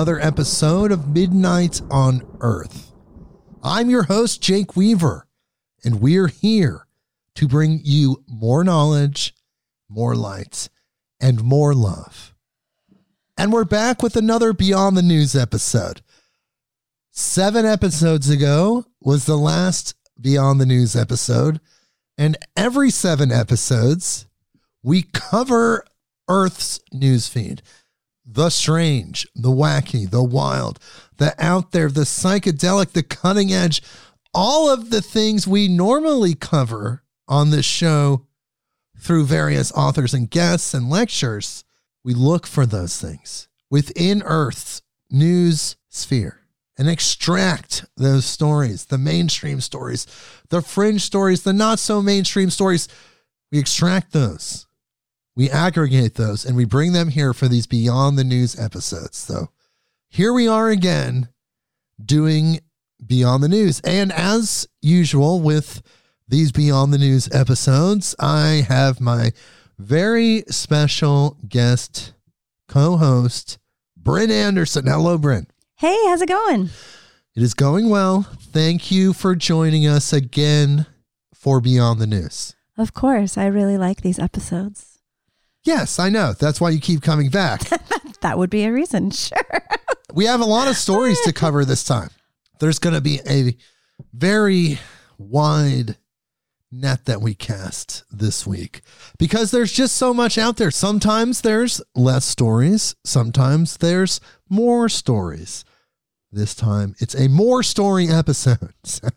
another 0.00 0.18
episode 0.20 0.90
of 0.90 1.14
Midnight 1.14 1.82
on 1.90 2.26
Earth. 2.40 2.92
I'm 3.62 3.90
your 3.90 4.04
host, 4.04 4.40
Jake 4.40 4.74
Weaver, 4.74 5.26
and 5.84 6.00
we're 6.00 6.28
here 6.28 6.86
to 7.34 7.46
bring 7.46 7.82
you 7.84 8.24
more 8.26 8.64
knowledge, 8.64 9.34
more 9.90 10.16
light, 10.16 10.70
and 11.20 11.44
more 11.44 11.74
love. 11.74 12.34
And 13.36 13.52
we're 13.52 13.66
back 13.66 14.02
with 14.02 14.16
another 14.16 14.54
Beyond 14.54 14.96
the 14.96 15.02
News 15.02 15.36
episode. 15.36 16.00
Seven 17.10 17.66
episodes 17.66 18.30
ago 18.30 18.86
was 19.02 19.26
the 19.26 19.36
last 19.36 19.96
Beyond 20.18 20.62
the 20.62 20.66
News 20.66 20.96
episode, 20.96 21.60
and 22.16 22.38
every 22.56 22.88
seven 22.88 23.30
episodes, 23.30 24.26
we 24.82 25.02
cover 25.02 25.84
Earth's 26.26 26.80
newsfeed. 26.90 27.60
The 28.32 28.50
strange, 28.50 29.26
the 29.34 29.50
wacky, 29.50 30.08
the 30.08 30.22
wild, 30.22 30.78
the 31.16 31.34
out 31.38 31.72
there, 31.72 31.88
the 31.88 32.02
psychedelic, 32.02 32.92
the 32.92 33.02
cutting 33.02 33.52
edge, 33.52 33.82
all 34.32 34.70
of 34.70 34.90
the 34.90 35.02
things 35.02 35.48
we 35.48 35.66
normally 35.66 36.34
cover 36.36 37.02
on 37.26 37.50
this 37.50 37.66
show 37.66 38.26
through 38.96 39.24
various 39.24 39.72
authors 39.72 40.14
and 40.14 40.30
guests 40.30 40.74
and 40.74 40.88
lectures. 40.88 41.64
We 42.04 42.14
look 42.14 42.46
for 42.46 42.66
those 42.66 43.00
things 43.00 43.48
within 43.68 44.22
Earth's 44.22 44.82
news 45.10 45.74
sphere 45.88 46.40
and 46.78 46.88
extract 46.88 47.84
those 47.96 48.24
stories, 48.24 48.84
the 48.84 48.98
mainstream 48.98 49.60
stories, 49.60 50.06
the 50.50 50.62
fringe 50.62 51.02
stories, 51.02 51.42
the 51.42 51.52
not 51.52 51.80
so 51.80 52.00
mainstream 52.00 52.50
stories. 52.50 52.86
We 53.50 53.58
extract 53.58 54.12
those 54.12 54.66
we 55.36 55.50
aggregate 55.50 56.14
those 56.14 56.44
and 56.44 56.56
we 56.56 56.64
bring 56.64 56.92
them 56.92 57.08
here 57.08 57.32
for 57.32 57.48
these 57.48 57.66
Beyond 57.66 58.18
the 58.18 58.24
News 58.24 58.58
episodes. 58.58 59.16
So 59.16 59.48
here 60.08 60.32
we 60.32 60.48
are 60.48 60.68
again 60.68 61.28
doing 62.04 62.60
Beyond 63.04 63.42
the 63.42 63.48
News. 63.48 63.80
And 63.80 64.12
as 64.12 64.68
usual 64.82 65.40
with 65.40 65.82
these 66.28 66.52
Beyond 66.52 66.92
the 66.92 66.98
News 66.98 67.28
episodes, 67.32 68.14
I 68.18 68.64
have 68.68 69.00
my 69.00 69.32
very 69.78 70.44
special 70.48 71.36
guest 71.48 72.12
co 72.68 72.96
host, 72.96 73.58
Brynn 74.00 74.30
Anderson. 74.30 74.86
Hello, 74.86 75.18
Bryn. 75.18 75.46
Hey, 75.76 75.96
how's 76.06 76.22
it 76.22 76.28
going? 76.28 76.70
It 77.34 77.42
is 77.42 77.54
going 77.54 77.88
well. 77.88 78.22
Thank 78.40 78.90
you 78.90 79.12
for 79.12 79.34
joining 79.34 79.86
us 79.86 80.12
again 80.12 80.86
for 81.34 81.60
Beyond 81.60 82.00
the 82.00 82.06
News. 82.06 82.54
Of 82.76 82.92
course, 82.92 83.38
I 83.38 83.46
really 83.46 83.78
like 83.78 84.02
these 84.02 84.18
episodes. 84.18 84.89
Yes, 85.64 85.98
I 85.98 86.08
know. 86.08 86.32
That's 86.32 86.60
why 86.60 86.70
you 86.70 86.80
keep 86.80 87.02
coming 87.02 87.28
back. 87.28 87.62
that 88.20 88.38
would 88.38 88.50
be 88.50 88.64
a 88.64 88.72
reason, 88.72 89.10
sure. 89.10 89.38
we 90.14 90.24
have 90.26 90.40
a 90.40 90.46
lot 90.46 90.68
of 90.68 90.76
stories 90.76 91.20
to 91.22 91.32
cover 91.32 91.64
this 91.64 91.84
time. 91.84 92.10
There's 92.58 92.78
going 92.78 92.94
to 92.94 93.00
be 93.00 93.20
a 93.28 93.56
very 94.12 94.78
wide 95.18 95.96
net 96.72 97.04
that 97.06 97.20
we 97.20 97.34
cast 97.34 98.04
this 98.10 98.46
week 98.46 98.82
because 99.18 99.50
there's 99.50 99.72
just 99.72 99.96
so 99.96 100.14
much 100.14 100.38
out 100.38 100.56
there. 100.56 100.70
Sometimes 100.70 101.40
there's 101.40 101.82
less 101.94 102.24
stories, 102.24 102.94
sometimes 103.04 103.78
there's 103.78 104.20
more 104.48 104.88
stories. 104.88 105.64
This 106.32 106.54
time 106.54 106.94
it's 107.00 107.14
a 107.14 107.28
more 107.28 107.62
story 107.62 108.08
episode. 108.08 108.72
So 108.84 109.08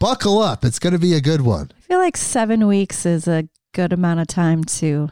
buckle 0.00 0.40
up. 0.40 0.64
It's 0.64 0.78
going 0.78 0.92
to 0.92 0.98
be 0.98 1.14
a 1.14 1.20
good 1.20 1.40
one. 1.40 1.70
I 1.78 1.80
feel 1.82 1.98
like 1.98 2.16
seven 2.16 2.66
weeks 2.66 3.06
is 3.06 3.26
a 3.26 3.48
good 3.72 3.92
amount 3.92 4.20
of 4.20 4.26
time 4.26 4.64
to 4.64 5.08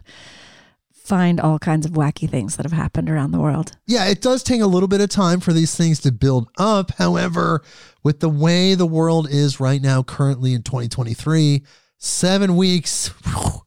find 1.03 1.41
all 1.41 1.59
kinds 1.59 1.87
of 1.87 1.93
wacky 1.93 2.29
things 2.29 2.57
that 2.57 2.65
have 2.65 2.73
happened 2.73 3.09
around 3.11 3.33
the 3.33 3.41
world. 3.41 3.73
Yeah, 3.87 4.07
it 4.07 4.21
does 4.21 4.43
take 4.43 4.61
a 4.61 4.67
little 4.67 4.89
bit 4.89 5.01
of 5.01 5.09
time 5.09 5.41
for 5.41 5.53
these 5.53 5.75
things 5.75 5.99
to 6.01 6.13
build 6.13 6.49
up. 6.59 6.93
However, 6.93 7.63
with 8.03 8.21
the 8.21 8.29
way 8.29 8.75
the 8.75 8.87
world 8.87 9.29
is 9.31 9.61
right 9.61 9.83
now, 9.83 10.03
currently 10.03 10.55
in 10.55 10.63
2023, 10.63 11.63
seven 11.99 12.57
weeks. 12.57 13.09
Whew, 13.25 13.63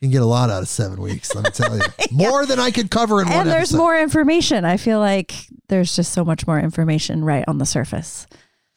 you 0.00 0.06
can 0.06 0.10
get 0.10 0.22
a 0.22 0.26
lot 0.26 0.50
out 0.50 0.62
of 0.62 0.68
seven 0.68 1.02
weeks, 1.02 1.34
let 1.34 1.44
me 1.44 1.50
tell 1.50 1.76
you. 1.76 1.82
yeah. 1.98 2.06
More 2.12 2.46
than 2.46 2.58
I 2.58 2.70
could 2.70 2.90
cover 2.90 3.20
in 3.20 3.26
and 3.26 3.36
one 3.36 3.40
And 3.42 3.50
there's 3.50 3.70
episode. 3.70 3.78
more 3.78 3.98
information. 3.98 4.64
I 4.64 4.76
feel 4.76 5.00
like 5.00 5.34
there's 5.68 5.94
just 5.94 6.12
so 6.12 6.24
much 6.24 6.46
more 6.46 6.58
information 6.60 7.24
right 7.24 7.44
on 7.48 7.58
the 7.58 7.66
surface 7.66 8.26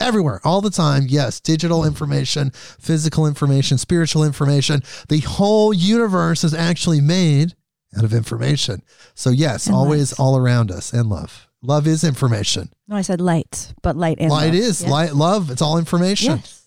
everywhere 0.02 0.42
all 0.44 0.62
the 0.62 0.72
time 0.72 1.04
yes 1.08 1.40
digital 1.40 1.86
information 1.86 2.50
physical 2.50 3.28
information 3.28 3.78
spiritual 3.78 4.24
information 4.24 4.82
the 5.10 5.20
whole 5.20 5.72
universe 5.72 6.44
is 6.44 6.56
actually 6.56 7.00
made 7.00 7.54
out 7.98 8.04
of 8.04 8.14
information. 8.14 8.82
So 9.16 9.30
yes, 9.30 9.68
and 9.68 9.76
always 9.76 10.18
light. 10.18 10.24
all 10.24 10.38
around 10.38 10.72
us 10.72 10.94
and 10.94 11.10
love. 11.10 11.48
Love 11.62 11.86
is 11.88 12.04
information. 12.04 12.72
No, 12.88 12.96
I 12.96 13.02
said 13.02 13.22
light, 13.22 13.74
but 13.82 13.96
light 13.96 14.18
and 14.20 14.32
light 14.32 14.54
love. 14.54 14.56
is 14.56 14.86
light. 14.86 15.14
Love. 15.14 15.52
It's 15.52 15.62
all 15.62 15.78
information. 15.78 16.38
Yes. 16.38 16.66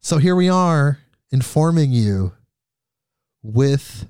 So 0.00 0.18
here 0.18 0.34
we 0.34 0.48
are 0.48 0.98
informing 1.30 1.92
you 1.92 2.32
with 3.42 4.08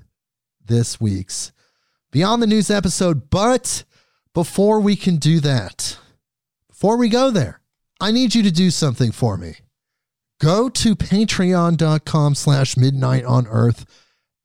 this 0.65 0.99
week's 0.99 1.51
Beyond 2.11 2.41
the 2.41 2.47
News 2.47 2.71
episode. 2.71 3.29
But 3.29 3.83
before 4.33 4.79
we 4.79 4.95
can 4.95 5.17
do 5.17 5.39
that, 5.41 5.97
before 6.67 6.97
we 6.97 7.09
go 7.09 7.29
there, 7.29 7.61
I 7.99 8.11
need 8.11 8.33
you 8.33 8.41
to 8.43 8.51
do 8.51 8.71
something 8.71 9.11
for 9.11 9.37
me. 9.37 9.57
Go 10.39 10.69
to 10.69 10.95
patreon.com 10.95 12.33
slash 12.33 12.75
midnight 12.75 13.23
on 13.25 13.45
earth 13.47 13.85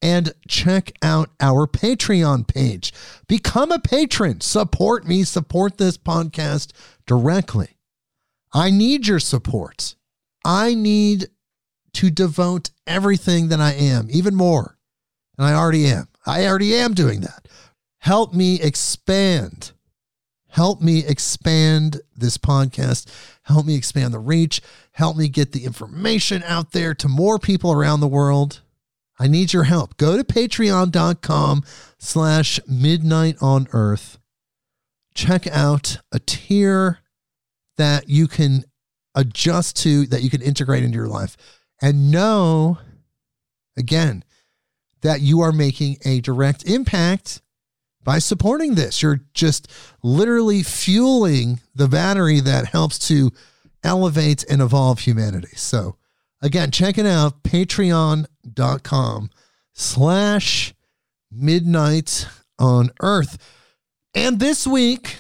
and 0.03 0.33
check 0.47 0.93
out 1.03 1.31
our 1.41 1.67
Patreon 1.67 2.47
page. 2.47 2.93
Become 3.29 3.73
a 3.73 3.79
patron. 3.79 4.41
Support 4.41 5.07
me, 5.07 5.25
support 5.25 5.79
this 5.79 5.97
podcast 5.97 6.73
directly. 7.07 7.79
I 8.53 8.71
need 8.71 9.07
your 9.07 9.21
support. 9.21 9.95
I 10.45 10.75
need 10.75 11.27
to 11.95 12.11
devote 12.11 12.71
everything 12.87 13.49
that 13.49 13.61
I 13.61 13.73
am, 13.73 14.09
even 14.11 14.35
more 14.35 14.79
than 15.37 15.47
I 15.47 15.55
already 15.55 15.87
am. 15.87 16.09
I 16.27 16.47
already 16.47 16.75
am 16.75 16.95
doing 16.95 17.21
that. 17.23 17.49
Help 17.99 18.33
me 18.33 18.61
expand. 18.61 19.73
Help 20.49 20.81
me 20.81 21.05
expand 21.05 22.01
this 22.15 22.39
podcast. 22.39 23.09
Help 23.43 23.67
me 23.67 23.75
expand 23.77 24.15
the 24.15 24.19
reach. 24.19 24.61
Help 24.93 25.17
me 25.17 25.29
get 25.29 25.53
the 25.53 25.65
information 25.65 26.43
out 26.45 26.73
there 26.73 26.95
to 26.95 27.09
more 27.09 27.39
people 27.39 27.73
around 27.73 28.01
the 28.01 28.09
world. 28.09 28.61
I 29.19 29.29
need 29.29 29.53
your 29.53 29.65
help. 29.65 29.97
Go 29.97 30.17
to 30.17 30.25
patreon.com 30.25 31.63
slash 31.99 32.61
midnight 32.67 33.37
on 33.41 33.67
earth. 33.73 34.19
Check 35.15 35.47
out 35.47 35.99
a 36.13 36.19
tier 36.19 36.99
that 37.79 38.09
you 38.09 38.29
can 38.29 38.65
adjust 39.15 39.77
to, 39.79 40.07
that 40.07 40.23
you 40.23 40.31
can 40.31 40.43
integrate 40.43 40.85
into 40.85 40.97
your 40.97 41.09
life. 41.09 41.37
And 41.81 42.11
know, 42.11 42.79
again, 43.77 44.25
that 45.03 45.21
you 45.21 45.41
are 45.41 45.53
making 45.53 45.97
a 46.05 46.21
direct 46.21 46.65
impact 46.65 47.41
by 48.03 48.19
supporting 48.19 48.75
this. 48.75 49.03
You're 49.03 49.23
just 49.35 49.71
literally 50.03 50.63
fueling 50.63 51.61
the 51.75 51.89
battery 51.89 52.41
that 52.41 52.69
helps 52.69 52.99
to 53.09 53.33
elevate 53.83 54.45
and 54.49 54.63
evolve 54.63 55.01
humanity. 55.01 55.55
So, 55.57 55.97
again, 56.43 56.71
check 56.71 56.99
it 56.99 57.07
out, 57.07 57.43
Patreon 57.43 58.27
dot 58.53 58.83
com 58.83 59.31
slash 59.73 60.75
midnight 61.31 62.27
on 62.59 62.91
earth. 63.01 63.39
And 64.15 64.39
this 64.39 64.67
week, 64.67 65.17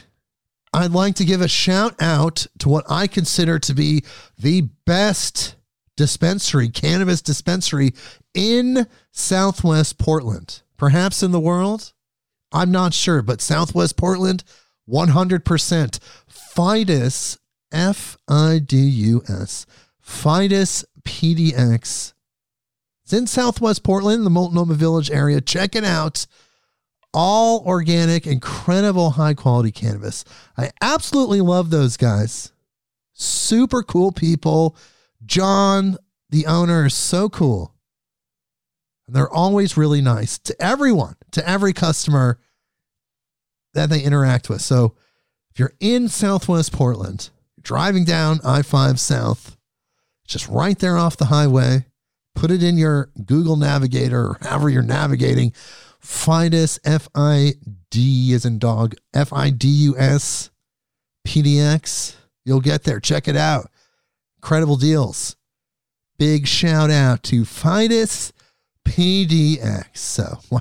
I'd 0.73 0.93
like 0.93 1.15
to 1.17 1.25
give 1.25 1.41
a 1.41 1.49
shout 1.49 1.95
out 2.01 2.47
to 2.59 2.69
what 2.69 2.85
I 2.89 3.07
consider 3.07 3.59
to 3.61 3.75
be 3.75 4.05
the 4.39 4.63
best 4.85 5.57
dispensary, 5.97 6.69
cannabis 6.69 7.23
dispensary 7.23 7.93
in 8.35 8.87
Southwest 9.13 9.99
Portland, 9.99 10.63
perhaps 10.77 11.23
in 11.23 11.33
the 11.33 11.41
world. 11.41 11.93
I'm 12.53 12.71
not 12.71 12.95
sure, 12.95 13.23
but 13.23 13.41
Southwest 13.41 13.97
Portland, 13.97 14.45
100% 14.89 15.99
Fidus, 16.29 17.39
F 17.73 18.17
I 18.29 18.61
D 18.61 18.77
U 18.77 19.23
S, 19.29 19.67
Fidus 20.01 20.85
PDX 21.07 22.13
it's 23.07 23.13
in 23.13 23.29
Southwest 23.29 23.85
Portland, 23.85 24.27
the 24.27 24.31
Multnomah 24.31 24.75
Village 24.75 25.13
area. 25.13 25.41
Check 25.41 25.77
it 25.77 25.85
out. 25.85 26.27
All 27.15 27.63
organic, 27.65 28.27
incredible 28.27 29.11
high 29.11 29.35
quality 29.35 29.71
cannabis. 29.71 30.25
I 30.59 30.73
absolutely 30.81 31.41
love 31.41 31.71
those 31.71 31.97
guys. 31.97 32.51
Super 33.13 33.85
cool 33.85 34.11
people. 34.11 34.77
John, 35.25 35.99
the 36.31 36.47
owner, 36.47 36.87
is 36.87 36.95
so 36.95 37.29
cool. 37.29 37.77
And 39.07 39.15
they're 39.15 39.33
always 39.33 39.77
really 39.77 40.01
nice 40.01 40.37
to 40.39 40.61
everyone, 40.61 41.15
to 41.31 41.49
every 41.49 41.73
customer 41.73 42.41
that 43.75 43.89
they 43.89 44.01
interact 44.01 44.49
with. 44.49 44.63
So 44.63 44.97
if 45.53 45.61
you're 45.61 45.75
in 45.79 46.09
Southwest 46.09 46.73
Portland, 46.73 47.31
driving 47.63 48.05
down 48.05 48.41
I 48.43 48.63
5 48.63 48.99
South, 48.99 49.56
just 50.27 50.49
right 50.49 50.79
there 50.79 50.97
off 50.97 51.17
the 51.17 51.27
highway, 51.27 51.87
put 52.35 52.51
it 52.51 52.63
in 52.63 52.77
your 52.77 53.11
Google 53.25 53.57
Navigator 53.57 54.29
or 54.29 54.39
however 54.41 54.69
you're 54.69 54.83
navigating. 54.83 55.53
Fidus, 56.01 56.79
F 56.85 57.09
I 57.15 57.55
D 57.91 58.33
as 58.35 58.45
in 58.45 58.59
dog, 58.59 58.95
F 59.15 59.33
I 59.33 59.51
D 59.51 59.69
U 59.69 59.99
S 59.99 60.51
PDX. 61.27 62.15
You'll 62.45 62.61
get 62.61 62.85
there. 62.85 63.01
Check 63.01 63.27
it 63.27 63.37
out. 63.37 63.71
Incredible 64.39 64.77
deals. 64.77 65.37
Big 66.19 66.47
shout 66.47 66.91
out 66.91 67.23
to 67.25 67.43
Fidus 67.43 68.33
PDX. 68.87 69.97
So, 69.97 70.39
wow. 70.51 70.61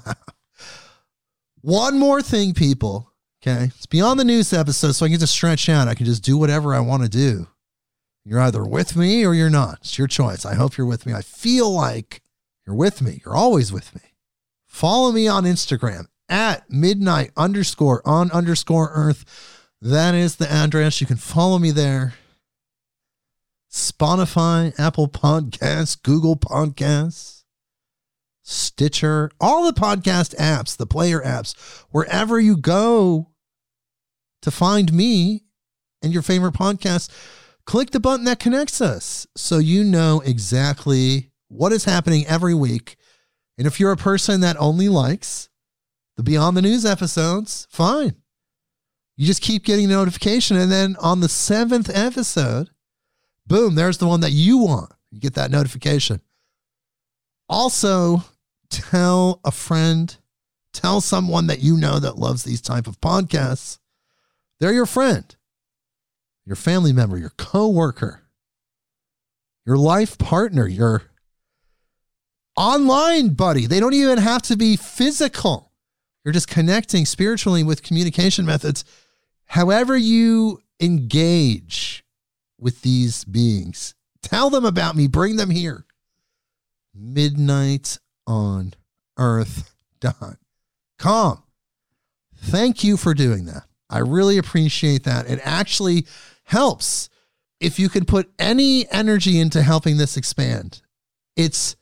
One 1.61 1.97
more 1.97 2.21
thing, 2.21 2.53
people. 2.53 3.11
Okay. 3.41 3.65
It's 3.65 3.85
beyond 3.85 4.19
the 4.19 4.25
news 4.25 4.53
episode, 4.53 4.93
so 4.93 5.05
I 5.05 5.09
can 5.09 5.19
just 5.19 5.33
stretch 5.33 5.69
out. 5.69 5.87
I 5.87 5.93
can 5.93 6.05
just 6.05 6.23
do 6.23 6.37
whatever 6.37 6.73
I 6.73 6.79
want 6.79 7.03
to 7.03 7.09
do. 7.09 7.47
You're 8.25 8.41
either 8.41 8.65
with 8.65 8.95
me 8.95 9.23
or 9.23 9.35
you're 9.35 9.51
not. 9.51 9.79
It's 9.81 9.97
your 9.97 10.07
choice. 10.07 10.45
I 10.45 10.55
hope 10.55 10.77
you're 10.77 10.87
with 10.87 11.05
me. 11.05 11.13
I 11.13 11.21
feel 11.21 11.71
like 11.71 12.23
you're 12.65 12.75
with 12.75 13.01
me. 13.01 13.21
You're 13.23 13.35
always 13.35 13.71
with 13.71 13.93
me. 13.93 14.01
Follow 14.67 15.11
me 15.11 15.27
on 15.27 15.43
Instagram 15.43 16.07
at 16.27 16.69
midnight 16.69 17.31
underscore 17.37 18.01
on 18.03 18.31
underscore 18.31 18.91
earth. 18.93 19.69
That 19.79 20.15
is 20.15 20.37
the 20.37 20.51
address. 20.51 20.99
You 20.99 21.07
can 21.07 21.17
follow 21.17 21.59
me 21.59 21.69
there. 21.69 22.15
Spotify, 23.71 24.73
Apple 24.79 25.07
Podcasts, 25.07 26.01
Google 26.01 26.37
Podcasts, 26.37 27.43
Stitcher, 28.41 29.29
all 29.39 29.65
the 29.65 29.79
podcast 29.79 30.33
apps, 30.37 30.77
the 30.77 30.85
player 30.85 31.19
apps, 31.21 31.55
wherever 31.91 32.39
you 32.39 32.57
go 32.57 33.31
to 34.41 34.49
find 34.49 34.93
me 34.93 35.43
and 36.01 36.13
your 36.13 36.21
favorite 36.21 36.53
podcast, 36.53 37.09
click 37.65 37.91
the 37.91 37.99
button 37.99 38.25
that 38.25 38.39
connects 38.39 38.81
us 38.81 39.27
so 39.35 39.57
you 39.57 39.83
know 39.83 40.21
exactly 40.25 41.31
what 41.47 41.71
is 41.71 41.85
happening 41.85 42.25
every 42.27 42.53
week. 42.53 42.95
And 43.57 43.67
if 43.67 43.79
you're 43.79 43.91
a 43.91 43.97
person 43.97 44.41
that 44.41 44.57
only 44.59 44.89
likes 44.89 45.49
the 46.17 46.23
Beyond 46.23 46.55
the 46.55 46.61
News 46.61 46.85
episodes, 46.85 47.67
fine. 47.69 48.15
You 49.17 49.25
just 49.25 49.41
keep 49.41 49.63
getting 49.63 49.85
a 49.85 49.89
notification. 49.89 50.57
And 50.57 50.71
then 50.71 50.95
on 50.99 51.21
the 51.21 51.29
seventh 51.29 51.89
episode, 51.93 52.69
boom, 53.47 53.75
there's 53.75 53.97
the 53.97 54.07
one 54.07 54.19
that 54.21 54.31
you 54.31 54.57
want. 54.57 54.91
You 55.11 55.19
get 55.19 55.35
that 55.35 55.51
notification. 55.51 56.21
Also, 57.47 58.23
tell 58.69 59.39
a 59.45 59.51
friend, 59.51 60.15
tell 60.73 60.99
someone 60.99 61.47
that 61.47 61.61
you 61.61 61.77
know 61.77 61.99
that 61.99 62.17
loves 62.17 62.43
these 62.43 62.61
type 62.61 62.87
of 62.87 62.99
podcasts. 62.99 63.79
They're 64.59 64.73
your 64.73 64.85
friend, 64.85 65.34
your 66.45 66.55
family 66.55 66.93
member, 66.93 67.17
your 67.17 67.31
coworker, 67.37 68.21
your 69.65 69.77
life 69.77 70.17
partner, 70.17 70.67
your 70.67 71.03
online 72.55 73.29
buddy. 73.29 73.65
They 73.65 73.79
don't 73.79 73.93
even 73.93 74.19
have 74.19 74.41
to 74.43 74.55
be 74.55 74.75
physical. 74.75 75.71
You're 76.23 76.33
just 76.33 76.47
connecting 76.47 77.05
spiritually 77.05 77.63
with 77.63 77.83
communication 77.83 78.45
methods. 78.45 78.85
However, 79.45 79.97
you 79.97 80.61
engage 80.79 82.03
with 82.59 82.81
these 82.81 83.23
beings, 83.25 83.95
tell 84.21 84.49
them 84.49 84.65
about 84.65 84.95
me, 84.95 85.07
bring 85.07 85.35
them 85.35 85.49
here. 85.49 85.85
Midnight 86.93 87.99
on 88.25 88.73
earth.com. 89.17 90.37
Thank 92.37 92.83
you 92.83 92.97
for 92.97 93.13
doing 93.13 93.45
that. 93.45 93.63
I 93.89 93.99
really 93.99 94.37
appreciate 94.37 95.03
that. 95.03 95.29
It 95.29 95.39
actually 95.43 96.05
helps 96.45 97.09
if 97.59 97.79
you 97.79 97.89
can 97.89 98.05
put 98.05 98.31
any 98.39 98.89
energy 98.91 99.39
into 99.39 99.61
helping 99.61 99.97
this 99.97 100.17
expand. 100.17 100.81
It's 101.35 101.75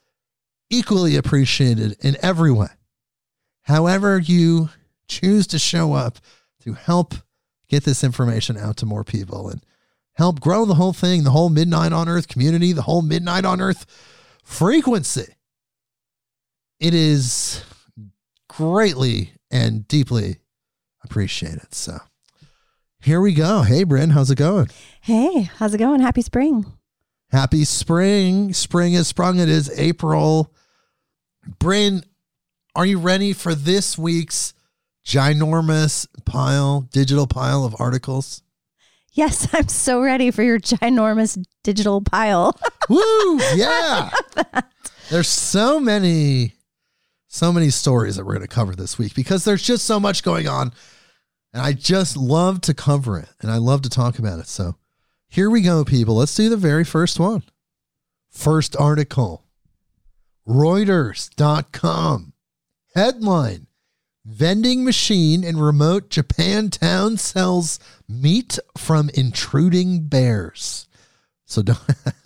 equally 0.70 1.16
appreciated 1.16 1.96
in 2.02 2.18
every 2.22 2.52
way. 2.52 2.70
However, 3.64 4.20
you 4.20 4.70
choose 5.08 5.48
to 5.48 5.60
show 5.60 5.94
up 5.94 6.18
to 6.62 6.74
help 6.74 7.14
get 7.68 7.84
this 7.84 8.04
information 8.04 8.58
out 8.58 8.78
to 8.78 8.86
more 8.86 9.04
people 9.04 9.50
and 9.50 9.64
help 10.14 10.40
grow 10.40 10.66
the 10.66 10.76
whole 10.76 10.94
thing, 10.94 11.24
the 11.24 11.32
whole 11.32 11.50
Midnight 11.50 11.94
on 11.94 12.10
Earth 12.10 12.28
community, 12.28 12.72
the 12.72 12.84
whole 12.84 13.02
Midnight 13.02 13.46
on 13.46 13.62
Earth 13.62 13.86
frequency. 14.44 15.36
It 16.80 16.94
is 16.94 17.64
greatly 18.50 19.34
and 19.50 19.88
deeply 19.88 20.38
appreciated. 21.04 21.74
So 21.74 22.00
here 23.04 23.22
we 23.22 23.34
go. 23.34 23.62
Hey, 23.62 23.84
Brynn, 23.84 24.12
how's 24.12 24.32
it 24.32 24.38
going? 24.38 24.70
Hey, 25.02 25.50
how's 25.58 25.74
it 25.74 25.78
going? 25.78 26.00
Happy 26.02 26.22
spring. 26.22 26.66
Happy 27.32 27.66
spring. 27.66 28.54
Spring 28.54 28.94
has 28.94 29.08
sprung. 29.08 29.40
It 29.40 29.50
is 29.50 29.72
April. 29.78 30.54
Brynn, 31.60 32.04
are 32.76 32.86
you 32.86 33.00
ready 33.00 33.34
for 33.34 33.54
this 33.56 33.98
week's 33.98 34.54
ginormous 35.06 36.08
pile, 36.26 36.82
digital 36.92 37.28
pile 37.28 37.66
of 37.66 37.76
articles? 37.80 38.42
Yes, 39.12 39.48
I'm 39.54 39.68
so 39.68 40.02
ready 40.02 40.32
for 40.32 40.44
your 40.44 40.60
ginormous 40.60 41.44
digital 41.64 42.02
pile. 42.02 42.58
Woo! 42.90 43.40
Yeah. 43.56 44.12
There's 45.10 45.28
so 45.28 45.80
many, 45.80 46.54
so 47.28 47.52
many 47.52 47.70
stories 47.70 48.16
that 48.16 48.26
we're 48.26 48.34
going 48.34 48.48
to 48.48 48.54
cover 48.54 48.76
this 48.76 48.98
week 48.98 49.14
because 49.14 49.44
there's 49.44 49.62
just 49.64 49.86
so 49.86 50.00
much 50.00 50.24
going 50.24 50.48
on. 50.48 50.72
And 51.54 51.62
I 51.62 51.74
just 51.74 52.18
love 52.18 52.62
to 52.62 52.74
cover 52.74 53.20
it 53.20 53.30
and 53.42 53.52
I 53.52 53.58
love 53.58 53.84
to 53.84 53.90
talk 53.90 54.18
about 54.20 54.40
it. 54.40 54.48
So 54.48 54.76
here 55.28 55.50
we 55.50 55.62
go, 55.62 55.86
people. 55.86 56.16
Let's 56.16 56.36
do 56.36 56.50
the 56.50 56.58
very 56.58 56.84
first 56.84 57.20
one. 57.20 57.44
First 58.30 58.76
article 58.76 59.44
Reuters.com. 60.48 62.34
Headline 62.96 63.68
Vending 64.26 64.86
machine 64.86 65.44
in 65.44 65.58
remote 65.58 66.10
Japan 66.10 66.70
town 66.70 67.18
sells 67.18 67.78
meat 68.08 68.58
from 68.78 69.10
intruding 69.14 70.04
bears. 70.08 70.88
So 71.46 71.62
don't. 71.62 71.80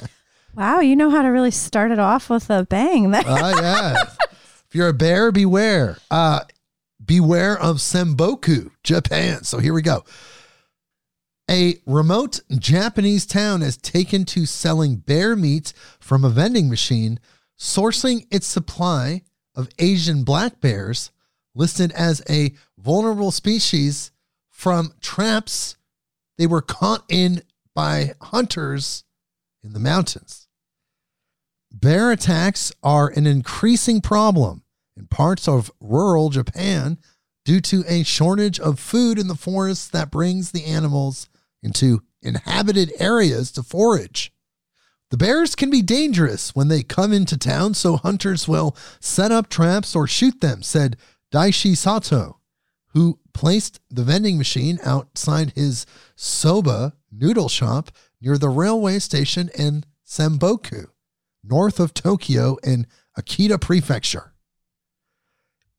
wow, 0.55 0.79
you 0.79 0.95
know 0.95 1.09
how 1.09 1.23
to 1.23 1.29
really 1.29 1.49
start 1.49 1.89
it 1.89 1.97
off 1.97 2.29
with 2.29 2.51
a 2.51 2.65
bang. 2.65 3.11
Oh, 3.25 3.61
yeah. 3.61 4.03
if 4.21 4.67
you're 4.73 4.89
a 4.89 4.93
bear, 4.93 5.31
beware. 5.31 5.97
Uh, 6.11 6.41
beware 7.07 7.57
of 7.57 7.77
Semboku, 7.77 8.69
Japan. 8.83 9.43
So 9.43 9.57
here 9.57 9.73
we 9.73 9.81
go. 9.81 10.03
A 11.49 11.75
remote 11.85 12.41
Japanese 12.51 13.25
town 13.25 13.61
has 13.61 13.77
taken 13.77 14.25
to 14.25 14.45
selling 14.45 14.97
bear 14.97 15.35
meat 15.35 15.71
from 15.99 16.25
a 16.25 16.29
vending 16.29 16.69
machine, 16.69 17.19
sourcing 17.57 18.27
its 18.29 18.45
supply 18.45 19.21
of 19.55 19.69
Asian 19.79 20.23
black 20.23 20.59
bears 20.59 21.09
listed 21.55 21.91
as 21.93 22.21
a 22.29 22.53
vulnerable 22.77 23.31
species 23.31 24.11
from 24.49 24.93
traps 25.01 25.77
they 26.37 26.45
were 26.45 26.61
caught 26.61 27.03
in 27.09 27.41
by 27.73 28.13
hunters 28.21 29.05
in 29.63 29.73
the 29.73 29.79
mountains. 29.79 30.47
Bear 31.71 32.11
attacks 32.11 32.71
are 32.83 33.07
an 33.09 33.25
increasing 33.25 34.01
problem 34.01 34.63
in 34.97 35.07
parts 35.07 35.47
of 35.47 35.71
rural 35.79 36.29
Japan 36.29 36.97
due 37.45 37.61
to 37.61 37.83
a 37.87 38.03
shortage 38.03 38.59
of 38.59 38.79
food 38.79 39.17
in 39.17 39.27
the 39.27 39.35
forests 39.35 39.87
that 39.87 40.11
brings 40.11 40.51
the 40.51 40.65
animals 40.65 41.29
into 41.63 42.01
inhabited 42.21 42.91
areas 42.99 43.51
to 43.51 43.63
forage. 43.63 44.33
The 45.09 45.17
bears 45.17 45.55
can 45.55 45.69
be 45.69 45.81
dangerous 45.81 46.53
when 46.53 46.67
they 46.67 46.83
come 46.83 47.13
into 47.13 47.37
town, 47.37 47.73
so 47.73 47.95
hunters 47.95 48.47
will 48.47 48.75
set 48.99 49.31
up 49.31 49.47
traps 49.47 49.95
or 49.95 50.07
shoot 50.07 50.41
them, 50.41 50.61
said 50.61 50.97
Daishi 51.31 51.77
Sato, 51.77 52.39
who 52.89 53.19
placed 53.33 53.79
the 53.89 54.03
vending 54.03 54.37
machine 54.37 54.79
outside 54.83 55.53
his 55.55 55.85
soba 56.15 56.93
noodle 57.09 57.47
shop 57.47 57.91
near 58.19 58.37
the 58.37 58.49
railway 58.49 58.99
station 58.99 59.49
in 59.57 59.85
Semboku, 60.05 60.87
north 61.43 61.79
of 61.79 61.93
Tokyo 61.93 62.57
in 62.63 62.87
Akita 63.17 63.61
Prefecture. 63.61 64.33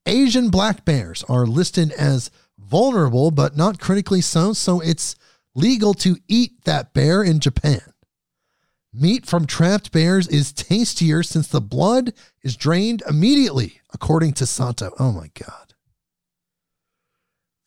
Asian 0.07 0.51
black 0.51 0.85
bears 0.85 1.25
are 1.29 1.47
listed 1.47 1.93
as 1.93 2.31
vulnerable 2.59 3.31
but 3.31 3.57
not 3.57 3.79
critically 3.81 4.21
so, 4.21 4.53
so 4.53 4.81
it's 4.81 5.17
legal 5.55 5.95
to 5.95 6.17
eat 6.29 6.65
that 6.65 6.95
bear 6.95 7.23
in 7.23 7.41
Japan. 7.41 7.81
Meat 8.93 9.27
from 9.27 9.47
trapped 9.47 9.93
bears 9.93 10.27
is 10.29 10.53
tastier 10.53 11.23
since 11.23 11.47
the 11.47 11.61
blood 11.61 12.13
is 12.43 12.57
drained 12.57 13.03
immediately, 13.09 13.81
according 13.93 14.33
to 14.33 14.47
Sato. 14.47 14.93
Oh 14.99 15.13
my 15.13 15.31
God. 15.35 15.75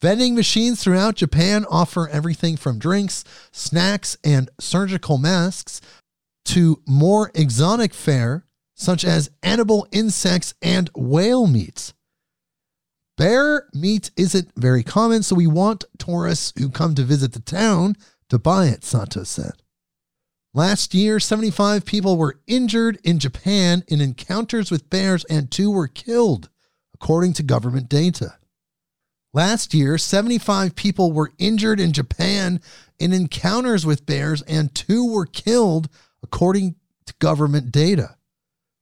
Vending 0.01 0.33
machines 0.33 0.81
throughout 0.81 1.15
Japan 1.15 1.63
offer 1.69 2.09
everything 2.09 2.57
from 2.57 2.79
drinks, 2.79 3.23
snacks, 3.51 4.17
and 4.23 4.49
surgical 4.59 5.19
masks 5.19 5.79
to 6.45 6.81
more 6.87 7.31
exotic 7.35 7.93
fare, 7.93 8.45
such 8.75 9.05
as 9.05 9.29
edible 9.43 9.87
insects 9.91 10.55
and 10.59 10.89
whale 10.95 11.45
meats. 11.45 11.93
Bear 13.21 13.67
meat 13.71 14.09
isn't 14.17 14.51
very 14.55 14.81
common, 14.81 15.21
so 15.21 15.35
we 15.35 15.45
want 15.45 15.85
tourists 15.99 16.53
who 16.57 16.71
come 16.71 16.95
to 16.95 17.03
visit 17.03 17.33
the 17.33 17.39
town 17.39 17.95
to 18.29 18.39
buy 18.39 18.65
it, 18.65 18.83
Sato 18.83 19.21
said. 19.21 19.61
Last 20.55 20.95
year, 20.95 21.19
75 21.19 21.85
people 21.85 22.17
were 22.17 22.39
injured 22.47 22.97
in 23.03 23.19
Japan 23.19 23.83
in 23.87 24.01
encounters 24.01 24.71
with 24.71 24.89
bears 24.89 25.23
and 25.25 25.51
two 25.51 25.69
were 25.69 25.87
killed, 25.87 26.49
according 26.95 27.33
to 27.33 27.43
government 27.43 27.89
data. 27.89 28.37
Last 29.35 29.75
year, 29.75 29.99
75 29.99 30.75
people 30.75 31.11
were 31.11 31.31
injured 31.37 31.79
in 31.79 31.93
Japan 31.93 32.59
in 32.97 33.13
encounters 33.13 33.85
with 33.85 34.07
bears 34.07 34.41
and 34.47 34.73
two 34.73 35.05
were 35.07 35.27
killed, 35.27 35.89
according 36.23 36.73
to 37.05 37.13
government 37.19 37.71
data. 37.71 38.15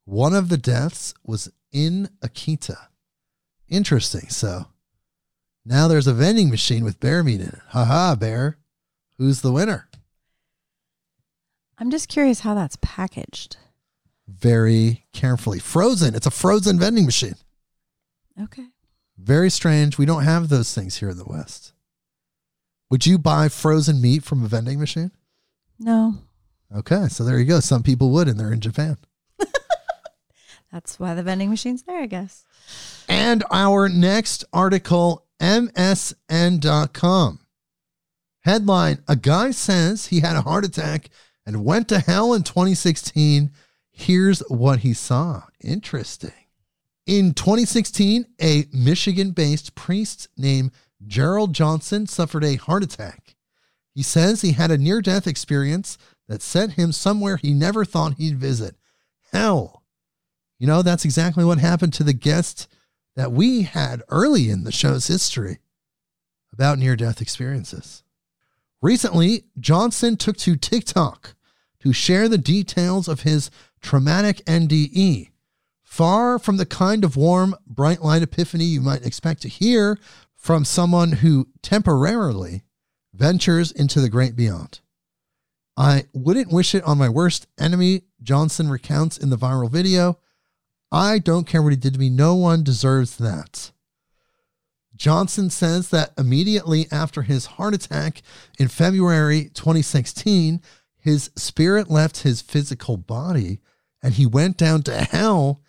One 0.06 0.34
of 0.34 0.48
the 0.48 0.58
deaths 0.58 1.14
was 1.26 1.52
in 1.74 2.08
Akita. 2.24 2.89
Interesting. 3.70 4.30
So 4.30 4.66
now 5.66 5.88
there's 5.88 6.08
a 6.08 6.14
vending 6.14 6.50
machine 6.50 6.84
with 6.84 7.00
bear 7.00 7.24
meat 7.24 7.42
in 7.42 7.48
it. 7.48 7.60
Haha, 7.70 8.16
bear. 8.16 8.58
Who's 9.18 9.42
the 9.42 9.52
winner? 9.52 9.88
I'm 11.78 11.92
just 11.92 12.10
curious 12.10 12.42
how 12.42 12.56
that's 12.56 12.78
packaged. 12.82 13.58
Very 14.28 15.06
carefully. 15.14 15.60
Frozen. 15.60 16.16
It's 16.16 16.28
a 16.28 16.32
frozen 16.32 16.80
vending 16.80 17.06
machine. 17.06 17.36
Okay. 18.42 18.66
Very 19.18 19.50
strange. 19.50 19.98
We 19.98 20.06
don't 20.06 20.24
have 20.24 20.50
those 20.50 20.74
things 20.74 20.98
here 20.98 21.10
in 21.10 21.18
the 21.18 21.26
West. 21.26 21.74
Would 22.90 23.06
you 23.06 23.18
buy 23.18 23.50
frozen 23.50 24.02
meat 24.02 24.24
from 24.24 24.44
a 24.44 24.48
vending 24.48 24.80
machine? 24.80 25.12
No. 25.78 26.16
Okay, 26.76 27.08
so 27.08 27.24
there 27.24 27.40
you 27.40 27.46
go. 27.46 27.60
Some 27.60 27.84
people 27.84 28.12
would, 28.12 28.28
and 28.28 28.40
they're 28.40 28.54
in 28.54 28.60
Japan. 28.60 28.98
That's 30.72 31.00
why 31.00 31.16
the 31.16 31.24
vending 31.24 31.50
machine's 31.50 31.84
there, 31.84 32.02
I 32.02 32.06
guess. 32.06 32.46
And 33.10 33.44
our 33.50 33.90
next 33.90 34.46
article, 34.54 35.26
MSN.com. 35.42 37.40
Headline 38.42 39.04
A 39.08 39.16
guy 39.16 39.52
says 39.52 40.08
he 40.08 40.20
had 40.20 40.36
a 40.36 40.42
heart 40.42 40.64
attack 40.64 41.10
and 41.46 41.66
went 41.66 41.90
to 41.90 42.00
hell 42.00 42.34
in 42.34 42.44
2016. 42.44 43.52
Here's 43.92 44.40
what 44.42 44.80
he 44.80 44.94
saw. 44.94 45.44
Interesting. 45.62 46.32
In 47.06 47.34
2016, 47.34 48.28
a 48.40 48.66
Michigan 48.72 49.32
based 49.32 49.74
priest 49.74 50.28
named 50.38 50.72
Gerald 51.06 51.54
Johnson 51.54 52.06
suffered 52.06 52.44
a 52.44 52.56
heart 52.56 52.84
attack. 52.84 53.36
He 53.96 54.04
says 54.04 54.42
he 54.42 54.52
had 54.52 54.70
a 54.70 54.78
near 54.78 55.02
death 55.02 55.26
experience 55.26 55.98
that 56.28 56.44
sent 56.44 56.74
him 56.74 56.92
somewhere 56.92 57.38
he 57.38 57.54
never 57.54 57.84
thought 57.84 58.18
he'd 58.18 58.38
visit 58.38 58.76
hell. 59.34 59.84
You 60.60 60.68
know, 60.68 60.82
that's 60.84 61.06
exactly 61.06 61.44
what 61.44 61.58
happened 61.58 61.94
to 61.94 62.04
the 62.04 62.14
guest 62.14 62.68
that 63.20 63.34
we 63.34 63.64
had 63.64 64.02
early 64.08 64.50
in 64.50 64.64
the 64.64 64.72
show's 64.72 65.08
history 65.08 65.58
about 66.54 66.80
near 66.80 66.96
death 66.96 67.20
experiences. 67.20 68.02
Recently, 68.82 69.44
Johnson 69.60 70.16
took 70.16 70.38
to 70.38 70.56
TikTok 70.56 71.36
to 71.82 71.92
share 71.92 72.30
the 72.30 72.38
details 72.38 73.10
of 73.10 73.24
his 73.24 73.52
traumatic 73.82 74.38
NDE, 74.46 75.32
far 75.84 76.40
from 76.40 76.56
the 76.56 76.66
kind 76.66 77.04
of 77.04 77.18
warm, 77.18 77.58
bright 77.68 78.02
light 78.02 78.22
epiphany 78.22 78.64
you 78.64 78.80
might 78.80 79.06
expect 79.06 79.42
to 79.42 79.50
hear 79.50 80.00
from 80.34 80.64
someone 80.64 81.12
who 81.12 81.50
temporarily 81.62 82.64
ventures 83.14 83.70
into 83.70 84.00
the 84.00 84.08
great 84.08 84.38
beyond. 84.38 84.80
I 85.76 86.06
wouldn't 86.14 86.54
wish 86.54 86.74
it 86.74 86.86
on 86.86 86.98
my 86.98 87.10
worst 87.10 87.48
enemy, 87.60 88.04
Johnson 88.24 88.70
recounts 88.70 89.18
in 89.18 89.30
the 89.30 89.38
viral 89.38 89.70
video. 89.70 90.20
I 90.92 91.20
don't 91.20 91.48
care 91.48 91.62
what 91.62 91.72
he 91.72 91.78
did 91.78 91.94
to 91.94 92.00
me. 92.00 92.10
No 92.10 92.36
one 92.36 92.64
deserves 92.64 93.18
that. 93.18 93.72
Johnson 94.96 95.50
says 95.50 95.90
that 95.90 96.12
immediately 96.18 96.88
after 96.92 97.22
his 97.22 97.46
heart 97.46 97.74
attack 97.74 98.22
in 98.60 98.68
February 98.68 99.50
2016, 99.54 100.62
his 100.98 101.32
spirit 101.36 101.90
left 101.90 102.24
his 102.24 102.42
physical 102.42 102.98
body 102.98 103.62
and 104.04 104.16
he 104.16 104.26
went 104.26 104.58
down 104.58 104.84
to 104.84 104.98
hell, 104.98 105.62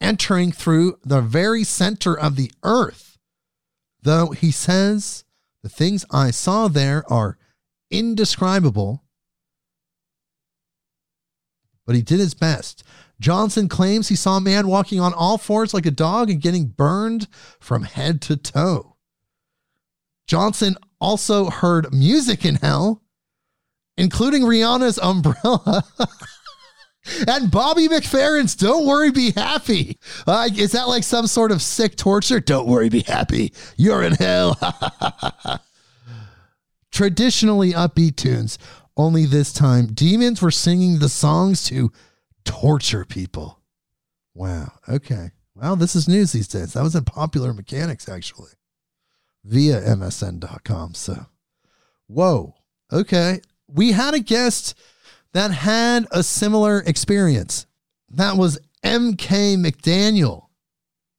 entering 0.00 0.52
through 0.52 0.98
the 1.04 1.20
very 1.20 1.64
center 1.64 2.18
of 2.18 2.36
the 2.36 2.50
earth. 2.62 3.18
Though 4.02 4.30
he 4.30 4.50
says 4.50 5.24
the 5.62 5.68
things 5.68 6.04
I 6.10 6.30
saw 6.30 6.68
there 6.68 7.04
are 7.12 7.36
indescribable, 7.90 9.04
but 11.84 11.94
he 11.94 12.02
did 12.02 12.20
his 12.20 12.34
best. 12.34 12.84
Johnson 13.20 13.68
claims 13.68 14.08
he 14.08 14.16
saw 14.16 14.36
a 14.36 14.40
man 14.40 14.68
walking 14.68 15.00
on 15.00 15.12
all 15.12 15.38
fours 15.38 15.74
like 15.74 15.86
a 15.86 15.90
dog 15.90 16.30
and 16.30 16.40
getting 16.40 16.66
burned 16.66 17.26
from 17.58 17.82
head 17.82 18.22
to 18.22 18.36
toe. 18.36 18.96
Johnson 20.26 20.76
also 21.00 21.46
heard 21.46 21.92
music 21.92 22.44
in 22.44 22.56
hell, 22.56 23.02
including 23.96 24.42
Rihanna's 24.42 24.98
Umbrella. 24.98 25.84
and 27.26 27.50
Bobby 27.50 27.88
McFerrin's 27.88 28.54
Don't 28.54 28.86
Worry, 28.86 29.10
Be 29.10 29.32
Happy. 29.32 29.98
Uh, 30.26 30.48
is 30.54 30.72
that 30.72 30.88
like 30.88 31.04
some 31.04 31.26
sort 31.26 31.50
of 31.50 31.62
sick 31.62 31.96
torture? 31.96 32.40
Don't 32.40 32.68
worry, 32.68 32.88
be 32.88 33.00
happy. 33.00 33.52
You're 33.76 34.02
in 34.02 34.12
hell. 34.12 34.58
Traditionally 36.92 37.72
upbeat 37.72 38.16
tunes, 38.16 38.58
only 38.96 39.26
this 39.26 39.52
time, 39.52 39.86
demons 39.86 40.42
were 40.42 40.50
singing 40.50 40.98
the 40.98 41.08
songs 41.08 41.64
to 41.64 41.92
torture 42.48 43.04
people. 43.04 43.60
Wow. 44.34 44.72
Okay. 44.88 45.32
Well, 45.54 45.76
this 45.76 45.94
is 45.94 46.08
news 46.08 46.32
these 46.32 46.48
days. 46.48 46.72
That 46.72 46.82
was 46.82 46.94
in 46.94 47.04
Popular 47.04 47.52
Mechanics, 47.52 48.08
actually, 48.08 48.52
via 49.44 49.82
MSN.com. 49.82 50.94
So, 50.94 51.26
whoa. 52.06 52.54
Okay. 52.90 53.42
We 53.66 53.92
had 53.92 54.14
a 54.14 54.20
guest 54.20 54.74
that 55.34 55.50
had 55.50 56.06
a 56.10 56.22
similar 56.22 56.78
experience. 56.86 57.66
That 58.08 58.38
was 58.38 58.58
MK 58.82 59.58
McDaniel. 59.58 60.46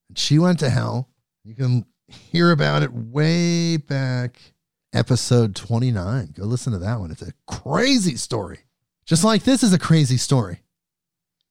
And 0.08 0.18
she 0.18 0.40
went 0.40 0.58
to 0.58 0.70
hell. 0.70 1.10
You 1.44 1.54
can 1.54 1.86
hear 2.08 2.50
about 2.50 2.82
it 2.82 2.92
way 2.92 3.76
back, 3.76 4.40
episode 4.92 5.54
29. 5.54 6.34
Go 6.36 6.44
listen 6.44 6.72
to 6.72 6.80
that 6.80 6.98
one. 6.98 7.12
It's 7.12 7.22
a 7.22 7.34
crazy 7.46 8.16
story. 8.16 8.60
Just 9.06 9.22
like 9.22 9.44
this 9.44 9.62
is 9.62 9.72
a 9.72 9.78
crazy 9.78 10.16
story. 10.16 10.62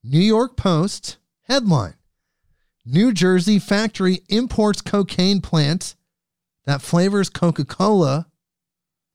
New 0.03 0.19
York 0.19 0.55
Post 0.55 1.17
headline 1.43 1.95
New 2.85 3.11
Jersey 3.11 3.59
factory 3.59 4.21
imports 4.29 4.81
cocaine 4.81 5.41
plant 5.41 5.95
that 6.65 6.81
flavors 6.81 7.29
Coca 7.29 7.65
Cola 7.65 8.27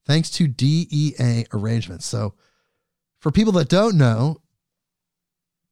thanks 0.05 0.29
to 0.31 0.47
DEA 0.47 1.45
arrangements. 1.51 2.05
So, 2.05 2.35
for 3.19 3.31
people 3.31 3.53
that 3.53 3.69
don't 3.69 3.97
know, 3.97 4.41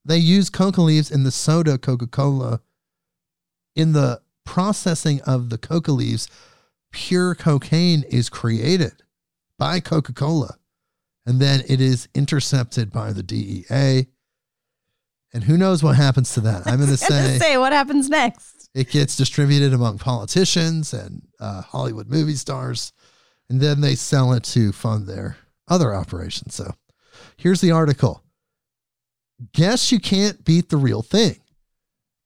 they 0.03 0.17
use 0.17 0.50
coca 0.50 0.82
leaves 0.82 1.12
in 1.12 1.24
the 1.24 1.32
soda 1.32 1.77
Coca 1.77 2.08
Cola. 2.08 2.62
In 3.75 3.93
the 3.93 4.22
processing 4.46 5.22
of 5.22 5.50
the 5.50 5.58
coca 5.58 5.91
leaves, 5.91 6.27
pure 6.91 7.36
cocaine 7.36 8.03
is 8.10 8.29
created 8.29 9.03
by 9.58 9.79
Coca 9.79 10.13
Cola. 10.13 10.58
And 11.25 11.39
then 11.39 11.62
it 11.67 11.79
is 11.79 12.10
intercepted 12.13 12.91
by 12.91 13.13
the 13.13 13.24
DEA. 13.24 14.08
And 15.33 15.43
who 15.43 15.57
knows 15.57 15.81
what 15.81 15.95
happens 15.95 16.33
to 16.35 16.41
that? 16.41 16.67
I'm 16.67 16.77
going 16.77 16.89
to 16.89 16.97
say, 16.97 17.37
say 17.39 17.57
what 17.57 17.73
happens 17.73 18.09
next. 18.09 18.69
it 18.73 18.89
gets 18.89 19.15
distributed 19.15 19.73
among 19.73 19.97
politicians 19.97 20.93
and 20.93 21.23
uh, 21.39 21.61
Hollywood 21.61 22.07
movie 22.07 22.35
stars, 22.35 22.93
and 23.49 23.59
then 23.59 23.81
they 23.81 23.95
sell 23.95 24.33
it 24.33 24.43
to 24.45 24.71
fund 24.71 25.07
their 25.07 25.37
other 25.67 25.93
operations. 25.93 26.55
So 26.55 26.73
here's 27.37 27.61
the 27.61 27.71
article 27.71 28.23
Guess 29.53 29.91
you 29.91 29.99
can't 29.99 30.43
beat 30.45 30.69
the 30.69 30.77
real 30.77 31.01
thing. 31.01 31.39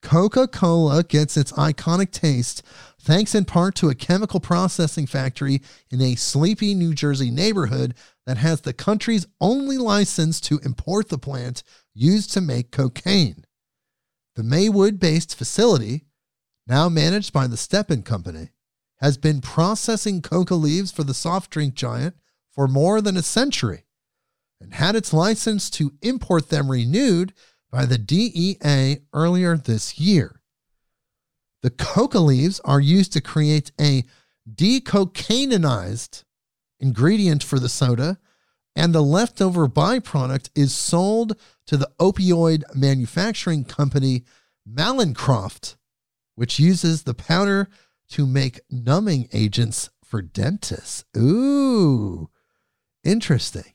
Coca 0.03 0.47
Cola 0.47 1.03
gets 1.03 1.35
its 1.37 1.51
iconic 1.53 2.11
taste 2.11 2.61
thanks 2.99 3.33
in 3.33 3.45
part 3.45 3.73
to 3.75 3.89
a 3.89 3.95
chemical 3.95 4.39
processing 4.39 5.05
factory 5.05 5.61
in 5.89 6.01
a 6.01 6.15
sleepy 6.15 6.73
New 6.73 6.93
Jersey 6.93 7.31
neighborhood 7.31 7.95
that 8.25 8.37
has 8.37 8.61
the 8.61 8.73
country's 8.73 9.25
only 9.39 9.77
license 9.77 10.41
to 10.41 10.59
import 10.59 11.09
the 11.09 11.17
plant 11.17 11.63
used 11.97 12.31
to 12.33 12.41
make 12.41 12.71
cocaine. 12.71 13.45
The 14.35 14.43
Maywood 14.43 14.99
based 14.99 15.35
facility, 15.35 16.05
now 16.67 16.89
managed 16.89 17.33
by 17.33 17.47
the 17.47 17.57
Stepan 17.57 18.03
Company, 18.03 18.49
has 18.97 19.17
been 19.17 19.41
processing 19.41 20.21
coca 20.21 20.55
leaves 20.55 20.91
for 20.91 21.03
the 21.03 21.13
soft 21.13 21.51
drink 21.51 21.73
giant 21.73 22.15
for 22.51 22.67
more 22.67 23.01
than 23.01 23.17
a 23.17 23.23
century 23.23 23.85
and 24.59 24.73
had 24.73 24.95
its 24.95 25.13
license 25.13 25.69
to 25.71 25.93
import 26.01 26.49
them 26.49 26.69
renewed 26.69 27.33
by 27.71 27.85
the 27.85 27.97
DEA 27.97 28.97
earlier 29.13 29.57
this 29.57 29.99
year. 29.99 30.41
The 31.61 31.69
coca 31.69 32.19
leaves 32.19 32.59
are 32.61 32.79
used 32.79 33.13
to 33.13 33.21
create 33.21 33.71
a 33.79 34.03
decocainized 34.51 36.23
ingredient 36.79 37.43
for 37.43 37.59
the 37.59 37.69
soda, 37.69 38.19
and 38.77 38.93
the 38.93 39.01
leftover 39.01 39.67
byproduct 39.67 40.51
is 40.55 40.73
sold 40.73 41.35
to 41.65 41.77
the 41.77 41.89
opioid 41.99 42.63
manufacturing 42.75 43.65
company 43.65 44.23
Mallinckrodt, 44.69 45.75
which 46.35 46.59
uses 46.59 47.03
the 47.03 47.15
powder 47.15 47.69
to 48.09 48.27
make 48.27 48.61
numbing 48.69 49.29
agents 49.33 49.89
for 50.05 50.21
dentists. 50.21 51.03
Ooh, 51.17 52.29
interesting. 53.03 53.73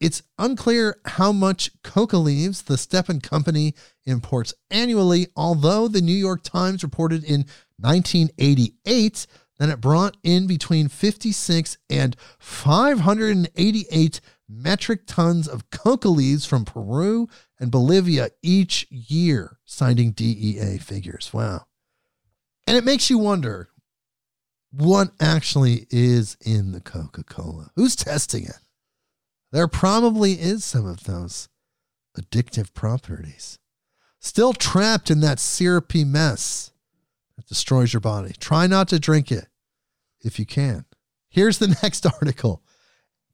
It's 0.00 0.22
unclear 0.38 0.96
how 1.04 1.30
much 1.30 1.70
coca 1.82 2.16
leaves 2.16 2.62
the 2.62 2.78
Stepan 2.78 3.20
Company 3.20 3.74
imports 4.06 4.54
annually, 4.70 5.28
although 5.36 5.88
the 5.88 6.00
New 6.00 6.12
York 6.12 6.42
Times 6.42 6.82
reported 6.82 7.22
in 7.22 7.44
1988 7.78 9.26
that 9.58 9.68
it 9.68 9.80
brought 9.80 10.16
in 10.22 10.46
between 10.46 10.88
56 10.88 11.78
and 11.88 12.16
588 12.38 14.20
metric 14.48 15.02
tons 15.06 15.48
of 15.48 15.70
coca 15.70 16.08
leaves 16.08 16.44
from 16.44 16.64
Peru 16.64 17.28
and 17.58 17.70
Bolivia 17.70 18.30
each 18.42 18.86
year, 18.90 19.58
citing 19.64 20.12
DEA 20.12 20.78
figures. 20.78 21.30
Wow. 21.32 21.66
And 22.66 22.76
it 22.76 22.84
makes 22.84 23.10
you 23.10 23.18
wonder 23.18 23.68
what 24.70 25.10
actually 25.20 25.86
is 25.90 26.36
in 26.44 26.72
the 26.72 26.80
Coca 26.80 27.22
Cola? 27.22 27.70
Who's 27.76 27.94
testing 27.94 28.44
it? 28.44 28.58
There 29.52 29.68
probably 29.68 30.32
is 30.32 30.64
some 30.64 30.86
of 30.86 31.04
those 31.04 31.48
addictive 32.18 32.74
properties. 32.74 33.58
Still 34.18 34.52
trapped 34.52 35.10
in 35.10 35.20
that 35.20 35.38
syrupy 35.38 36.02
mess 36.02 36.72
that 37.36 37.46
destroys 37.46 37.92
your 37.92 38.00
body. 38.00 38.32
Try 38.38 38.66
not 38.66 38.88
to 38.88 38.98
drink 38.98 39.30
it 39.30 39.46
if 40.22 40.38
you 40.38 40.46
can. 40.46 40.84
Here's 41.28 41.58
the 41.58 41.68
next 41.82 42.06
article 42.06 42.62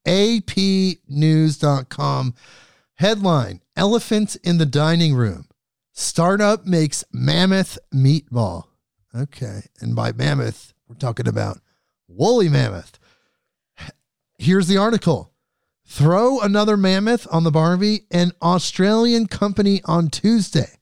apnews.com. 0.06 1.04
Headline 2.94 3.60
Elephant 3.76 4.36
in 4.44 4.58
the 4.58 4.66
dining 4.66 5.14
room. 5.14 5.46
Startup 5.92 6.66
makes 6.66 7.04
mammoth 7.12 7.78
meatball. 7.94 8.64
Okay. 9.14 9.62
And 9.80 9.96
by 9.96 10.12
mammoth, 10.12 10.74
we're 10.86 10.96
talking 10.96 11.28
about 11.28 11.60
woolly 12.08 12.48
mammoth. 12.48 12.98
Here's 14.38 14.68
the 14.68 14.76
article. 14.76 15.32
Throw 15.86 16.40
another 16.40 16.76
mammoth 16.76 17.26
on 17.30 17.44
the 17.44 17.50
Barbie. 17.50 18.06
An 18.10 18.32
Australian 18.42 19.26
company 19.26 19.82
on 19.84 20.08
Tuesday 20.08 20.78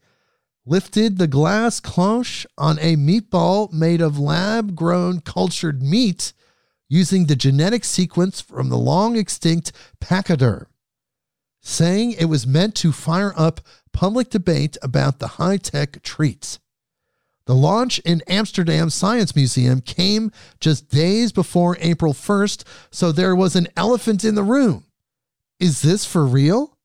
lifted 0.69 1.17
the 1.17 1.27
glass 1.27 1.81
cloche 1.81 2.45
on 2.59 2.79
a 2.81 2.95
meatball 2.95 3.73
made 3.73 4.03
of 4.03 4.19
lab 4.19 4.77
grown 4.77 5.21
cultured 5.21 5.83
meat 5.83 6.35
using 6.91 7.27
the 7.27 7.37
genetic 7.37 7.85
sequence 7.85 8.41
from 8.41 8.69
the 8.69 8.77
long 8.77 9.17
extinct 9.17 9.73
pachyderm, 9.99 10.67
saying 11.63 12.13
it 12.13 12.27
was 12.27 12.47
meant 12.47 12.75
to 12.75 12.93
fire 12.93 13.33
up 13.37 13.61
public 13.93 14.29
debate 14.29 14.77
about 14.83 15.19
the 15.19 15.29
high 15.29 15.57
tech 15.57 16.03
treats. 16.03 16.59
The 17.47 17.55
launch 17.55 17.99
in 18.01 18.23
Amsterdam 18.27 18.91
Science 18.91 19.35
Museum 19.35 19.81
came 19.81 20.31
just 20.61 20.91
days 20.91 21.33
before 21.33 21.79
April 21.81 22.13
1st, 22.13 22.65
so 22.91 23.11
there 23.11 23.35
was 23.35 23.57
an 23.57 23.69
elephant 23.75 24.23
in 24.23 24.35
the 24.35 24.43
room. 24.43 24.85
Is 25.59 25.81
this 25.81 26.05
for 26.05 26.27
real? 26.27 26.77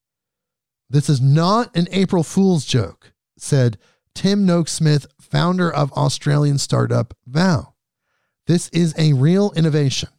This 0.90 1.10
is 1.10 1.20
not 1.20 1.76
an 1.76 1.88
April 1.92 2.24
Fool's 2.24 2.66
joke, 2.66 3.13
said 3.44 3.78
Tim 4.16 4.46
Noakesmith, 4.48 5.06
founder 5.20 5.72
of 5.72 5.92
Australian 5.94 6.58
startup 6.58 7.14
Vow. 7.28 7.74
This 8.48 8.70
is 8.70 8.94
a 8.98 9.14
real 9.14 9.52
innovation. 9.56 10.10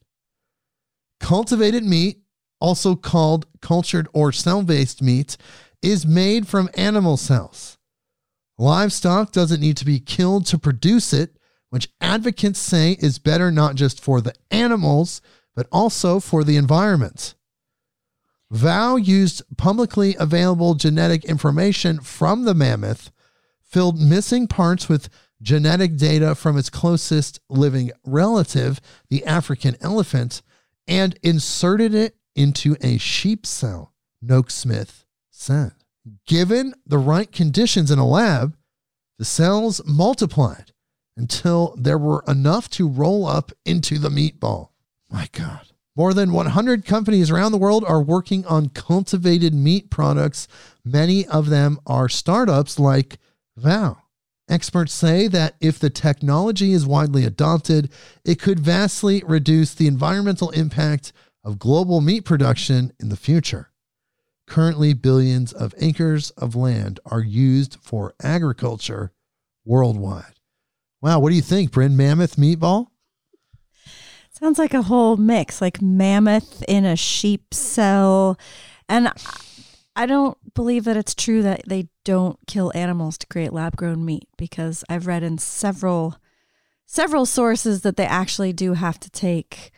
Cultivated 1.21 1.85
meat, 1.85 2.21
also 2.61 2.95
called 2.95 3.47
cultured 3.61 4.09
or 4.13 4.33
cell 4.33 4.63
based 4.63 5.03
meat, 5.03 5.37
is 5.83 6.07
made 6.07 6.47
from 6.47 6.71
animal 6.75 7.17
cells. 7.17 7.79
Livestock 8.59 9.33
doesn't 9.33 9.61
need 9.61 9.77
to 9.79 9.85
be 9.85 10.01
killed 10.01 10.47
to 10.47 10.59
produce 10.59 11.13
it, 11.13 11.37
which 11.71 11.89
advocates 12.01 12.59
say 12.59 12.93
is 13.01 13.19
better 13.19 13.51
not 13.51 13.75
just 13.75 14.03
for 14.03 14.21
the 14.21 14.35
animals, 14.51 15.21
but 15.57 15.67
also 15.73 16.21
for 16.21 16.45
the 16.45 16.57
environment. 16.57 17.35
Vow 18.51 18.97
used 18.97 19.43
publicly 19.57 20.15
available 20.19 20.75
genetic 20.75 21.25
information 21.25 22.01
from 22.01 22.45
the 22.45 22.55
mammoth, 22.55 23.11
filled 23.75 24.01
missing 24.01 24.47
parts 24.47 24.89
with 24.89 25.09
genetic 25.43 25.97
data 25.97 26.33
from 26.37 26.57
its 26.57 26.71
closest 26.71 27.41
living 27.49 27.91
relative, 28.07 28.81
the 29.11 29.25
African 29.25 29.77
elephant, 29.81 30.43
and 30.87 31.19
inserted 31.25 31.93
it 31.93 32.15
into 32.37 32.77
a 32.83 32.99
sheep 32.99 33.45
cell, 33.45 33.93
Noakesmith 34.25 35.05
said. 35.33 35.73
Given 36.25 36.75
the 36.87 36.99
right 36.99 37.33
conditions 37.33 37.91
in 37.91 37.99
a 37.99 38.07
lab, 38.07 38.57
the 39.19 39.25
cells 39.25 39.81
multiplied 39.85 40.71
until 41.17 41.75
there 41.77 41.99
were 41.99 42.23
enough 42.29 42.71
to 42.71 42.89
roll 42.89 43.27
up 43.27 43.51
into 43.65 43.99
the 43.99 44.09
meatball. 44.09 44.69
My 45.11 45.29
God. 45.33 45.67
More 45.97 46.15
than 46.15 46.33
100 46.33 46.85
companies 46.85 47.29
around 47.29 47.51
the 47.51 47.59
world 47.59 47.85
are 47.85 48.01
working 48.01 48.47
on 48.47 48.69
cultivated 48.69 49.53
meat 49.53 49.91
products. 49.91 50.47
Many 50.85 51.27
of 51.27 51.51
them 51.51 51.81
are 51.89 52.09
startups 52.09 52.79
like 52.79 53.19
Vow. 53.57 53.99
Experts 54.49 54.93
say 54.93 55.27
that 55.29 55.55
if 55.61 55.79
the 55.79 55.90
technology 55.90 56.73
is 56.73 56.87
widely 56.87 57.25
adopted, 57.25 57.90
it 58.25 58.38
could 58.38 58.61
vastly 58.61 59.23
reduce 59.27 59.75
the 59.75 59.87
environmental 59.87 60.51
impact 60.51 61.12
of 61.43 61.59
global 61.59 62.01
meat 62.01 62.25
production 62.25 62.93
in 63.01 63.09
the 63.09 63.17
future. 63.17 63.71
Currently, 64.47 64.93
billions 64.93 65.53
of 65.53 65.75
acres 65.79 66.31
of 66.33 66.55
land 66.55 67.01
are 67.07 67.23
used 67.23 67.79
for 67.81 68.14
agriculture 68.23 69.12
worldwide. 69.64 70.35
Wow, 71.01 71.21
what 71.21 71.31
do 71.31 71.37
you 71.37 71.43
think, 71.43 71.71
Brynn? 71.71 71.93
Mammoth 71.93 72.37
meatball? 72.37 72.88
Sounds 74.31 74.59
like 74.59 74.75
a 74.75 74.83
whole 74.83 75.17
mix, 75.17 75.62
like 75.62 75.81
mammoth 75.81 76.62
in 76.69 76.85
a 76.85 76.97
sheep 76.97 77.55
cell. 77.55 78.38
And 78.88 79.11
I 79.97 80.07
don't 80.07 80.37
believe 80.55 80.85
that 80.85 80.97
it's 80.97 81.14
true 81.14 81.43
that 81.43 81.62
they 81.67 81.88
don't 82.05 82.38
kill 82.47 82.73
animals 82.75 83.19
to 83.19 83.27
create 83.27 83.53
lab 83.53 83.77
grown 83.77 84.05
meat 84.05 84.29
because 84.37 84.85
I've 84.88 85.07
read 85.07 85.23
in 85.23 85.38
several 85.38 86.17
several 86.87 87.27
sources 87.27 87.83
that 87.83 87.97
they 87.97 88.07
actually 88.07 88.53
do 88.53 88.75
have 88.75 89.01
to 89.01 89.11
take 89.11 89.73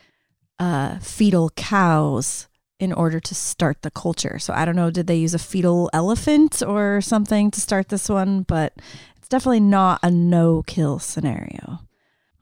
uh, 0.59 0.99
fetal 0.99 1.51
cows 1.51 2.49
in 2.79 2.93
order 2.93 3.21
to 3.21 3.35
start 3.35 3.83
the 3.83 3.91
culture. 3.91 4.39
So 4.39 4.53
I 4.53 4.65
don't 4.65 4.77
know, 4.77 4.91
did 4.91 5.07
they 5.07 5.17
use 5.17 5.33
a 5.33 5.39
fetal 5.39 5.89
elephant 5.95 6.63
or 6.67 7.01
something 7.01 7.51
to 7.53 7.61
start 7.61 7.89
this 7.89 8.09
one? 8.09 8.43
But 8.43 8.75
it's 9.17 9.29
definitely 9.29 9.61
not 9.61 10.01
a 10.03 10.11
no 10.11 10.63
kill 10.67 10.99
scenario 10.99 11.81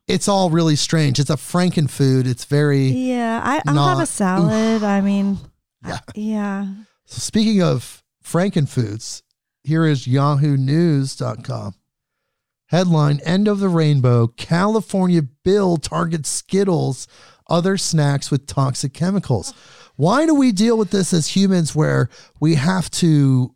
it's 0.07 0.29
all 0.29 0.51
really 0.51 0.77
strange. 0.77 1.19
It's 1.19 1.31
a 1.31 1.37
frankenfood. 1.37 2.27
It's 2.27 2.45
very 2.45 2.89
yeah. 2.89 3.41
I, 3.43 3.63
will 3.67 3.75
not, 3.75 3.89
have 3.95 4.01
a 4.01 4.07
salad. 4.07 4.83
I 4.83 5.01
mean, 5.01 5.39
yeah, 5.87 5.99
yeah. 6.15 6.67
So 7.07 7.21
speaking 7.21 7.63
of 7.63 8.04
frankenfoods, 8.25 9.23
here 9.63 9.87
is 9.87 10.07
YahooNews.com. 10.07 11.75
Headline: 12.69 13.21
End 13.21 13.47
of 13.47 13.61
the 13.61 13.69
rainbow. 13.69 14.27
California 14.27 15.23
bill 15.23 15.77
targets 15.77 16.29
Skittles, 16.29 17.07
other 17.49 17.77
snacks 17.77 18.31
with 18.31 18.47
toxic 18.47 18.93
chemicals. 18.93 19.53
Why 19.97 20.27
do 20.27 20.35
we 20.35 20.51
deal 20.51 20.77
with 20.77 20.91
this 20.91 21.13
as 21.13 21.37
humans, 21.37 21.75
where 21.75 22.09
we 22.41 22.57
have 22.57 22.91
to 22.93 23.55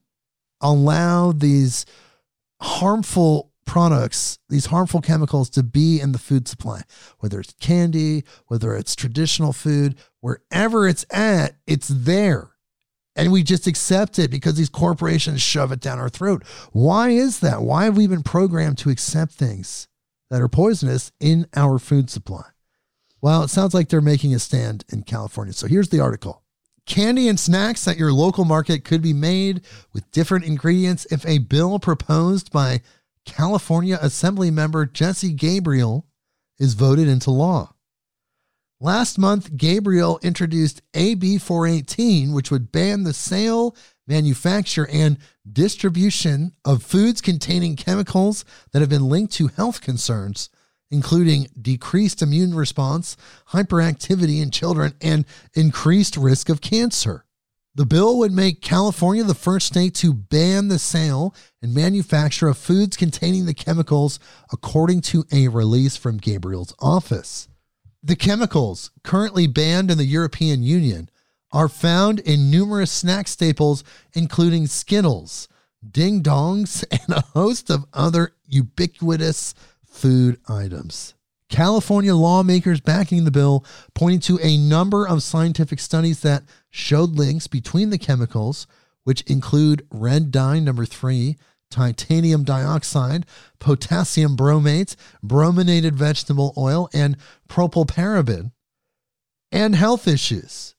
allow 0.60 1.32
these 1.32 1.84
harmful 2.60 3.52
products, 3.66 4.38
these 4.48 4.66
harmful 4.66 5.00
chemicals 5.00 5.50
to 5.50 5.62
be 5.62 6.00
in 6.00 6.12
the 6.12 6.18
food 6.18 6.48
supply, 6.48 6.82
whether 7.18 7.40
it's 7.40 7.54
candy, 7.60 8.24
whether 8.46 8.74
it's 8.74 8.96
traditional 8.96 9.52
food, 9.52 9.96
wherever 10.20 10.88
it's 10.88 11.04
at, 11.10 11.56
it's 11.66 11.88
there. 11.88 12.50
And 13.18 13.32
we 13.32 13.42
just 13.42 13.66
accept 13.66 14.20
it 14.20 14.30
because 14.30 14.54
these 14.54 14.68
corporations 14.68 15.42
shove 15.42 15.72
it 15.72 15.80
down 15.80 15.98
our 15.98 16.08
throat. 16.08 16.44
Why 16.70 17.10
is 17.10 17.40
that? 17.40 17.62
Why 17.62 17.84
have 17.84 17.96
we 17.96 18.06
been 18.06 18.22
programmed 18.22 18.78
to 18.78 18.90
accept 18.90 19.32
things 19.32 19.88
that 20.30 20.40
are 20.40 20.48
poisonous 20.48 21.10
in 21.18 21.48
our 21.56 21.80
food 21.80 22.10
supply? 22.10 22.44
Well, 23.20 23.42
it 23.42 23.48
sounds 23.48 23.74
like 23.74 23.88
they're 23.88 24.00
making 24.00 24.34
a 24.34 24.38
stand 24.38 24.84
in 24.92 25.02
California. 25.02 25.52
So 25.52 25.66
here's 25.66 25.88
the 25.88 25.98
article. 25.98 26.44
Candy 26.86 27.26
and 27.26 27.40
snacks 27.40 27.88
at 27.88 27.98
your 27.98 28.12
local 28.12 28.44
market 28.44 28.84
could 28.84 29.02
be 29.02 29.12
made 29.12 29.62
with 29.92 30.08
different 30.12 30.44
ingredients 30.44 31.04
if 31.10 31.26
a 31.26 31.38
bill 31.38 31.80
proposed 31.80 32.52
by 32.52 32.82
California 33.24 33.98
Assembly 34.00 34.52
member 34.52 34.86
Jesse 34.86 35.32
Gabriel 35.32 36.06
is 36.60 36.74
voted 36.74 37.08
into 37.08 37.32
law. 37.32 37.74
Last 38.80 39.18
month, 39.18 39.56
Gabriel 39.56 40.20
introduced 40.22 40.82
AB 40.94 41.38
418, 41.38 42.32
which 42.32 42.52
would 42.52 42.70
ban 42.70 43.02
the 43.02 43.12
sale, 43.12 43.74
manufacture, 44.06 44.86
and 44.92 45.18
distribution 45.50 46.52
of 46.64 46.84
foods 46.84 47.20
containing 47.20 47.74
chemicals 47.74 48.44
that 48.70 48.78
have 48.78 48.88
been 48.88 49.08
linked 49.08 49.32
to 49.32 49.48
health 49.48 49.80
concerns, 49.80 50.48
including 50.92 51.48
decreased 51.60 52.22
immune 52.22 52.54
response, 52.54 53.16
hyperactivity 53.48 54.40
in 54.40 54.52
children, 54.52 54.94
and 55.00 55.24
increased 55.54 56.16
risk 56.16 56.48
of 56.48 56.60
cancer. 56.60 57.24
The 57.74 57.84
bill 57.84 58.16
would 58.18 58.32
make 58.32 58.62
California 58.62 59.24
the 59.24 59.34
first 59.34 59.66
state 59.66 59.96
to 59.96 60.14
ban 60.14 60.68
the 60.68 60.78
sale 60.78 61.34
and 61.60 61.74
manufacture 61.74 62.46
of 62.46 62.56
foods 62.56 62.96
containing 62.96 63.46
the 63.46 63.54
chemicals, 63.54 64.20
according 64.52 65.00
to 65.00 65.24
a 65.32 65.48
release 65.48 65.96
from 65.96 66.18
Gabriel's 66.18 66.74
office. 66.78 67.48
The 68.02 68.16
chemicals 68.16 68.90
currently 69.02 69.46
banned 69.46 69.90
in 69.90 69.98
the 69.98 70.04
European 70.04 70.62
Union 70.62 71.10
are 71.50 71.68
found 71.68 72.20
in 72.20 72.50
numerous 72.50 72.92
snack 72.92 73.26
staples, 73.26 73.82
including 74.12 74.66
Skittles, 74.66 75.48
Ding 75.88 76.22
Dongs, 76.22 76.84
and 76.90 77.16
a 77.16 77.22
host 77.32 77.70
of 77.70 77.86
other 77.92 78.34
ubiquitous 78.46 79.54
food 79.84 80.38
items. 80.48 81.14
California 81.48 82.14
lawmakers 82.14 82.80
backing 82.80 83.24
the 83.24 83.30
bill 83.30 83.64
pointing 83.94 84.20
to 84.20 84.38
a 84.42 84.58
number 84.58 85.08
of 85.08 85.22
scientific 85.22 85.80
studies 85.80 86.20
that 86.20 86.44
showed 86.70 87.12
links 87.12 87.46
between 87.46 87.90
the 87.90 87.98
chemicals, 87.98 88.66
which 89.04 89.22
include 89.22 89.86
red 89.90 90.30
dye 90.30 90.58
number 90.58 90.84
three, 90.84 91.36
titanium 91.70 92.44
dioxide, 92.44 93.26
potassium 93.58 94.36
bromate, 94.36 94.96
brominated 95.22 95.94
vegetable 95.94 96.54
oil, 96.56 96.88
and 96.92 97.16
propylparaben, 97.48 98.52
and 99.52 99.74
health 99.74 100.06
issues. 100.06 100.74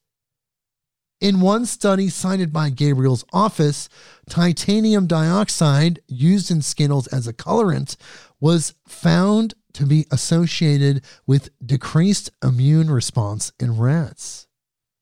In 1.22 1.42
one 1.42 1.66
study 1.66 2.08
cited 2.08 2.54
by 2.54 2.70
Gabriel's 2.70 3.26
office, 3.34 3.90
titanium 4.30 5.06
dioxide 5.06 6.00
used 6.08 6.50
in 6.50 6.62
Skittles 6.62 7.08
as 7.08 7.28
a 7.28 7.34
colorant 7.34 7.98
was 8.40 8.74
found 8.88 9.54
to 9.74 9.86
be 9.86 10.06
associated 10.12 11.04
with 11.28 11.50
decreased 11.64 12.32
immune 12.42 12.90
response 12.90 13.52
in 13.60 13.78
rats. 13.78 14.48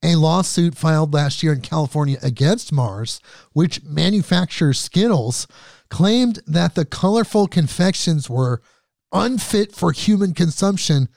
A 0.02 0.16
lawsuit 0.16 0.76
filed 0.76 1.14
last 1.14 1.42
year 1.42 1.52
in 1.52 1.60
California 1.60 2.18
against 2.22 2.72
Mars, 2.72 3.20
which 3.52 3.82
manufactures 3.82 4.78
Skittles, 4.78 5.46
claimed 5.90 6.40
that 6.46 6.74
the 6.74 6.84
colorful 6.84 7.46
confections 7.46 8.28
were 8.28 8.60
unfit 9.12 9.74
for 9.74 9.92
human 9.92 10.34
consumption 10.34 11.08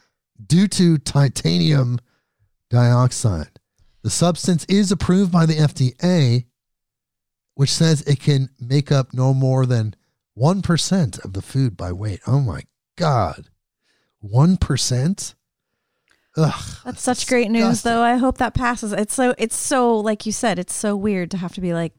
due 0.46 0.68
to 0.68 0.98
titanium 0.98 2.00
dioxide. 2.70 3.60
The 4.04 4.10
substance 4.10 4.66
is 4.66 4.92
approved 4.92 5.32
by 5.32 5.46
the 5.46 5.58
FDA, 5.58 6.46
which 7.56 7.70
says 7.72 8.02
it 8.02 8.20
can 8.20 8.50
make 8.60 8.92
up 8.92 9.14
no 9.14 9.34
more 9.34 9.66
than 9.66 9.96
1% 10.38 11.26
of 11.26 11.34
the 11.34 11.42
food 11.42 11.78
by 11.78 11.92
weight. 11.92 12.22
Oh 12.26 12.40
my 12.40 12.62
God. 12.96 13.50
1%? 14.24 15.36
Ugh. 16.38 16.64
That's 16.86 17.02
such 17.02 17.28
great 17.28 17.52
news 17.52 17.82
though. 17.82 18.02
I 18.02 18.16
hope 18.16 18.38
that 18.38 18.54
passes. 18.54 18.94
It's 18.94 19.14
so 19.14 19.36
it's 19.38 19.56
so 19.56 19.98
like 19.98 20.26
you 20.26 20.32
said, 20.32 20.60
it's 20.60 20.74
so 20.74 20.96
weird 20.96 21.30
to 21.32 21.38
have 21.38 21.54
to 21.56 21.62
be 21.62 21.74
like 21.74 21.94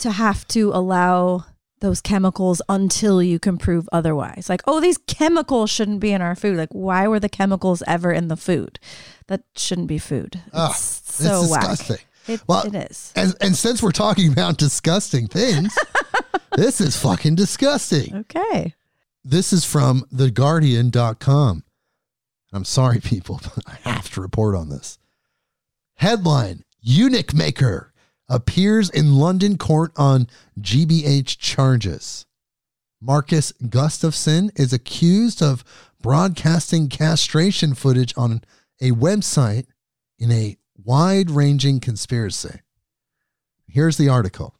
to 0.00 0.10
have 0.10 0.48
to 0.48 0.72
allow 0.72 1.44
those 1.80 2.00
chemicals 2.00 2.62
until 2.68 3.22
you 3.22 3.38
can 3.38 3.58
prove 3.58 3.88
otherwise. 3.92 4.48
Like, 4.48 4.62
oh, 4.66 4.80
these 4.80 4.98
chemicals 4.98 5.70
shouldn't 5.70 6.00
be 6.00 6.12
in 6.12 6.22
our 6.22 6.34
food. 6.34 6.56
Like, 6.56 6.72
why 6.72 7.08
were 7.08 7.20
the 7.20 7.28
chemicals 7.28 7.82
ever 7.86 8.12
in 8.12 8.28
the 8.28 8.36
food? 8.36 8.78
That 9.26 9.42
shouldn't 9.56 9.88
be 9.88 9.98
food. 9.98 10.40
It's 10.46 10.54
ah, 10.54 10.70
Ugh, 10.70 10.76
so 10.76 11.42
disgusting. 11.42 11.96
It, 12.26 12.42
Well, 12.46 12.66
it 12.66 12.90
is. 12.90 13.12
And, 13.16 13.34
and 13.40 13.56
since 13.56 13.82
we're 13.82 13.92
talking 13.92 14.32
about 14.32 14.58
disgusting 14.58 15.26
things, 15.26 15.76
this 16.56 16.80
is 16.80 16.96
fucking 16.96 17.34
disgusting. 17.34 18.14
Okay. 18.14 18.74
This 19.24 19.52
is 19.52 19.64
from 19.64 20.06
theguardian.com. 20.12 21.64
I'm 22.52 22.64
sorry, 22.64 23.00
people, 23.00 23.40
but 23.54 23.64
I 23.66 23.90
have 23.90 24.10
to 24.14 24.20
report 24.20 24.54
on 24.54 24.68
this. 24.68 24.98
Headline 25.96 26.64
Eunuch 26.80 27.34
Maker 27.34 27.89
appears 28.30 28.88
in 28.88 29.16
London 29.16 29.58
court 29.58 29.92
on 29.96 30.28
GBH 30.58 31.36
charges. 31.38 32.24
Marcus 33.02 33.52
Gustafsson 33.62 34.58
is 34.58 34.72
accused 34.72 35.42
of 35.42 35.64
broadcasting 36.00 36.88
castration 36.88 37.74
footage 37.74 38.14
on 38.16 38.42
a 38.80 38.92
website 38.92 39.66
in 40.18 40.30
a 40.30 40.56
wide 40.82 41.30
ranging 41.30 41.80
conspiracy. 41.80 42.60
Here's 43.66 43.96
the 43.96 44.08
article. 44.08 44.54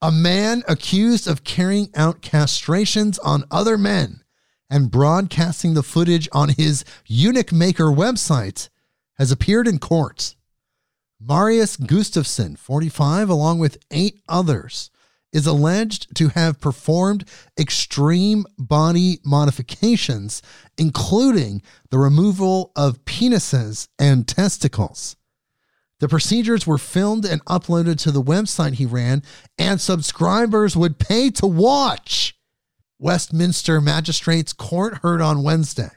A 0.00 0.10
man 0.12 0.62
accused 0.68 1.26
of 1.26 1.44
carrying 1.44 1.90
out 1.94 2.22
castrations 2.22 3.18
on 3.24 3.44
other 3.50 3.76
men 3.76 4.22
and 4.70 4.90
broadcasting 4.90 5.74
the 5.74 5.82
footage 5.82 6.28
on 6.32 6.50
his 6.50 6.84
Eunuch 7.06 7.52
Maker 7.52 7.86
website 7.86 8.68
has 9.18 9.32
appeared 9.32 9.66
in 9.66 9.78
court. 9.78 10.36
Marius 11.20 11.76
Gustafsson, 11.76 12.56
45, 12.56 13.28
along 13.28 13.58
with 13.58 13.78
eight 13.90 14.20
others, 14.28 14.90
is 15.32 15.46
alleged 15.46 16.14
to 16.16 16.28
have 16.28 16.60
performed 16.60 17.28
extreme 17.58 18.44
body 18.56 19.18
modifications, 19.24 20.42
including 20.78 21.60
the 21.90 21.98
removal 21.98 22.72
of 22.76 23.04
penises 23.04 23.88
and 23.98 24.28
testicles. 24.28 25.16
The 26.00 26.08
procedures 26.08 26.66
were 26.66 26.78
filmed 26.78 27.24
and 27.24 27.44
uploaded 27.46 27.98
to 28.02 28.12
the 28.12 28.22
website 28.22 28.74
he 28.74 28.86
ran, 28.86 29.22
and 29.58 29.80
subscribers 29.80 30.76
would 30.76 30.98
pay 30.98 31.30
to 31.30 31.46
watch. 31.46 32.36
Westminster 33.00 33.80
Magistrates 33.80 34.52
Court 34.52 34.98
heard 34.98 35.20
on 35.20 35.42
Wednesday. 35.42 35.90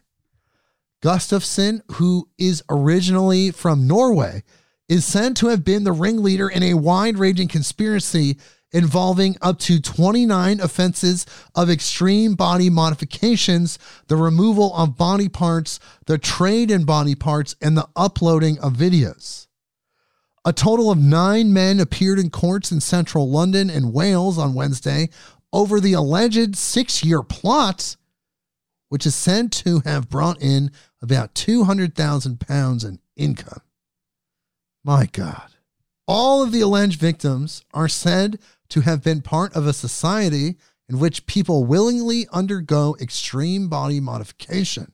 Gustafsson, 1.03 1.81
who 1.93 2.29
is 2.37 2.63
originally 2.69 3.51
from 3.51 3.87
Norway, 3.87 4.43
is 4.91 5.05
said 5.05 5.37
to 5.37 5.47
have 5.47 5.63
been 5.63 5.85
the 5.85 5.91
ringleader 5.93 6.49
in 6.49 6.61
a 6.61 6.73
wide 6.73 7.17
ranging 7.17 7.47
conspiracy 7.47 8.37
involving 8.73 9.37
up 9.41 9.57
to 9.57 9.79
29 9.79 10.59
offenses 10.59 11.25
of 11.55 11.69
extreme 11.69 12.33
body 12.33 12.69
modifications, 12.69 13.79
the 14.07 14.17
removal 14.17 14.75
of 14.75 14.97
body 14.97 15.29
parts, 15.29 15.79
the 16.07 16.17
trade 16.17 16.69
in 16.69 16.83
body 16.83 17.15
parts, 17.15 17.55
and 17.61 17.77
the 17.77 17.87
uploading 17.95 18.59
of 18.59 18.73
videos. 18.73 19.47
A 20.43 20.51
total 20.51 20.91
of 20.91 20.97
nine 20.97 21.53
men 21.53 21.79
appeared 21.79 22.19
in 22.19 22.29
courts 22.29 22.69
in 22.69 22.81
central 22.81 23.29
London 23.29 23.69
and 23.69 23.93
Wales 23.93 24.37
on 24.37 24.53
Wednesday 24.53 25.09
over 25.53 25.79
the 25.79 25.93
alleged 25.93 26.57
six 26.57 27.01
year 27.01 27.23
plot, 27.23 27.95
which 28.89 29.05
is 29.05 29.15
said 29.15 29.53
to 29.53 29.79
have 29.85 30.09
brought 30.09 30.41
in 30.41 30.69
about 31.01 31.33
£200,000 31.33 32.85
in 32.85 32.99
income. 33.15 33.61
My 34.83 35.05
God. 35.05 35.51
All 36.07 36.41
of 36.41 36.51
the 36.51 36.61
alleged 36.61 36.99
victims 36.99 37.63
are 37.73 37.87
said 37.87 38.39
to 38.69 38.81
have 38.81 39.03
been 39.03 39.21
part 39.21 39.53
of 39.55 39.67
a 39.67 39.73
society 39.73 40.57
in 40.89 40.99
which 40.99 41.25
people 41.25 41.65
willingly 41.65 42.27
undergo 42.33 42.95
extreme 42.99 43.69
body 43.69 43.99
modification. 43.99 44.91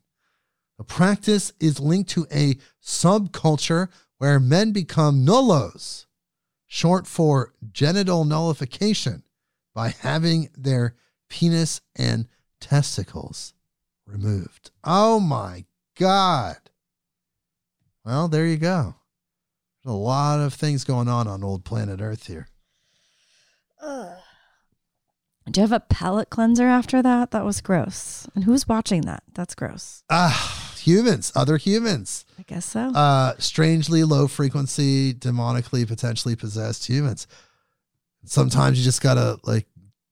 The 0.77 0.83
practice 0.83 1.53
is 1.59 1.79
linked 1.79 2.09
to 2.11 2.27
a 2.31 2.55
subculture 2.83 3.89
where 4.17 4.39
men 4.39 4.71
become 4.71 5.25
nullos, 5.25 6.05
short 6.67 7.07
for 7.07 7.53
genital 7.71 8.25
nullification, 8.25 9.23
by 9.73 9.89
having 9.89 10.49
their 10.55 10.95
penis 11.29 11.81
and 11.95 12.27
testicles 12.59 13.53
removed. 14.05 14.71
Oh 14.83 15.19
my 15.19 15.65
God. 15.97 16.57
Well, 18.05 18.27
there 18.27 18.45
you 18.45 18.57
go. 18.57 18.95
A 19.87 19.91
lot 19.93 20.41
of 20.41 20.53
things 20.53 20.83
going 20.83 21.07
on 21.07 21.27
on 21.27 21.43
old 21.43 21.63
planet 21.63 22.01
Earth 22.01 22.27
here. 22.27 22.47
Do 25.49 25.61
you 25.61 25.67
have 25.67 25.71
a 25.71 25.79
palate 25.79 26.29
cleanser 26.29 26.65
after 26.67 27.01
that? 27.01 27.31
That 27.31 27.45
was 27.45 27.61
gross. 27.61 28.27
And 28.35 28.43
who's 28.43 28.67
watching 28.67 29.01
that? 29.03 29.23
That's 29.33 29.55
gross. 29.55 30.03
Ah, 30.09 30.73
humans, 30.77 31.31
other 31.35 31.55
humans. 31.55 32.25
I 32.37 32.43
guess 32.43 32.65
so. 32.65 32.91
Uh, 32.93 33.33
strangely 33.39 34.03
low 34.03 34.27
frequency, 34.27 35.13
demonically 35.13 35.87
potentially 35.87 36.35
possessed 36.35 36.85
humans. 36.87 37.27
Sometimes 38.25 38.77
you 38.77 38.83
just 38.83 39.01
gotta 39.01 39.39
like 39.43 39.67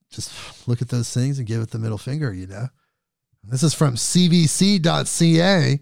just 0.09 0.31
look 0.69 0.81
at 0.81 0.87
those 0.87 1.13
things 1.13 1.37
and 1.37 1.45
give 1.45 1.61
it 1.61 1.71
the 1.71 1.79
middle 1.79 1.97
finger, 1.97 2.33
you 2.33 2.47
know. 2.47 2.69
This 3.43 3.61
is 3.61 3.73
from 3.73 3.95
CBC.ca. 3.95 5.79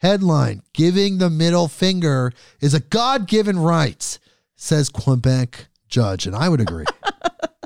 Headline 0.00 0.62
Giving 0.72 1.18
the 1.18 1.28
middle 1.28 1.68
finger 1.68 2.32
is 2.60 2.72
a 2.72 2.80
God 2.80 3.26
given 3.26 3.58
right, 3.58 4.18
says 4.56 4.88
Quebec 4.88 5.66
judge. 5.88 6.26
And 6.26 6.34
I 6.34 6.48
would 6.48 6.60
agree. 6.60 6.86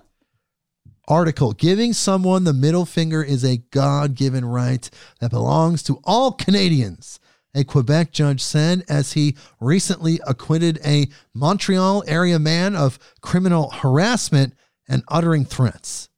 Article 1.09 1.53
Giving 1.53 1.93
someone 1.93 2.43
the 2.43 2.53
middle 2.53 2.87
finger 2.87 3.23
is 3.23 3.45
a 3.45 3.59
God 3.59 4.17
given 4.17 4.45
right 4.45 4.89
that 5.21 5.31
belongs 5.31 5.85
to 5.85 6.01
all 6.03 6.33
Canadians, 6.33 7.21
a 7.55 7.63
Quebec 7.63 8.11
judge 8.11 8.43
said 8.43 8.83
as 8.89 9.13
he 9.13 9.37
recently 9.61 10.19
acquitted 10.27 10.81
a 10.85 11.07
Montreal 11.35 12.03
area 12.09 12.41
man 12.41 12.75
of 12.75 12.99
criminal 13.21 13.71
harassment 13.71 14.55
and 14.89 15.05
uttering 15.07 15.45
threats. 15.45 16.09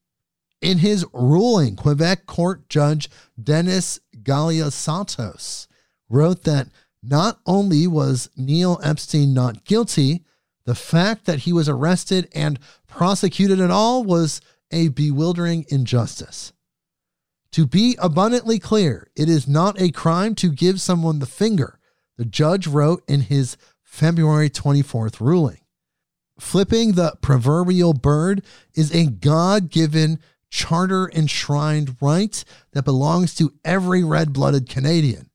In 0.63 0.79
his 0.79 1.05
ruling, 1.13 1.77
Quebec 1.77 2.25
court 2.25 2.71
judge 2.71 3.11
Dennis 3.39 4.01
Galiatsatos 4.23 5.66
wrote 6.09 6.45
that 6.45 6.69
not 7.03 7.39
only 7.47 7.87
was 7.87 8.31
Neil 8.37 8.81
Epstein 8.83 9.33
not 9.35 9.65
guilty, 9.65 10.25
The 10.67 10.75
fact 10.75 11.25
that 11.27 11.41
he 11.41 11.53
was 11.53 11.69
arrested 11.69 12.29
and 12.35 12.59
prosecuted 12.89 13.61
at 13.61 13.71
all 13.71 14.03
was 14.05 14.41
a 14.73 14.89
bewildering 14.89 15.65
injustice. 15.69 16.53
To 17.53 17.67
be 17.67 17.97
abundantly 18.01 18.59
clear, 18.59 19.09
it 19.17 19.29
is 19.29 19.49
not 19.49 19.81
a 19.81 19.93
crime 19.93 20.35
to 20.37 20.51
give 20.51 20.81
someone 20.81 21.21
the 21.21 21.27
finger, 21.27 21.79
the 22.19 22.25
judge 22.25 22.67
wrote 22.67 23.03
in 23.09 23.23
his 23.23 23.57
February 23.83 24.51
24th 24.51 25.21
ruling. 25.21 25.61
Flipping 26.39 26.93
the 26.93 27.17
proverbial 27.23 27.95
bird 27.95 28.43
is 28.75 28.93
a 28.95 29.07
God 29.07 29.71
given, 29.71 30.19
charter 30.51 31.11
enshrined 31.15 31.97
right 32.03 32.45
that 32.73 32.85
belongs 32.85 33.35
to 33.37 33.55
every 33.65 34.03
red 34.05 34.33
blooded 34.33 34.69
Canadian. 34.69 35.31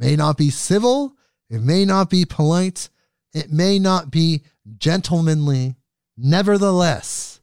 It 0.00 0.06
may 0.06 0.16
not 0.16 0.38
be 0.38 0.48
civil, 0.48 1.14
it 1.50 1.60
may 1.60 1.84
not 1.84 2.08
be 2.08 2.24
polite, 2.24 2.88
it 3.34 3.52
may 3.52 3.78
not 3.78 4.10
be 4.10 4.42
gentlemanly. 4.78 5.76
Nevertheless, 6.16 7.40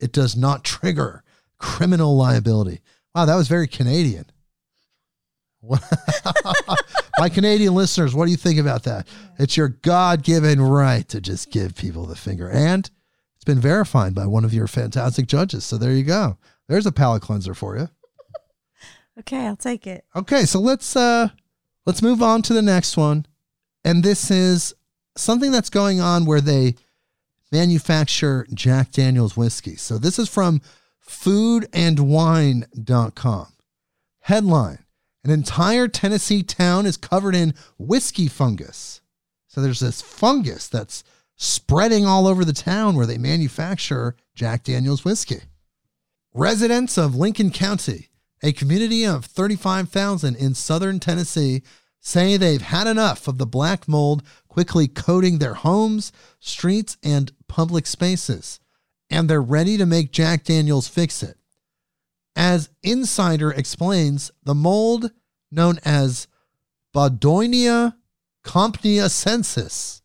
it 0.00 0.12
does 0.12 0.36
not 0.36 0.64
trigger 0.64 1.22
criminal 1.56 2.14
liability. 2.14 2.80
Wow, 3.14 3.24
that 3.24 3.36
was 3.36 3.48
very 3.48 3.66
Canadian. 3.66 4.26
My 7.18 7.28
Canadian 7.30 7.74
listeners, 7.74 8.14
what 8.14 8.26
do 8.26 8.32
you 8.32 8.36
think 8.36 8.58
about 8.58 8.82
that? 8.82 9.08
It's 9.38 9.56
your 9.56 9.68
God 9.68 10.22
given 10.22 10.60
right 10.60 11.08
to 11.08 11.22
just 11.22 11.50
give 11.50 11.74
people 11.74 12.04
the 12.04 12.16
finger. 12.16 12.50
And 12.50 12.90
it's 13.34 13.44
been 13.44 13.60
verified 13.60 14.14
by 14.14 14.26
one 14.26 14.44
of 14.44 14.52
your 14.52 14.66
fantastic 14.66 15.26
judges. 15.26 15.64
So 15.64 15.78
there 15.78 15.92
you 15.92 16.02
go. 16.04 16.36
There's 16.68 16.84
a 16.86 16.92
palate 16.92 17.22
cleanser 17.22 17.54
for 17.54 17.78
you. 17.78 17.88
Okay, 19.16 19.46
I'll 19.46 19.54
take 19.54 19.86
it. 19.86 20.04
Okay, 20.16 20.44
so 20.44 20.58
let's 20.58 20.96
uh 20.96 21.28
let's 21.86 22.02
move 22.02 22.22
on 22.22 22.42
to 22.42 22.52
the 22.52 22.62
next 22.62 22.96
one. 22.96 23.26
And 23.84 24.02
this 24.02 24.30
is 24.30 24.74
something 25.16 25.52
that's 25.52 25.70
going 25.70 26.00
on 26.00 26.24
where 26.24 26.40
they 26.40 26.74
manufacture 27.52 28.46
Jack 28.52 28.90
Daniels 28.90 29.36
whiskey. 29.36 29.76
So 29.76 29.98
this 29.98 30.18
is 30.18 30.28
from 30.28 30.60
foodandwine.com. 31.08 33.46
Headline 34.20 34.78
An 35.22 35.30
entire 35.30 35.86
Tennessee 35.86 36.42
town 36.42 36.86
is 36.86 36.96
covered 36.96 37.34
in 37.34 37.52
whiskey 37.78 38.28
fungus. 38.28 39.02
So 39.46 39.60
there's 39.60 39.80
this 39.80 40.00
fungus 40.02 40.68
that's 40.68 41.04
spreading 41.36 42.06
all 42.06 42.26
over 42.26 42.44
the 42.44 42.52
town 42.52 42.96
where 42.96 43.06
they 43.06 43.18
manufacture 43.18 44.16
Jack 44.34 44.64
Daniels 44.64 45.04
whiskey. 45.04 45.42
Residents 46.32 46.98
of 46.98 47.14
Lincoln 47.14 47.52
County, 47.52 48.08
a 48.44 48.52
community 48.52 49.06
of 49.06 49.24
35,000 49.24 50.36
in 50.36 50.54
southern 50.54 51.00
Tennessee, 51.00 51.62
say 51.98 52.36
they've 52.36 52.60
had 52.60 52.86
enough 52.86 53.26
of 53.26 53.38
the 53.38 53.46
black 53.46 53.88
mold 53.88 54.22
quickly 54.48 54.86
coating 54.86 55.38
their 55.38 55.54
homes, 55.54 56.12
streets, 56.40 56.98
and 57.02 57.32
public 57.48 57.86
spaces, 57.86 58.60
and 59.08 59.30
they're 59.30 59.40
ready 59.40 59.78
to 59.78 59.86
make 59.86 60.12
Jack 60.12 60.44
Daniels 60.44 60.86
fix 60.86 61.22
it. 61.22 61.38
As 62.36 62.68
Insider 62.82 63.50
explains, 63.50 64.30
the 64.42 64.54
mold, 64.54 65.10
known 65.50 65.78
as 65.82 66.28
Baudoinia 66.94 67.94
compniacensis, 68.44 70.02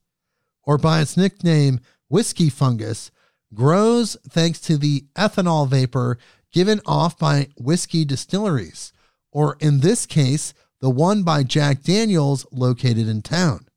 or 0.64 0.78
by 0.78 1.02
its 1.02 1.18
nickname, 1.18 1.82
whiskey 2.08 2.50
fungus, 2.50 3.12
grows 3.54 4.16
thanks 4.30 4.62
to 4.62 4.78
the 4.78 5.06
ethanol 5.16 5.68
vapor 5.68 6.18
given 6.52 6.82
off 6.86 7.18
by 7.18 7.50
whiskey 7.58 8.06
distilleries, 8.06 8.94
or 9.32 9.58
in 9.60 9.80
this 9.80 10.06
case, 10.06 10.54
the 10.80 10.90
one 10.90 11.24
by 11.24 11.44
Jack 11.44 11.84
Daniels 11.84 12.46
located 12.52 13.08
in 13.08 13.22
town. 13.22 13.68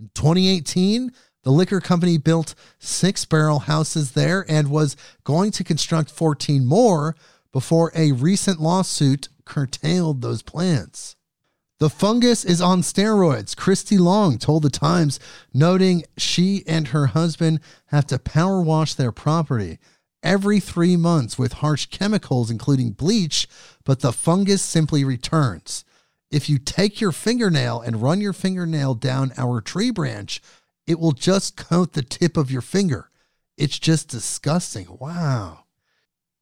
In 0.00 0.10
2018, 0.14 1.12
the 1.42 1.50
liquor 1.50 1.80
company 1.80 2.18
built 2.18 2.54
six 2.78 3.24
barrel 3.24 3.60
houses 3.60 4.12
there 4.12 4.44
and 4.48 4.70
was 4.70 4.96
going 5.24 5.50
to 5.52 5.64
construct 5.64 6.10
14 6.10 6.64
more 6.64 7.14
before 7.52 7.92
a 7.94 8.12
recent 8.12 8.60
lawsuit 8.60 9.28
curtailed 9.44 10.22
those 10.22 10.42
plans. 10.42 11.16
The 11.78 11.90
fungus 11.90 12.44
is 12.44 12.60
on 12.60 12.80
steroids, 12.80 13.56
Christy 13.56 13.98
Long 13.98 14.38
told 14.38 14.62
The 14.62 14.70
Times, 14.70 15.20
noting 15.52 16.04
she 16.16 16.64
and 16.66 16.88
her 16.88 17.08
husband 17.08 17.60
have 17.86 18.06
to 18.06 18.18
power 18.18 18.62
wash 18.62 18.94
their 18.94 19.12
property 19.12 19.78
every 20.24 20.58
three 20.58 20.96
months 20.96 21.38
with 21.38 21.54
harsh 21.54 21.86
chemicals, 21.86 22.50
including 22.50 22.90
bleach, 22.90 23.46
but 23.84 24.00
the 24.00 24.12
fungus 24.12 24.62
simply 24.62 25.04
returns. 25.04 25.84
If 26.30 26.48
you 26.48 26.58
take 26.58 27.00
your 27.00 27.12
fingernail 27.12 27.80
and 27.80 28.02
run 28.02 28.20
your 28.20 28.32
fingernail 28.32 28.94
down 28.94 29.32
our 29.36 29.60
tree 29.60 29.92
branch, 29.92 30.42
it 30.86 30.98
will 30.98 31.12
just 31.12 31.56
coat 31.56 31.92
the 31.92 32.02
tip 32.02 32.36
of 32.36 32.50
your 32.50 32.62
finger. 32.62 33.10
It's 33.56 33.78
just 33.78 34.08
disgusting. 34.08 34.88
Wow. 34.98 35.64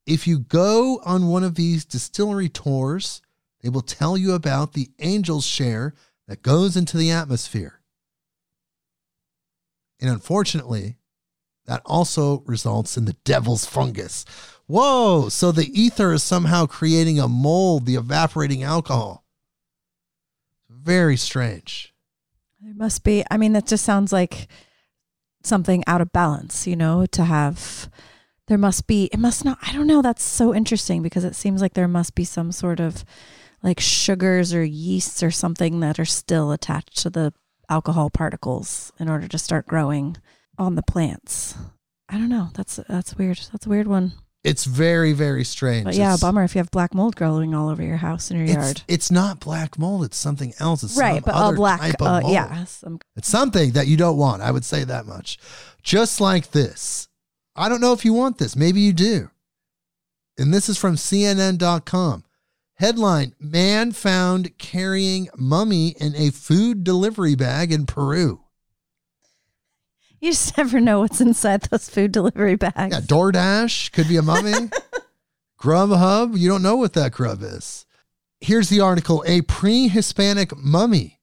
If 0.07 0.27
you 0.27 0.39
go 0.39 1.01
on 1.05 1.29
one 1.29 1.45
of 1.45 1.57
these 1.57 1.85
distillery 1.85 2.49
tours, 2.49 3.21
they 3.61 3.69
will 3.69 3.83
tell 3.83 4.17
you 4.17 4.33
about 4.33 4.73
the 4.73 4.91
angel's 4.99 5.47
share 5.47 5.95
that 6.27 6.43
goes 6.43 6.77
into 6.77 6.97
the 6.97 7.11
atmosphere. 7.11 7.81
And 10.01 10.11
unfortunately, 10.11 10.97
that 11.67 11.83
also 11.85 12.43
results 12.47 12.97
in 12.97 13.05
the 13.05 13.17
devil's 13.25 13.65
fungus. 13.65 14.25
Whoa, 14.67 15.29
so 15.29 15.53
the 15.53 15.71
ether 15.79 16.13
is 16.13 16.23
somehow 16.23 16.67
creating 16.67 17.19
a 17.19 17.29
mold, 17.29 17.87
the 17.87 17.97
evaporating 17.97 18.63
alcohol. 18.63 19.25
Very 20.69 21.17
strange. 21.17 21.95
There 22.61 22.75
must 22.75 23.05
be. 23.05 23.25
I 23.31 23.37
mean, 23.37 23.53
that 23.53 23.67
just 23.67 23.85
sounds 23.85 24.13
like 24.13 24.49
something 25.43 25.85
out 25.87 26.01
of 26.01 26.13
balance, 26.13 26.67
you 26.67 26.77
know, 26.77 27.07
to 27.07 27.25
have. 27.25 27.91
There 28.49 28.59
must 28.59 28.87
be, 28.87 29.09
it 29.13 29.19
must 29.19 29.45
not, 29.45 29.59
I 29.63 29.73
don't 29.73 29.87
know. 29.87 30.03
That's 30.03 30.23
so 30.23 30.53
interesting 30.55 31.01
because 31.01 31.25
it 31.25 31.37
seems 31.37 31.63
like 31.63 31.75
there 31.75 31.89
must 31.89 32.15
be 32.15 32.25
some 32.25 32.51
sort 32.51 32.81
of 32.81 33.05
like 33.63 33.79
sugars 33.79 34.53
or 34.53 34.65
yeasts 34.65 35.23
or 35.23 35.31
something 35.31 35.81
that 35.81 36.01
are 36.01 36.05
still 36.05 36.51
attached 36.51 36.99
to 36.99 37.11
the 37.11 37.33
alcohol 37.69 38.11
particles 38.11 38.93
in 38.99 39.09
order 39.09 39.29
to 39.29 39.39
start 39.39 39.67
growing 39.67 40.17
on 40.63 40.75
the 40.77 40.83
plants. 40.83 41.55
I 42.09 42.15
don't 42.19 42.29
know. 42.29 42.49
That's 42.55 42.79
that's 42.89 43.17
weird. 43.17 43.39
That's 43.53 43.67
a 43.67 43.69
weird 43.69 43.87
one. 43.87 44.13
It's 44.45 44.65
very, 44.65 45.13
very 45.13 45.45
strange. 45.45 45.85
But 45.85 45.95
yeah, 45.95 46.07
It's- 46.15 46.21
bummer 46.21 46.43
if 46.43 46.55
you 46.57 46.59
have 46.59 46.71
black 46.73 46.95
mold 46.95 47.15
growing 47.15 47.55
all 47.55 47.69
over 47.69 47.81
your 47.83 47.99
house 47.99 48.29
and 48.29 48.39
your 48.41 48.47
It's, 48.49 48.55
yard. 48.67 48.83
it's 48.89 49.09
not 49.11 49.39
black 49.39 49.79
mold. 49.79 50.05
It's 50.05 50.17
something 50.17 50.53
else. 50.59 50.83
It's 50.83 50.97
Right, 50.97 51.23
some 51.23 51.23
but 51.27 51.35
other 51.35 51.55
a 51.55 51.57
black, 51.57 51.81
type 51.81 52.01
of 52.03 52.07
uh, 52.09 52.21
mold. 52.23 52.33
yeah, 52.33 52.65
some 52.65 52.99
It's 53.15 53.29
something 53.29 53.71
that 53.73 53.87
you 53.87 53.97
don't 53.97 54.17
want. 54.17 54.43
I 54.43 54.51
would 54.51 54.65
say 54.65 54.83
that 54.83 55.07
much. 55.07 55.39
Just 55.85 56.21
like 56.21 56.51
this. 56.51 57.07
I 57.55 57.69
don't 57.69 57.81
know 57.81 57.93
if 57.93 58.05
you 58.05 58.13
want 58.15 58.39
this. 58.39 58.57
Maybe 58.57 58.81
you 58.81 58.93
do. 58.93 59.31
And 60.39 60.53
this 60.53 60.69
is 60.69 60.77
from 60.77 60.97
CNN.com. 60.97 62.25
Headline 62.77 63.35
Man 63.39 63.93
found 63.93 64.59
carrying 64.59 65.29
mummy 65.37 65.91
in 66.01 66.17
a 66.17 66.31
food 66.31 66.83
delivery 66.83 67.37
bag 67.37 67.71
in 67.71 67.87
Peru. 67.87 68.41
You 70.23 70.31
just 70.31 70.57
never 70.57 70.81
know 70.81 71.01
what's 71.01 71.21
inside 71.21 71.63
those 71.63 71.91
food 71.91 72.13
delivery 72.13 72.55
bags. 72.55 72.95
Yeah, 72.95 73.01
DoorDash 73.01 73.93
could 73.93 74.09
be 74.09 74.17
a 74.17 74.23
mummy. 74.23 74.53
Grubhub, 75.61 76.39
you 76.39 76.49
don't 76.49 76.63
know 76.63 76.77
what 76.77 76.95
that 76.95 77.13
grub 77.13 77.43
is. 77.43 77.87
Here's 78.41 78.69
the 78.69 78.81
article 78.81 79.23
A 79.27 79.43
pre 79.43 79.89
Hispanic 79.89 80.57
mummy, 80.57 81.21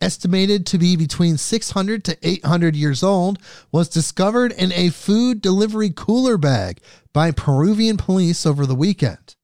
estimated 0.00 0.66
to 0.66 0.78
be 0.78 0.96
between 0.96 1.36
600 1.36 2.04
to 2.04 2.18
800 2.22 2.76
years 2.76 3.02
old, 3.02 3.38
was 3.70 3.88
discovered 3.88 4.52
in 4.52 4.72
a 4.72 4.90
food 4.90 5.40
delivery 5.40 5.90
cooler 5.94 6.38
bag 6.38 6.80
by 7.12 7.30
Peruvian 7.30 7.96
police 7.96 8.46
over 8.46 8.66
the 8.66 8.74
weekend. 8.74 9.36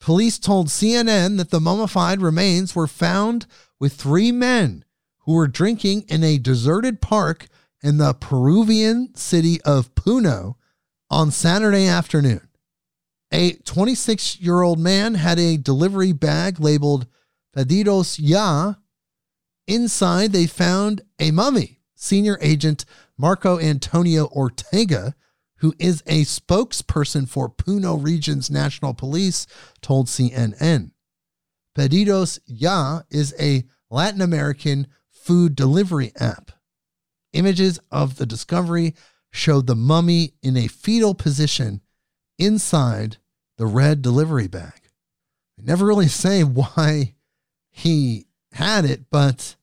Police 0.00 0.38
told 0.38 0.68
CNN 0.68 1.38
that 1.38 1.50
the 1.50 1.60
mummified 1.60 2.20
remains 2.20 2.74
were 2.74 2.86
found 2.86 3.46
with 3.80 3.94
three 3.94 4.30
men 4.30 4.84
who 5.20 5.32
were 5.32 5.48
drinking 5.48 6.04
in 6.08 6.22
a 6.22 6.38
deserted 6.38 7.00
park 7.00 7.48
in 7.84 7.98
the 7.98 8.14
Peruvian 8.14 9.14
city 9.14 9.60
of 9.60 9.94
Puno 9.94 10.54
on 11.10 11.30
Saturday 11.30 11.86
afternoon. 11.86 12.48
A 13.30 13.52
26 13.52 14.40
year 14.40 14.62
old 14.62 14.78
man 14.78 15.14
had 15.14 15.38
a 15.38 15.58
delivery 15.58 16.12
bag 16.12 16.58
labeled 16.58 17.06
Pedidos 17.54 18.18
Ya. 18.18 18.74
Inside, 19.66 20.32
they 20.32 20.46
found 20.46 21.02
a 21.20 21.30
mummy. 21.30 21.80
Senior 21.94 22.38
agent 22.40 22.86
Marco 23.18 23.58
Antonio 23.58 24.26
Ortega, 24.26 25.14
who 25.56 25.74
is 25.78 26.02
a 26.06 26.24
spokesperson 26.24 27.28
for 27.28 27.50
Puno 27.50 28.02
Region's 28.02 28.50
National 28.50 28.94
Police, 28.94 29.46
told 29.82 30.06
CNN. 30.06 30.92
Pedidos 31.76 32.38
Ya 32.46 33.02
is 33.10 33.34
a 33.38 33.64
Latin 33.90 34.22
American 34.22 34.86
food 35.10 35.54
delivery 35.54 36.12
app. 36.18 36.50
Images 37.34 37.78
of 37.92 38.16
the 38.16 38.26
discovery 38.26 38.94
showed 39.30 39.66
the 39.66 39.76
mummy 39.76 40.32
in 40.42 40.56
a 40.56 40.68
fetal 40.68 41.14
position 41.14 41.82
inside 42.38 43.18
the 43.58 43.66
red 43.66 44.02
delivery 44.02 44.48
bag. 44.48 44.80
They 45.56 45.64
never 45.64 45.84
really 45.84 46.08
say 46.24 46.42
why 46.42 47.14
he 47.70 48.26
had 48.52 48.84
it, 48.84 49.10
but 49.10 49.56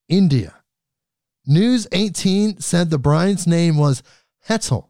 India. 0.07 0.55
News 1.45 1.85
18 1.91 2.61
said 2.61 2.89
the 2.89 2.97
bride's 2.97 3.45
name 3.45 3.75
was 3.75 4.03
Hetal 4.47 4.87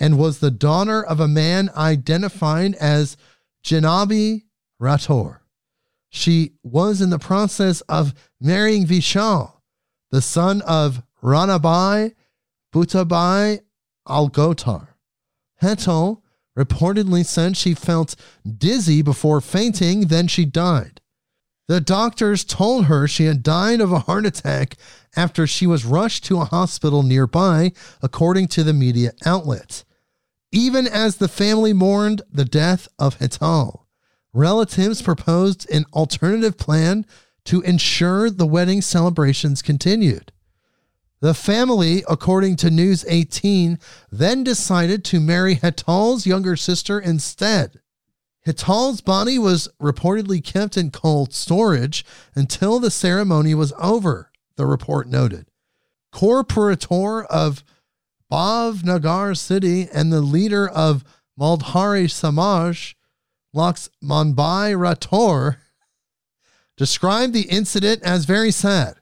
and 0.00 0.18
was 0.18 0.40
the 0.40 0.50
daughter 0.50 1.00
of 1.00 1.20
a 1.20 1.28
man 1.28 1.70
identified 1.76 2.74
as 2.74 3.16
Janabi 3.64 4.46
Rator. 4.82 5.45
She 6.16 6.52
was 6.62 7.02
in 7.02 7.10
the 7.10 7.18
process 7.18 7.82
of 7.82 8.14
marrying 8.40 8.86
Vishal, 8.86 9.60
the 10.10 10.22
son 10.22 10.62
of 10.62 11.02
Ranabai 11.22 12.14
Bhutabai 12.74 13.60
Algotar. 14.08 14.88
Hetal 15.60 16.22
reportedly 16.58 17.24
said 17.24 17.54
she 17.54 17.74
felt 17.74 18.16
dizzy 18.46 19.02
before 19.02 19.42
fainting, 19.42 20.06
then 20.06 20.26
she 20.26 20.46
died. 20.46 21.02
The 21.68 21.82
doctors 21.82 22.44
told 22.44 22.86
her 22.86 23.06
she 23.06 23.26
had 23.26 23.42
died 23.42 23.82
of 23.82 23.92
a 23.92 24.00
heart 24.00 24.24
attack 24.24 24.76
after 25.16 25.46
she 25.46 25.66
was 25.66 25.84
rushed 25.84 26.24
to 26.24 26.40
a 26.40 26.46
hospital 26.46 27.02
nearby, 27.02 27.72
according 28.00 28.48
to 28.48 28.64
the 28.64 28.72
media 28.72 29.12
outlet. 29.26 29.84
Even 30.50 30.86
as 30.86 31.16
the 31.16 31.28
family 31.28 31.74
mourned 31.74 32.22
the 32.32 32.46
death 32.46 32.88
of 32.98 33.18
Hetal, 33.18 33.85
relatives 34.36 35.00
proposed 35.00 35.68
an 35.70 35.86
alternative 35.92 36.58
plan 36.58 37.06
to 37.44 37.62
ensure 37.62 38.28
the 38.28 38.46
wedding 38.46 38.82
celebrations 38.82 39.62
continued. 39.62 40.32
The 41.20 41.32
family, 41.32 42.04
according 42.08 42.56
to 42.56 42.70
News 42.70 43.04
18, 43.08 43.78
then 44.12 44.44
decided 44.44 45.04
to 45.06 45.20
marry 45.20 45.54
Hetal's 45.54 46.26
younger 46.26 46.56
sister 46.56 47.00
instead. 47.00 47.80
Hetal's 48.44 49.00
body 49.00 49.38
was 49.38 49.68
reportedly 49.80 50.44
kept 50.44 50.76
in 50.76 50.90
cold 50.90 51.32
storage 51.32 52.04
until 52.34 52.78
the 52.78 52.90
ceremony 52.90 53.54
was 53.54 53.72
over, 53.78 54.30
the 54.56 54.66
report 54.66 55.08
noted. 55.08 55.48
Corporator 56.12 57.24
of 57.26 57.64
Bhavnagar 58.30 59.36
city 59.36 59.88
and 59.92 60.12
the 60.12 60.20
leader 60.20 60.68
of 60.68 61.04
Maldhari 61.38 62.10
Samaj, 62.10 62.95
Lux 63.56 63.88
Manbai 64.04 64.76
Rator, 64.76 65.56
described 66.76 67.32
the 67.32 67.48
incident 67.48 68.02
as 68.02 68.26
very 68.26 68.50
sad. 68.50 68.96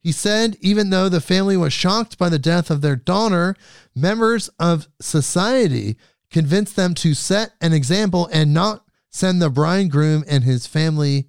He 0.00 0.12
said, 0.12 0.56
even 0.60 0.90
though 0.90 1.08
the 1.08 1.20
family 1.20 1.56
was 1.56 1.72
shocked 1.72 2.16
by 2.18 2.28
the 2.28 2.38
death 2.38 2.70
of 2.70 2.80
their 2.80 2.96
daughter, 2.96 3.54
members 3.94 4.48
of 4.58 4.88
society 5.00 5.96
convinced 6.30 6.74
them 6.74 6.94
to 6.94 7.12
set 7.12 7.52
an 7.60 7.72
example 7.72 8.28
and 8.32 8.54
not 8.54 8.84
send 9.10 9.40
the 9.40 9.50
bridegroom 9.50 10.24
and 10.26 10.42
his 10.42 10.66
family 10.66 11.28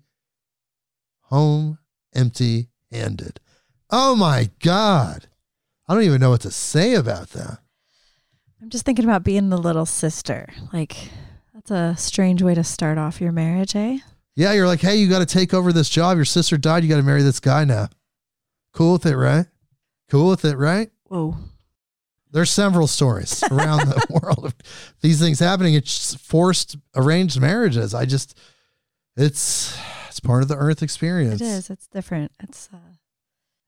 home 1.23 1.77
empty 2.15 2.69
handed. 2.91 3.41
Oh 3.89 4.15
my 4.15 4.49
God. 4.59 5.27
I 5.87 5.93
don't 5.93 6.03
even 6.03 6.21
know 6.21 6.29
what 6.29 6.41
to 6.41 6.51
say 6.51 6.95
about 6.95 7.31
that. 7.31 7.59
I'm 8.61 8.69
just 8.69 8.85
thinking 8.85 9.03
about 9.03 9.25
being 9.25 9.49
the 9.49 9.57
little 9.57 9.85
sister. 9.85 10.47
Like, 10.71 11.09
that's 11.65 11.99
a 11.99 12.01
strange 12.01 12.41
way 12.41 12.55
to 12.55 12.63
start 12.63 12.97
off 12.97 13.21
your 13.21 13.31
marriage, 13.31 13.75
eh? 13.75 13.99
Yeah, 14.35 14.53
you're 14.53 14.67
like, 14.67 14.81
hey, 14.81 14.95
you 14.95 15.07
got 15.07 15.19
to 15.19 15.25
take 15.25 15.53
over 15.53 15.71
this 15.71 15.89
job. 15.89 16.17
Your 16.17 16.25
sister 16.25 16.57
died. 16.57 16.83
You 16.83 16.89
got 16.89 16.97
to 16.97 17.03
marry 17.03 17.21
this 17.21 17.39
guy 17.39 17.65
now. 17.65 17.89
Cool 18.73 18.93
with 18.93 19.05
it, 19.05 19.15
right? 19.15 19.45
Cool 20.09 20.29
with 20.29 20.43
it, 20.45 20.57
right? 20.57 20.89
Whoa. 21.05 21.35
There's 22.31 22.49
several 22.49 22.87
stories 22.87 23.43
around 23.51 23.87
the 23.87 24.05
world 24.09 24.45
of 24.45 24.55
these 25.01 25.19
things 25.19 25.39
happening. 25.39 25.75
It's 25.75 26.15
forced 26.15 26.77
arranged 26.95 27.39
marriages. 27.39 27.93
I 27.93 28.05
just, 28.05 28.37
it's 29.15 29.77
it's 30.07 30.19
part 30.19 30.41
of 30.41 30.47
the 30.47 30.55
Earth 30.55 30.81
experience. 30.81 31.41
It 31.41 31.45
is. 31.45 31.69
It's 31.69 31.87
different. 31.87 32.31
It's 32.41 32.69
uh, 32.73 32.77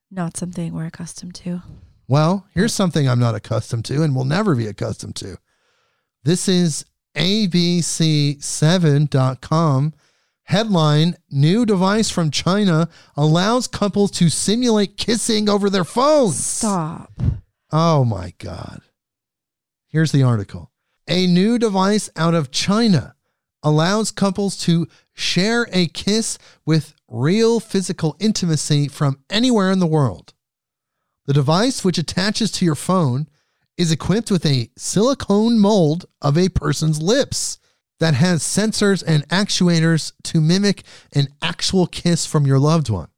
not 0.09 0.35
something 0.35 0.73
we're 0.73 0.87
accustomed 0.87 1.35
to. 1.35 1.61
Well, 2.07 2.47
here's 2.53 2.73
something 2.73 3.07
I'm 3.07 3.19
not 3.19 3.35
accustomed 3.35 3.85
to 3.85 4.03
and 4.03 4.15
will 4.15 4.25
never 4.25 4.55
be 4.55 4.67
accustomed 4.67 5.15
to. 5.17 5.37
This 6.23 6.47
is 6.47 6.85
ABC7.com. 7.15 9.93
Headline 10.43 11.17
New 11.31 11.65
device 11.65 12.11
from 12.11 12.29
China 12.29 12.87
allows 13.17 13.67
couples 13.67 14.11
to 14.11 14.29
simulate 14.29 14.97
kissing 14.97 15.49
over 15.49 15.69
their 15.69 15.83
phones. 15.83 16.45
Stop. 16.45 17.11
Oh 17.71 18.05
my 18.05 18.33
God. 18.37 18.81
Here's 19.87 20.11
the 20.11 20.23
article. 20.23 20.71
A 21.07 21.25
new 21.25 21.57
device 21.57 22.09
out 22.15 22.33
of 22.33 22.51
China 22.51 23.15
allows 23.63 24.11
couples 24.11 24.57
to 24.57 24.87
share 25.13 25.67
a 25.71 25.87
kiss 25.87 26.37
with 26.65 26.93
real 27.07 27.59
physical 27.59 28.15
intimacy 28.19 28.87
from 28.87 29.19
anywhere 29.29 29.71
in 29.71 29.79
the 29.79 29.87
world. 29.87 30.33
The 31.25 31.33
device, 31.33 31.83
which 31.83 31.97
attaches 31.97 32.51
to 32.53 32.65
your 32.65 32.75
phone, 32.75 33.27
is 33.77 33.91
equipped 33.91 34.31
with 34.31 34.45
a 34.45 34.69
silicone 34.77 35.59
mold 35.59 36.05
of 36.21 36.37
a 36.37 36.49
person's 36.49 37.01
lips 37.01 37.59
that 37.99 38.13
has 38.13 38.43
sensors 38.43 39.03
and 39.05 39.27
actuators 39.29 40.13
to 40.23 40.41
mimic 40.41 40.83
an 41.13 41.27
actual 41.41 41.87
kiss 41.87 42.25
from 42.25 42.45
your 42.45 42.59
loved 42.59 42.89
one. 42.89 43.09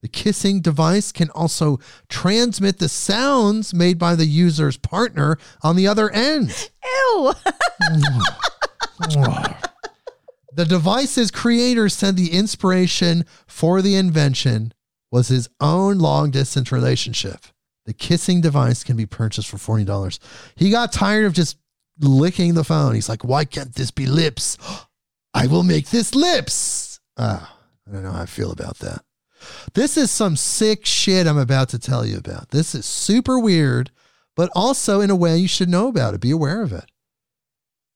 The 0.00 0.08
kissing 0.08 0.60
device 0.60 1.10
can 1.10 1.28
also 1.30 1.78
transmit 2.08 2.78
the 2.78 2.88
sounds 2.88 3.74
made 3.74 3.98
by 3.98 4.14
the 4.14 4.26
user's 4.26 4.76
partner 4.76 5.38
on 5.62 5.74
the 5.76 5.88
other 5.88 6.08
end. 6.10 6.68
Ew. 6.84 7.32
the 10.54 10.64
device's 10.64 11.32
creator 11.32 11.88
said 11.88 12.16
the 12.16 12.32
inspiration 12.32 13.24
for 13.46 13.82
the 13.82 13.96
invention 13.96 14.72
was 15.10 15.28
his 15.28 15.48
own 15.60 15.98
long 15.98 16.30
distance 16.30 16.70
relationship. 16.70 17.46
The 17.88 17.94
kissing 17.94 18.40
device 18.42 18.84
can 18.84 18.98
be 18.98 19.06
purchased 19.06 19.48
for 19.48 19.56
$40. 19.56 20.18
He 20.56 20.70
got 20.70 20.92
tired 20.92 21.24
of 21.24 21.32
just 21.32 21.56
licking 21.98 22.52
the 22.52 22.62
phone. 22.62 22.94
He's 22.94 23.08
like, 23.08 23.24
why 23.24 23.46
can't 23.46 23.74
this 23.74 23.90
be 23.90 24.04
lips? 24.04 24.58
I 25.32 25.46
will 25.46 25.62
make 25.62 25.88
this 25.88 26.14
lips. 26.14 27.00
Ah, 27.16 27.56
I 27.88 27.90
don't 27.90 28.02
know 28.02 28.12
how 28.12 28.20
I 28.20 28.26
feel 28.26 28.52
about 28.52 28.80
that. 28.80 29.04
This 29.72 29.96
is 29.96 30.10
some 30.10 30.36
sick 30.36 30.84
shit 30.84 31.26
I'm 31.26 31.38
about 31.38 31.70
to 31.70 31.78
tell 31.78 32.04
you 32.04 32.18
about. 32.18 32.50
This 32.50 32.74
is 32.74 32.84
super 32.84 33.38
weird, 33.38 33.90
but 34.36 34.50
also 34.54 35.00
in 35.00 35.08
a 35.08 35.16
way 35.16 35.38
you 35.38 35.48
should 35.48 35.70
know 35.70 35.88
about 35.88 36.12
it. 36.12 36.20
Be 36.20 36.30
aware 36.30 36.60
of 36.60 36.74
it. 36.74 36.92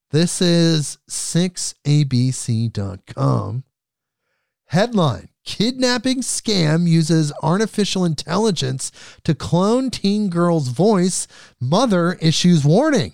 This 0.09 0.41
is 0.41 0.97
6abc.com. 1.07 3.63
Headline 4.65 5.29
Kidnapping 5.45 6.21
scam 6.21 6.87
uses 6.87 7.33
artificial 7.41 8.05
intelligence 8.05 8.91
to 9.23 9.35
clone 9.35 9.89
teen 9.89 10.29
girl's 10.29 10.69
voice. 10.69 11.27
Mother 11.59 12.13
issues 12.21 12.63
warning. 12.63 13.13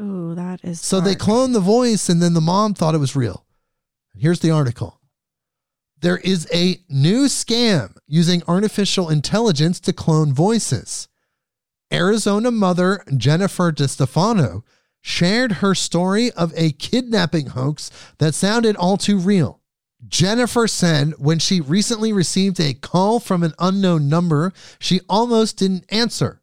Ooh, 0.00 0.34
that 0.34 0.62
is 0.62 0.80
So 0.80 1.00
they 1.00 1.14
dark. 1.14 1.28
cloned 1.28 1.52
the 1.54 1.60
voice, 1.60 2.08
and 2.08 2.22
then 2.22 2.34
the 2.34 2.40
mom 2.40 2.74
thought 2.74 2.94
it 2.94 2.98
was 2.98 3.16
real. 3.16 3.44
Here's 4.14 4.40
the 4.40 4.50
article. 4.50 5.00
There 6.00 6.18
is 6.18 6.46
a 6.52 6.78
new 6.88 7.24
scam 7.24 7.96
using 8.06 8.42
artificial 8.46 9.08
intelligence 9.08 9.80
to 9.80 9.92
clone 9.92 10.32
voices. 10.32 11.08
Arizona 11.92 12.50
mother 12.50 13.02
Jennifer 13.16 13.72
DeStefano 13.72 14.62
shared 15.00 15.52
her 15.52 15.74
story 15.74 16.30
of 16.32 16.52
a 16.56 16.72
kidnapping 16.72 17.48
hoax 17.48 17.90
that 18.18 18.34
sounded 18.34 18.76
all 18.76 18.96
too 18.96 19.18
real. 19.18 19.60
Jennifer 20.06 20.68
said 20.68 21.14
when 21.18 21.38
she 21.38 21.60
recently 21.60 22.12
received 22.12 22.60
a 22.60 22.74
call 22.74 23.18
from 23.20 23.42
an 23.42 23.54
unknown 23.58 24.08
number, 24.08 24.52
she 24.78 25.00
almost 25.08 25.58
didn't 25.58 25.86
answer. 25.88 26.42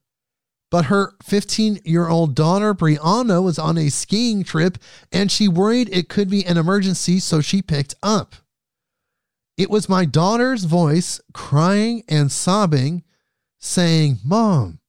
But 0.72 0.86
her 0.86 1.14
15 1.22 1.82
year 1.86 2.08
old 2.08 2.34
daughter, 2.34 2.74
Brianna, 2.74 3.44
was 3.44 3.60
on 3.60 3.78
a 3.78 3.90
skiing 3.90 4.44
trip 4.44 4.80
and 5.12 5.32
she 5.32 5.48
worried 5.48 5.88
it 5.92 6.10
could 6.10 6.30
be 6.30 6.44
an 6.46 6.58
emergency, 6.58 7.20
so 7.20 7.42
she 7.42 7.62
picked 7.62 7.94
up. 8.02 8.36
It 9.56 9.70
was 9.70 9.88
my 9.88 10.06
daughter's 10.06 10.64
voice 10.64 11.22
crying 11.32 12.04
and 12.10 12.32
sobbing, 12.32 13.04
saying, 13.60 14.18
Mom, 14.26 14.80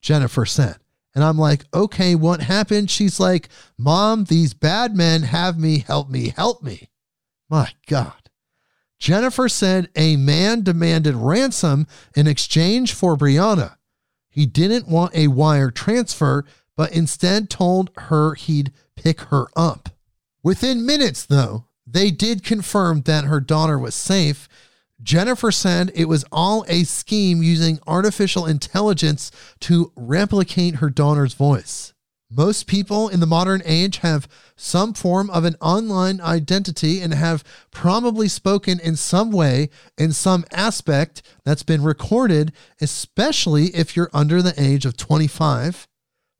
Jennifer 0.00 0.46
said. 0.46 0.76
And 1.14 1.22
I'm 1.22 1.38
like, 1.38 1.64
okay, 1.74 2.14
what 2.14 2.40
happened? 2.40 2.90
She's 2.90 3.20
like, 3.20 3.50
Mom, 3.76 4.24
these 4.24 4.54
bad 4.54 4.96
men 4.96 5.24
have 5.24 5.58
me, 5.58 5.80
help 5.80 6.08
me, 6.08 6.28
help 6.28 6.62
me. 6.62 6.88
My 7.48 7.72
God. 7.86 8.12
Jennifer 8.98 9.48
said 9.48 9.88
a 9.94 10.16
man 10.16 10.62
demanded 10.62 11.14
ransom 11.14 11.86
in 12.16 12.26
exchange 12.26 12.92
for 12.92 13.16
Brianna. 13.16 13.76
He 14.28 14.44
didn't 14.44 14.88
want 14.88 15.14
a 15.14 15.28
wire 15.28 15.70
transfer, 15.70 16.44
but 16.76 16.92
instead 16.92 17.48
told 17.48 17.90
her 17.96 18.34
he'd 18.34 18.72
pick 18.96 19.20
her 19.22 19.46
up. 19.56 19.90
Within 20.42 20.86
minutes, 20.86 21.24
though, 21.24 21.64
they 21.86 22.10
did 22.10 22.44
confirm 22.44 23.02
that 23.02 23.24
her 23.24 23.40
daughter 23.40 23.78
was 23.78 23.94
safe. 23.94 24.48
Jennifer 25.02 25.50
said 25.50 25.90
it 25.94 26.06
was 26.06 26.24
all 26.30 26.64
a 26.68 26.84
scheme 26.84 27.42
using 27.42 27.78
artificial 27.86 28.46
intelligence 28.46 29.30
to 29.60 29.92
replicate 29.96 30.76
her 30.76 30.90
daughter's 30.90 31.34
voice. 31.34 31.94
Most 32.30 32.66
people 32.66 33.08
in 33.08 33.20
the 33.20 33.26
modern 33.26 33.62
age 33.64 33.98
have 33.98 34.28
some 34.58 34.92
form 34.92 35.30
of 35.30 35.44
an 35.44 35.56
online 35.60 36.20
identity 36.20 37.00
and 37.00 37.14
have 37.14 37.44
probably 37.70 38.28
spoken 38.28 38.80
in 38.80 38.96
some 38.96 39.30
way, 39.30 39.70
in 39.96 40.12
some 40.12 40.44
aspect 40.52 41.22
that's 41.44 41.62
been 41.62 41.82
recorded, 41.82 42.52
especially 42.80 43.66
if 43.66 43.96
you're 43.96 44.10
under 44.12 44.42
the 44.42 44.54
age 44.60 44.84
of 44.84 44.96
25, 44.96 45.86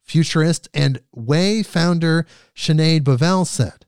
futurist 0.03 0.69
and 0.75 1.01
WAYE 1.13 1.63
founder 1.63 2.27
Sinead 2.55 3.03
Bovell 3.03 3.47
said. 3.47 3.87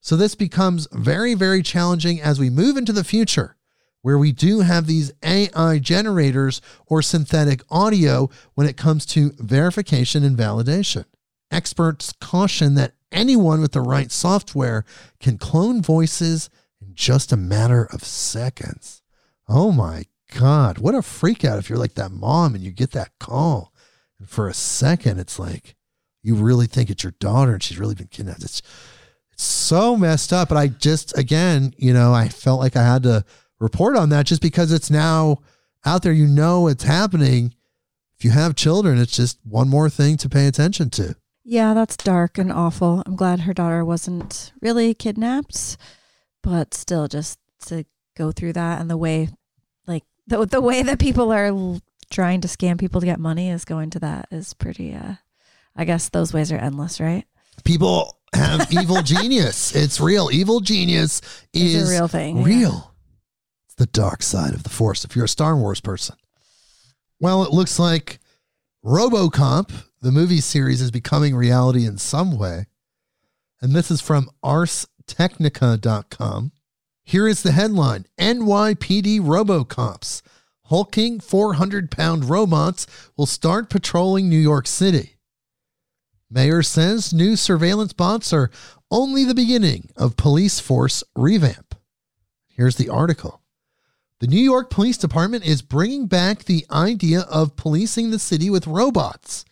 So 0.00 0.16
this 0.16 0.34
becomes 0.34 0.88
very, 0.92 1.34
very 1.34 1.62
challenging 1.62 2.20
as 2.20 2.40
we 2.40 2.50
move 2.50 2.76
into 2.76 2.92
the 2.92 3.04
future 3.04 3.56
where 4.02 4.18
we 4.18 4.32
do 4.32 4.60
have 4.60 4.86
these 4.86 5.12
AI 5.22 5.78
generators 5.78 6.60
or 6.86 7.02
synthetic 7.02 7.62
audio 7.70 8.30
when 8.54 8.66
it 8.66 8.76
comes 8.76 9.04
to 9.06 9.32
verification 9.38 10.24
and 10.24 10.36
validation. 10.36 11.04
Experts 11.50 12.14
caution 12.20 12.74
that 12.76 12.94
anyone 13.12 13.60
with 13.60 13.72
the 13.72 13.80
right 13.80 14.10
software 14.10 14.84
can 15.18 15.38
clone 15.38 15.82
voices 15.82 16.50
in 16.80 16.94
just 16.94 17.32
a 17.32 17.36
matter 17.36 17.88
of 17.92 18.04
seconds. 18.04 19.02
Oh 19.48 19.72
my 19.72 20.04
God, 20.32 20.78
what 20.78 20.94
a 20.94 21.02
freak 21.02 21.44
out 21.44 21.58
if 21.58 21.68
you're 21.68 21.78
like 21.78 21.94
that 21.94 22.12
mom 22.12 22.54
and 22.54 22.62
you 22.62 22.70
get 22.70 22.92
that 22.92 23.10
call. 23.18 23.72
And 24.18 24.28
for 24.28 24.48
a 24.48 24.54
second, 24.54 25.18
it's 25.18 25.38
like 25.38 25.74
you 26.22 26.34
really 26.34 26.66
think 26.66 26.90
it's 26.90 27.02
your 27.02 27.14
daughter 27.18 27.54
and 27.54 27.62
she's 27.62 27.78
really 27.78 27.94
been 27.94 28.08
kidnapped. 28.08 28.44
It's, 28.44 28.62
it's 29.32 29.42
so 29.42 29.96
messed 29.96 30.32
up. 30.32 30.50
But 30.50 30.58
I 30.58 30.68
just, 30.68 31.16
again, 31.18 31.74
you 31.76 31.92
know, 31.92 32.12
I 32.12 32.28
felt 32.28 32.60
like 32.60 32.76
I 32.76 32.84
had 32.84 33.02
to 33.04 33.24
report 33.58 33.96
on 33.96 34.10
that 34.10 34.26
just 34.26 34.42
because 34.42 34.72
it's 34.72 34.90
now 34.90 35.38
out 35.84 36.02
there. 36.02 36.12
You 36.12 36.26
know, 36.26 36.68
it's 36.68 36.84
happening. 36.84 37.54
If 38.18 38.24
you 38.24 38.30
have 38.32 38.54
children, 38.54 38.98
it's 38.98 39.16
just 39.16 39.38
one 39.44 39.68
more 39.68 39.88
thing 39.88 40.16
to 40.18 40.28
pay 40.28 40.46
attention 40.46 40.90
to. 40.90 41.16
Yeah, 41.50 41.74
that's 41.74 41.96
dark 41.96 42.38
and 42.38 42.52
awful. 42.52 43.02
I'm 43.04 43.16
glad 43.16 43.40
her 43.40 43.52
daughter 43.52 43.84
wasn't 43.84 44.52
really 44.62 44.94
kidnapped, 44.94 45.76
but 46.44 46.74
still, 46.74 47.08
just 47.08 47.40
to 47.66 47.84
go 48.16 48.30
through 48.30 48.52
that 48.52 48.80
and 48.80 48.88
the 48.88 48.96
way, 48.96 49.30
like 49.84 50.04
the 50.28 50.46
the 50.46 50.60
way 50.60 50.84
that 50.84 51.00
people 51.00 51.32
are 51.32 51.46
l- 51.46 51.80
trying 52.08 52.40
to 52.42 52.48
scam 52.48 52.78
people 52.78 53.00
to 53.00 53.06
get 53.06 53.18
money 53.18 53.50
is 53.50 53.64
going 53.64 53.90
to 53.90 53.98
that 53.98 54.28
is 54.30 54.54
pretty. 54.54 54.94
uh 54.94 55.14
I 55.74 55.84
guess 55.84 56.08
those 56.08 56.32
ways 56.32 56.52
are 56.52 56.56
endless, 56.56 57.00
right? 57.00 57.24
People 57.64 58.16
have 58.34 58.72
evil 58.72 59.02
genius. 59.02 59.74
It's 59.74 60.00
real. 60.00 60.30
Evil 60.32 60.60
genius 60.60 61.20
is 61.52 61.74
It's 61.82 61.90
a 61.90 61.92
real 61.92 62.06
thing. 62.08 62.36
yeah. 62.38 62.44
real. 62.44 62.94
It's 63.66 63.74
the 63.74 63.86
dark 63.86 64.22
side 64.22 64.54
of 64.54 64.62
the 64.62 64.68
force 64.70 65.04
if 65.04 65.16
you're 65.16 65.24
a 65.24 65.28
Star 65.28 65.56
Wars 65.56 65.80
person. 65.80 66.14
Well, 67.18 67.42
it 67.42 67.50
looks 67.52 67.78
like 67.80 68.20
Robocop, 68.84 69.70
the 70.00 70.12
movie 70.12 70.40
series, 70.40 70.80
is 70.80 70.90
becoming 70.90 71.36
reality 71.36 71.84
in 71.84 71.98
some 71.98 72.38
way. 72.38 72.66
And 73.60 73.72
this 73.72 73.90
is 73.90 74.00
from 74.00 74.30
arstechnica.com. 74.42 76.52
Here 77.02 77.28
is 77.28 77.42
the 77.42 77.52
headline 77.52 78.06
NYPD 78.18 79.20
Robocops. 79.20 80.22
Hulking 80.66 81.18
400 81.18 81.90
pound 81.90 82.26
robots 82.26 82.86
will 83.16 83.26
start 83.26 83.68
patrolling 83.68 84.28
New 84.28 84.38
York 84.38 84.68
City. 84.68 85.16
Mayor 86.30 86.62
says 86.62 87.12
new 87.12 87.34
surveillance 87.34 87.92
bots 87.92 88.32
are 88.32 88.52
only 88.90 89.24
the 89.24 89.34
beginning 89.34 89.90
of 89.96 90.16
police 90.16 90.60
force 90.60 91.02
revamp. 91.16 91.74
Here's 92.46 92.76
the 92.76 92.88
article. 92.88 93.42
The 94.20 94.28
New 94.28 94.40
York 94.40 94.70
Police 94.70 94.98
Department 94.98 95.44
is 95.44 95.62
bringing 95.62 96.06
back 96.06 96.44
the 96.44 96.66
idea 96.70 97.22
of 97.22 97.56
policing 97.56 98.10
the 98.10 98.18
city 98.18 98.50
with 98.50 98.66
robots. 98.66 99.44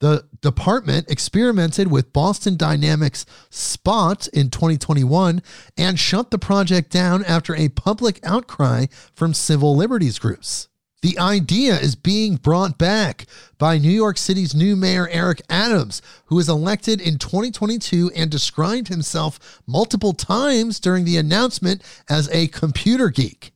The 0.00 0.24
department 0.40 1.10
experimented 1.10 1.90
with 1.90 2.14
Boston 2.14 2.56
Dynamics 2.56 3.26
Spot 3.50 4.26
in 4.28 4.48
2021 4.48 5.42
and 5.76 5.98
shut 5.98 6.30
the 6.30 6.38
project 6.38 6.90
down 6.90 7.22
after 7.24 7.54
a 7.54 7.68
public 7.68 8.18
outcry 8.24 8.86
from 9.14 9.34
civil 9.34 9.76
liberties 9.76 10.18
groups. 10.18 10.68
The 11.02 11.18
idea 11.18 11.78
is 11.78 11.94
being 11.96 12.36
brought 12.36 12.78
back 12.78 13.26
by 13.58 13.78
New 13.78 13.90
York 13.90 14.16
City's 14.16 14.54
new 14.54 14.74
mayor, 14.74 15.08
Eric 15.08 15.42
Adams, 15.48 16.00
who 16.26 16.36
was 16.36 16.48
elected 16.48 17.00
in 17.00 17.18
2022 17.18 18.10
and 18.14 18.30
described 18.30 18.88
himself 18.88 19.60
multiple 19.66 20.12
times 20.12 20.80
during 20.80 21.04
the 21.04 21.16
announcement 21.16 21.82
as 22.08 22.28
a 22.30 22.48
computer 22.48 23.08
geek. 23.08 23.49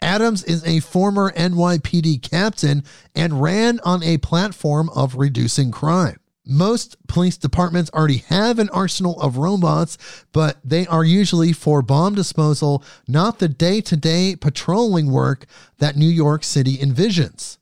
Adams 0.00 0.44
is 0.44 0.64
a 0.64 0.80
former 0.80 1.32
NYPD 1.32 2.22
captain 2.22 2.84
and 3.14 3.42
ran 3.42 3.80
on 3.80 4.02
a 4.02 4.18
platform 4.18 4.90
of 4.90 5.16
reducing 5.16 5.70
crime. 5.70 6.20
Most 6.46 6.96
police 7.08 7.36
departments 7.36 7.90
already 7.92 8.18
have 8.28 8.58
an 8.58 8.70
arsenal 8.70 9.20
of 9.20 9.36
robots, 9.36 9.98
but 10.32 10.58
they 10.64 10.86
are 10.86 11.04
usually 11.04 11.52
for 11.52 11.82
bomb 11.82 12.14
disposal, 12.14 12.82
not 13.06 13.38
the 13.38 13.48
day 13.48 13.82
to 13.82 13.96
day 13.96 14.34
patrolling 14.34 15.10
work 15.10 15.44
that 15.76 15.96
New 15.96 16.08
York 16.08 16.42
City 16.42 16.78
envisions. 16.78 17.58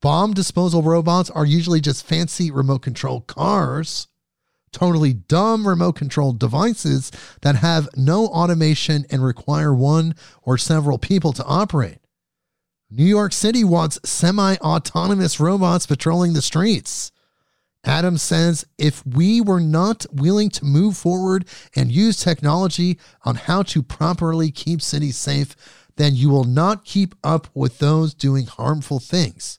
Bomb 0.00 0.34
disposal 0.34 0.82
robots 0.82 1.30
are 1.30 1.46
usually 1.46 1.80
just 1.80 2.06
fancy 2.06 2.48
remote 2.50 2.82
control 2.82 3.22
cars, 3.22 4.06
totally 4.76 5.14
dumb 5.14 5.66
remote 5.66 5.94
controlled 5.94 6.38
devices 6.38 7.10
that 7.40 7.56
have 7.56 7.88
no 7.96 8.26
automation 8.26 9.06
and 9.10 9.24
require 9.24 9.74
one 9.74 10.14
or 10.42 10.58
several 10.58 10.98
people 10.98 11.32
to 11.32 11.44
operate. 11.44 11.96
New 12.90 13.06
York 13.06 13.32
City 13.32 13.64
wants 13.64 13.98
semi 14.04 14.56
autonomous 14.56 15.40
robots 15.40 15.86
patrolling 15.86 16.34
the 16.34 16.42
streets. 16.42 17.10
Adams 17.84 18.20
says 18.20 18.66
if 18.76 19.04
we 19.06 19.40
were 19.40 19.60
not 19.60 20.04
willing 20.12 20.50
to 20.50 20.64
move 20.66 20.94
forward 20.94 21.46
and 21.74 21.90
use 21.90 22.18
technology 22.18 22.98
on 23.24 23.36
how 23.36 23.62
to 23.62 23.82
properly 23.82 24.50
keep 24.50 24.82
cities 24.82 25.16
safe, 25.16 25.56
then 25.96 26.14
you 26.14 26.28
will 26.28 26.44
not 26.44 26.84
keep 26.84 27.14
up 27.24 27.48
with 27.54 27.78
those 27.78 28.12
doing 28.12 28.44
harmful 28.44 29.00
things. 29.00 29.58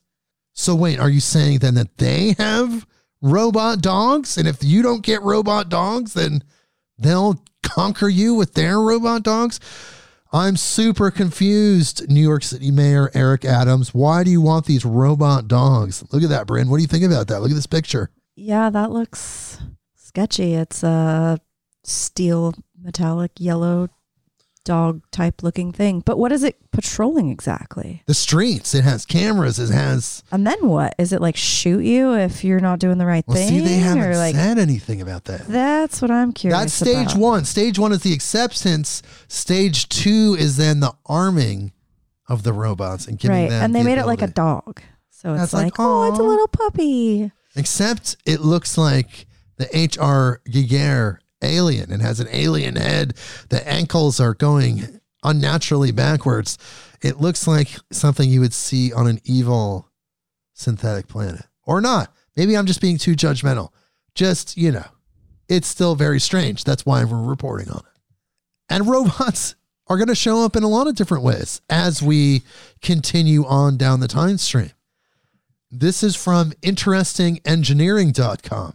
So, 0.54 0.76
wait, 0.76 1.00
are 1.00 1.10
you 1.10 1.22
saying 1.22 1.60
then 1.60 1.74
that 1.74 1.98
they 1.98 2.36
have 2.38 2.86
robot 3.22 3.82
dogs? 3.82 4.38
And 4.38 4.48
if 4.48 4.64
you 4.64 4.82
don't 4.82 5.04
get 5.04 5.22
robot 5.22 5.70
dogs, 5.70 6.14
then 6.14 6.44
they'll 6.98 7.44
conquer 7.64 8.10
you 8.10 8.34
with 8.36 8.54
their 8.54 8.80
robot 8.80 9.24
dogs? 9.24 9.60
I'm 10.34 10.58
super 10.58 11.10
confused, 11.10 12.10
New 12.10 12.22
York 12.22 12.44
City 12.44 12.70
Mayor 12.70 13.10
Eric 13.14 13.46
Adams. 13.46 13.94
Why 13.94 14.24
do 14.24 14.32
you 14.32 14.42
want 14.42 14.66
these 14.66 14.84
robot 14.84 15.48
dogs? 15.48 16.04
Look 16.12 16.22
at 16.22 16.30
that, 16.30 16.48
Brynn. 16.48 16.70
What 16.70 16.78
do 16.78 16.82
you 16.82 16.88
think 16.88 17.06
about 17.06 17.28
that? 17.28 17.40
Look 17.40 17.52
at 17.52 17.56
this 17.56 17.66
picture. 17.66 18.10
Yeah, 18.36 18.70
that 18.70 18.92
looks 18.92 19.60
sketchy. 19.96 20.54
It's 20.54 20.84
a 20.84 21.40
steel, 21.84 22.54
metallic, 22.78 23.32
yellow 23.40 23.90
dog 24.68 25.02
type 25.12 25.42
looking 25.42 25.72
thing. 25.72 26.02
But 26.06 26.20
what 26.20 26.32
is 26.32 26.44
it 26.44 26.58
patrolling 26.72 27.30
exactly? 27.30 28.04
The 28.06 28.14
streets. 28.14 28.76
It 28.76 28.84
has 28.84 29.06
cameras. 29.06 29.58
It 29.60 29.74
has. 29.74 30.24
And 30.32 30.46
then 30.46 30.68
what? 30.68 30.94
Is 31.00 31.14
it 31.14 31.22
like 31.22 31.36
shoot 31.36 31.80
you 31.84 32.14
if 32.14 32.44
you're 32.44 32.60
not 32.60 32.80
doing 32.80 32.98
the 33.00 33.06
right 33.06 33.24
Well, 33.26 33.38
thing? 33.38 33.50
see, 33.50 33.60
they 33.62 33.78
haven't 33.78 34.14
like 34.18 34.36
said 34.36 34.60
anything 34.60 35.02
about 35.02 35.24
that. 35.26 35.48
that's 35.48 36.02
what 36.02 36.12
I'm 36.12 36.32
curious. 36.34 36.60
That's 36.60 36.74
stage 36.74 37.14
about. 37.14 37.18
one. 37.18 37.46
Stage 37.46 37.80
one 37.80 37.92
is 37.94 38.04
the 38.04 38.14
acceptance. 38.14 39.02
Stage 39.28 39.90
two 39.90 40.36
is 40.38 40.58
then 40.58 40.82
the 40.82 40.94
arming 41.06 41.72
of 42.30 42.44
the 42.44 42.54
robots 42.54 43.08
and 43.08 43.18
giving 43.18 43.38
right? 43.44 43.50
them. 43.50 43.64
And 43.64 43.74
they 43.74 43.80
the 43.80 43.86
made 43.86 43.98
it 43.98 44.06
like 44.06 44.22
a 44.22 44.28
dog. 44.28 44.82
So 45.10 45.32
it's 45.34 45.40
That's 45.42 45.54
like, 45.54 45.64
like, 45.64 45.74
oh, 45.80 46.10
it's 46.12 46.20
a 46.20 46.24
little 46.24 46.48
puppy. 46.50 47.32
Except 47.56 48.18
it 48.26 48.42
looks 48.42 48.78
like 48.78 49.26
the 49.58 49.68
H.R. 49.76 50.42
Giger 50.48 51.18
alien. 51.42 51.92
and 51.92 52.02
has 52.02 52.20
an 52.20 52.28
alien 52.32 52.76
head. 52.76 53.14
The 53.50 53.68
ankles 53.68 54.20
are 54.20 54.34
going 54.34 55.00
unnaturally 55.24 55.92
backwards. 55.92 56.58
It 57.02 57.22
looks 57.22 57.48
like 57.48 57.70
something 57.92 58.30
you 58.30 58.42
would 58.42 58.54
see 58.54 58.94
on 58.94 59.08
an 59.08 59.20
evil 59.24 59.90
synthetic 60.54 61.08
planet. 61.08 61.46
Or 61.64 61.82
not. 61.82 62.14
Maybe 62.36 62.56
I'm 62.56 62.66
just 62.66 62.82
being 62.82 62.98
too 62.98 63.16
judgmental. 63.16 63.70
Just, 64.16 64.58
you 64.58 64.72
know, 64.72 64.86
it's 65.50 65.68
still 65.68 65.96
very 65.96 66.20
strange. 66.20 66.64
That's 66.64 66.86
why 66.86 67.04
we're 67.04 67.22
reporting 67.22 67.70
on 67.70 67.80
it. 67.80 68.00
And 68.70 68.88
robots 68.88 69.56
are 69.88 69.98
going 69.98 70.08
to 70.08 70.16
show 70.16 70.44
up 70.44 70.56
in 70.56 70.64
a 70.64 70.68
lot 70.68 70.88
of 70.88 70.96
different 70.96 71.24
ways 71.24 71.62
as 71.70 72.02
we 72.02 72.44
continue 72.82 73.46
on 73.46 73.78
down 73.78 74.00
the 74.00 74.08
time 74.08 74.38
stream. 74.38 74.72
This 75.70 76.04
is 76.04 76.16
from 76.16 76.52
interestingengineering.com. 76.62 78.74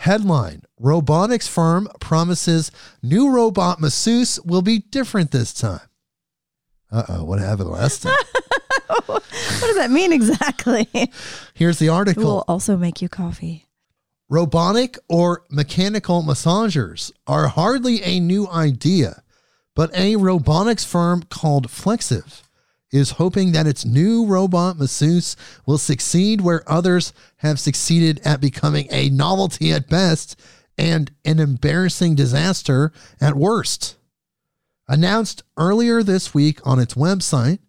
Headline 0.00 0.62
Robotics 0.78 1.46
firm 1.46 1.86
promises 2.00 2.72
new 3.02 3.28
robot 3.30 3.80
masseuse 3.80 4.40
will 4.40 4.62
be 4.62 4.78
different 4.78 5.30
this 5.30 5.52
time. 5.52 5.82
Uh 6.90 7.02
oh, 7.06 7.24
what 7.24 7.38
happened 7.38 7.68
last 7.68 8.04
time? 8.04 8.16
what 9.04 9.22
does 9.60 9.76
that 9.76 9.90
mean 9.90 10.10
exactly? 10.10 10.88
Here's 11.52 11.78
the 11.78 11.90
article. 11.90 12.24
will 12.24 12.44
also 12.48 12.78
make 12.78 13.02
you 13.02 13.10
coffee. 13.10 13.66
Robotic 14.30 14.96
or 15.06 15.44
mechanical 15.50 16.22
massagers 16.22 17.12
are 17.26 17.48
hardly 17.48 18.02
a 18.02 18.20
new 18.20 18.48
idea, 18.48 19.22
but 19.76 19.94
a 19.94 20.16
robotics 20.16 20.82
firm 20.82 21.24
called 21.24 21.68
Flexiv 21.68 22.40
is 22.92 23.12
hoping 23.12 23.52
that 23.52 23.66
its 23.66 23.84
new 23.84 24.26
robot 24.26 24.78
masseuse 24.78 25.36
will 25.66 25.78
succeed 25.78 26.40
where 26.40 26.68
others 26.70 27.12
have 27.38 27.60
succeeded 27.60 28.20
at 28.24 28.40
becoming 28.40 28.88
a 28.90 29.10
novelty 29.10 29.72
at 29.72 29.88
best 29.88 30.40
and 30.76 31.10
an 31.24 31.38
embarrassing 31.38 32.14
disaster 32.14 32.92
at 33.20 33.36
worst. 33.36 33.96
Announced 34.88 35.44
earlier 35.56 36.02
this 36.02 36.34
week 36.34 36.58
on 36.66 36.80
its 36.80 36.94
website, 36.94 37.60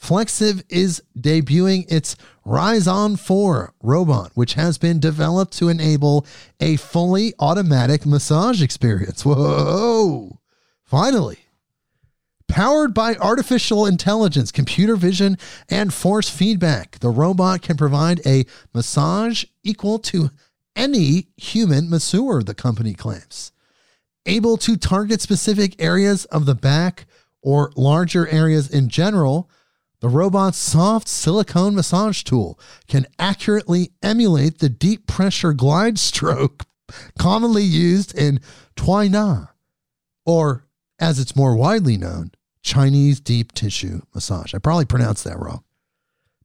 Flexiv 0.00 0.62
is 0.68 1.02
debuting 1.18 1.90
its 1.90 2.16
Rizon 2.44 3.16
4 3.16 3.72
robot, 3.82 4.32
which 4.34 4.54
has 4.54 4.76
been 4.76 5.00
developed 5.00 5.56
to 5.56 5.68
enable 5.68 6.26
a 6.60 6.76
fully 6.76 7.32
automatic 7.38 8.04
massage 8.04 8.62
experience. 8.62 9.24
Whoa! 9.24 10.38
Finally. 10.84 11.45
Powered 12.48 12.94
by 12.94 13.16
artificial 13.16 13.86
intelligence, 13.86 14.50
computer 14.50 14.96
vision, 14.96 15.36
and 15.68 15.92
force 15.92 16.30
feedback, 16.30 16.98
the 17.00 17.10
robot 17.10 17.62
can 17.62 17.76
provide 17.76 18.20
a 18.24 18.44
massage 18.72 19.44
equal 19.62 19.98
to 19.98 20.30
any 20.74 21.28
human 21.36 21.90
masseur, 21.90 22.42
the 22.42 22.54
company 22.54 22.94
claims. 22.94 23.52
Able 24.26 24.56
to 24.58 24.76
target 24.76 25.20
specific 25.20 25.80
areas 25.82 26.24
of 26.26 26.46
the 26.46 26.54
back 26.54 27.06
or 27.42 27.72
larger 27.76 28.26
areas 28.28 28.70
in 28.70 28.88
general, 28.88 29.50
the 30.00 30.08
robot's 30.08 30.58
soft 30.58 31.08
silicone 31.08 31.74
massage 31.74 32.22
tool 32.22 32.58
can 32.86 33.06
accurately 33.18 33.92
emulate 34.02 34.58
the 34.58 34.68
deep 34.68 35.06
pressure 35.06 35.52
glide 35.52 35.98
stroke 35.98 36.64
commonly 37.18 37.62
used 37.62 38.16
in 38.16 38.40
Tui 38.76 39.08
Na, 39.08 39.46
or 40.24 40.66
as 40.98 41.18
it's 41.18 41.36
more 41.36 41.56
widely 41.56 41.96
known, 41.96 42.30
Chinese 42.66 43.20
deep 43.20 43.52
tissue 43.52 44.02
massage. 44.12 44.52
I 44.52 44.58
probably 44.58 44.84
pronounced 44.84 45.24
that 45.24 45.38
wrong 45.38 45.62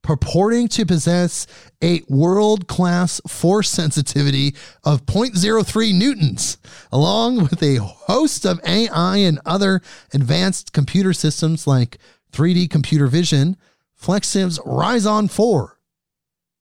purporting 0.04 0.68
to 0.68 0.86
possess 0.86 1.46
a 1.84 2.02
world 2.08 2.68
class 2.68 3.22
force 3.28 3.70
sensitivity 3.70 4.56
of 4.84 5.06
0.03 5.06 5.94
newtons, 5.94 6.58
along 6.92 7.42
with 7.42 7.62
a 7.62 7.78
host 7.78 8.46
of 8.46 8.60
AI 8.66 9.18
and 9.18 9.40
other 9.46 9.82
advanced 10.14 10.74
computer 10.74 11.14
systems 11.14 11.68
like 11.68 11.98
3D 12.32 12.70
computer 12.70 13.08
vision. 13.08 13.58
Flexiv's 14.00 14.60
Rizon 14.66 15.28
4 15.28 15.78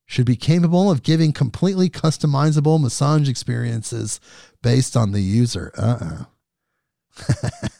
should 0.04 0.26
be 0.26 0.36
capable 0.36 0.90
of 0.90 1.02
giving 1.02 1.32
completely 1.32 1.88
customizable 1.88 2.80
massage 2.80 3.28
experiences 3.28 4.20
based 4.62 4.96
on 4.96 5.12
the 5.12 5.22
user. 5.22 5.72
Uh 5.78 5.98
oh. 6.02 6.26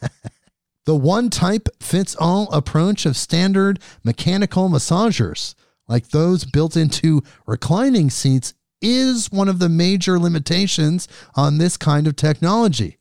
The 0.85 0.95
one 0.95 1.29
type 1.29 1.69
fits 1.79 2.15
all 2.15 2.51
approach 2.51 3.05
of 3.05 3.15
standard 3.15 3.79
mechanical 4.03 4.69
massagers, 4.69 5.53
like 5.87 6.09
those 6.09 6.45
built 6.45 6.75
into 6.75 7.21
reclining 7.45 8.09
seats, 8.09 8.53
is 8.81 9.31
one 9.31 9.47
of 9.47 9.59
the 9.59 9.69
major 9.69 10.17
limitations 10.17 11.07
on 11.35 11.57
this 11.57 11.77
kind 11.77 12.07
of 12.07 12.15
technology. 12.15 12.97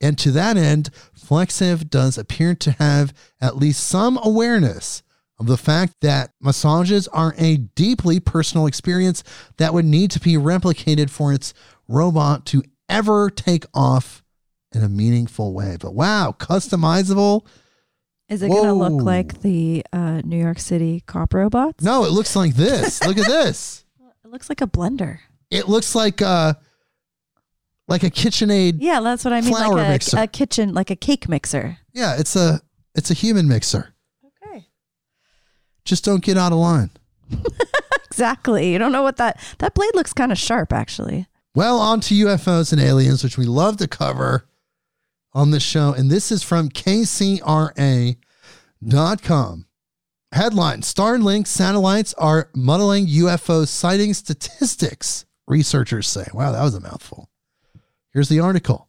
And 0.00 0.18
to 0.18 0.30
that 0.32 0.56
end, 0.56 0.90
Flexiv 1.18 1.88
does 1.88 2.18
appear 2.18 2.54
to 2.56 2.72
have 2.72 3.12
at 3.40 3.56
least 3.56 3.84
some 3.84 4.18
awareness 4.22 5.02
of 5.38 5.46
the 5.46 5.56
fact 5.56 5.94
that 6.02 6.30
massages 6.40 7.08
are 7.08 7.34
a 7.36 7.56
deeply 7.56 8.20
personal 8.20 8.66
experience 8.66 9.24
that 9.56 9.74
would 9.74 9.84
need 9.84 10.10
to 10.12 10.20
be 10.20 10.34
replicated 10.34 11.10
for 11.10 11.32
its 11.32 11.54
robot 11.88 12.46
to 12.46 12.62
ever 12.88 13.30
take 13.30 13.64
off 13.74 14.23
in 14.74 14.82
a 14.82 14.88
meaningful 14.88 15.52
way. 15.52 15.76
But 15.80 15.94
wow, 15.94 16.34
customizable. 16.38 17.46
Is 18.28 18.42
it 18.42 18.48
going 18.48 18.64
to 18.64 18.72
look 18.72 19.02
like 19.02 19.42
the 19.42 19.84
uh, 19.92 20.22
New 20.24 20.38
York 20.38 20.58
City 20.58 21.02
cop 21.06 21.34
robots? 21.34 21.84
No, 21.84 22.04
it 22.04 22.10
looks 22.10 22.34
like 22.34 22.54
this. 22.54 23.02
Look 23.06 23.18
at 23.18 23.26
this. 23.26 23.84
It 24.24 24.30
looks 24.30 24.48
like 24.48 24.62
a 24.62 24.66
blender. 24.66 25.18
It 25.50 25.68
looks 25.68 25.94
like 25.94 26.22
a 26.22 26.58
like 27.86 28.02
a 28.02 28.10
KitchenAid. 28.10 28.76
Yeah, 28.78 29.00
that's 29.00 29.24
what 29.26 29.34
I 29.34 29.42
mean. 29.42 29.50
Flour 29.50 29.74
like 29.74 29.86
a, 29.86 29.90
mixer. 29.90 30.18
a 30.18 30.26
kitchen, 30.26 30.72
like 30.72 30.90
a 30.90 30.96
cake 30.96 31.28
mixer. 31.28 31.76
Yeah, 31.92 32.16
it's 32.18 32.34
a 32.34 32.62
it's 32.94 33.10
a 33.10 33.14
human 33.14 33.46
mixer. 33.46 33.94
Okay. 34.24 34.68
Just 35.84 36.02
don't 36.02 36.24
get 36.24 36.38
out 36.38 36.52
of 36.52 36.58
line. 36.58 36.90
Exactly. 38.14 38.72
You 38.72 38.78
don't 38.78 38.92
know 38.92 39.02
what 39.02 39.16
that 39.16 39.40
that 39.58 39.74
blade 39.74 39.90
looks 39.94 40.12
kind 40.12 40.30
of 40.30 40.38
sharp, 40.38 40.72
actually. 40.72 41.26
Well, 41.56 41.80
on 41.80 42.00
to 42.02 42.14
UFOs 42.14 42.72
and 42.72 42.80
aliens, 42.80 43.24
which 43.24 43.36
we 43.36 43.44
love 43.44 43.76
to 43.78 43.88
cover 43.88 44.46
on 45.34 45.50
the 45.50 45.60
show. 45.60 45.92
And 45.92 46.10
this 46.10 46.30
is 46.30 46.42
from 46.42 46.68
KCRA.com. 46.68 48.16
Headline 50.32 50.80
Starlink 50.80 51.46
satellites 51.46 52.12
are 52.14 52.50
muddling 52.54 53.06
UFO 53.06 53.68
sighting 53.68 54.14
statistics, 54.14 55.26
researchers 55.46 56.08
say. 56.08 56.26
Wow, 56.34 56.52
that 56.52 56.62
was 56.62 56.74
a 56.74 56.80
mouthful. 56.80 57.30
Here's 58.12 58.28
the 58.28 58.40
article. 58.40 58.88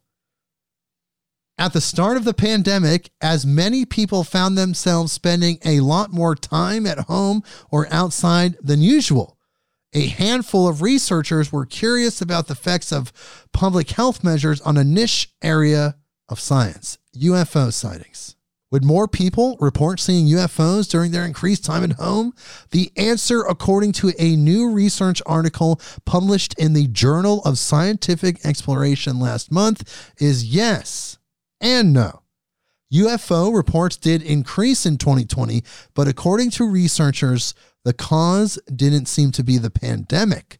At 1.58 1.72
the 1.72 1.80
start 1.80 2.16
of 2.16 2.24
the 2.24 2.34
pandemic, 2.34 3.10
as 3.20 3.46
many 3.46 3.86
people 3.86 4.24
found 4.24 4.58
themselves 4.58 5.12
spending 5.12 5.58
a 5.64 5.80
lot 5.80 6.12
more 6.12 6.34
time 6.34 6.84
at 6.84 6.98
home 7.00 7.42
or 7.70 7.86
outside 7.90 8.56
than 8.60 8.82
usual, 8.82 9.38
a 9.94 10.08
handful 10.08 10.68
of 10.68 10.82
researchers 10.82 11.50
were 11.50 11.64
curious 11.64 12.20
about 12.20 12.48
the 12.48 12.52
effects 12.52 12.92
of 12.92 13.12
public 13.52 13.90
health 13.92 14.22
measures 14.22 14.60
on 14.60 14.76
a 14.76 14.84
niche 14.84 15.30
area 15.42 15.96
of 16.28 16.40
science 16.40 16.98
UFO 17.16 17.72
sightings. 17.72 18.36
Would 18.72 18.84
more 18.84 19.06
people 19.06 19.56
report 19.60 20.00
seeing 20.00 20.26
UFOs 20.26 20.90
during 20.90 21.12
their 21.12 21.24
increased 21.24 21.64
time 21.64 21.84
at 21.84 21.92
home? 21.92 22.34
The 22.72 22.90
answer, 22.96 23.42
according 23.42 23.92
to 23.92 24.12
a 24.18 24.34
new 24.34 24.70
research 24.70 25.22
article 25.24 25.80
published 26.04 26.52
in 26.58 26.72
the 26.72 26.88
Journal 26.88 27.42
of 27.44 27.58
Scientific 27.58 28.44
Exploration 28.44 29.20
last 29.20 29.52
month, 29.52 30.12
is 30.18 30.44
yes 30.44 31.18
and 31.60 31.92
no. 31.92 32.22
UFO 32.92 33.54
reports 33.54 33.96
did 33.96 34.22
increase 34.22 34.84
in 34.84 34.98
2020, 34.98 35.62
but 35.94 36.08
according 36.08 36.50
to 36.50 36.68
researchers, 36.68 37.54
the 37.84 37.92
cause 37.92 38.58
didn't 38.74 39.06
seem 39.06 39.30
to 39.32 39.44
be 39.44 39.58
the 39.58 39.70
pandemic. 39.70 40.58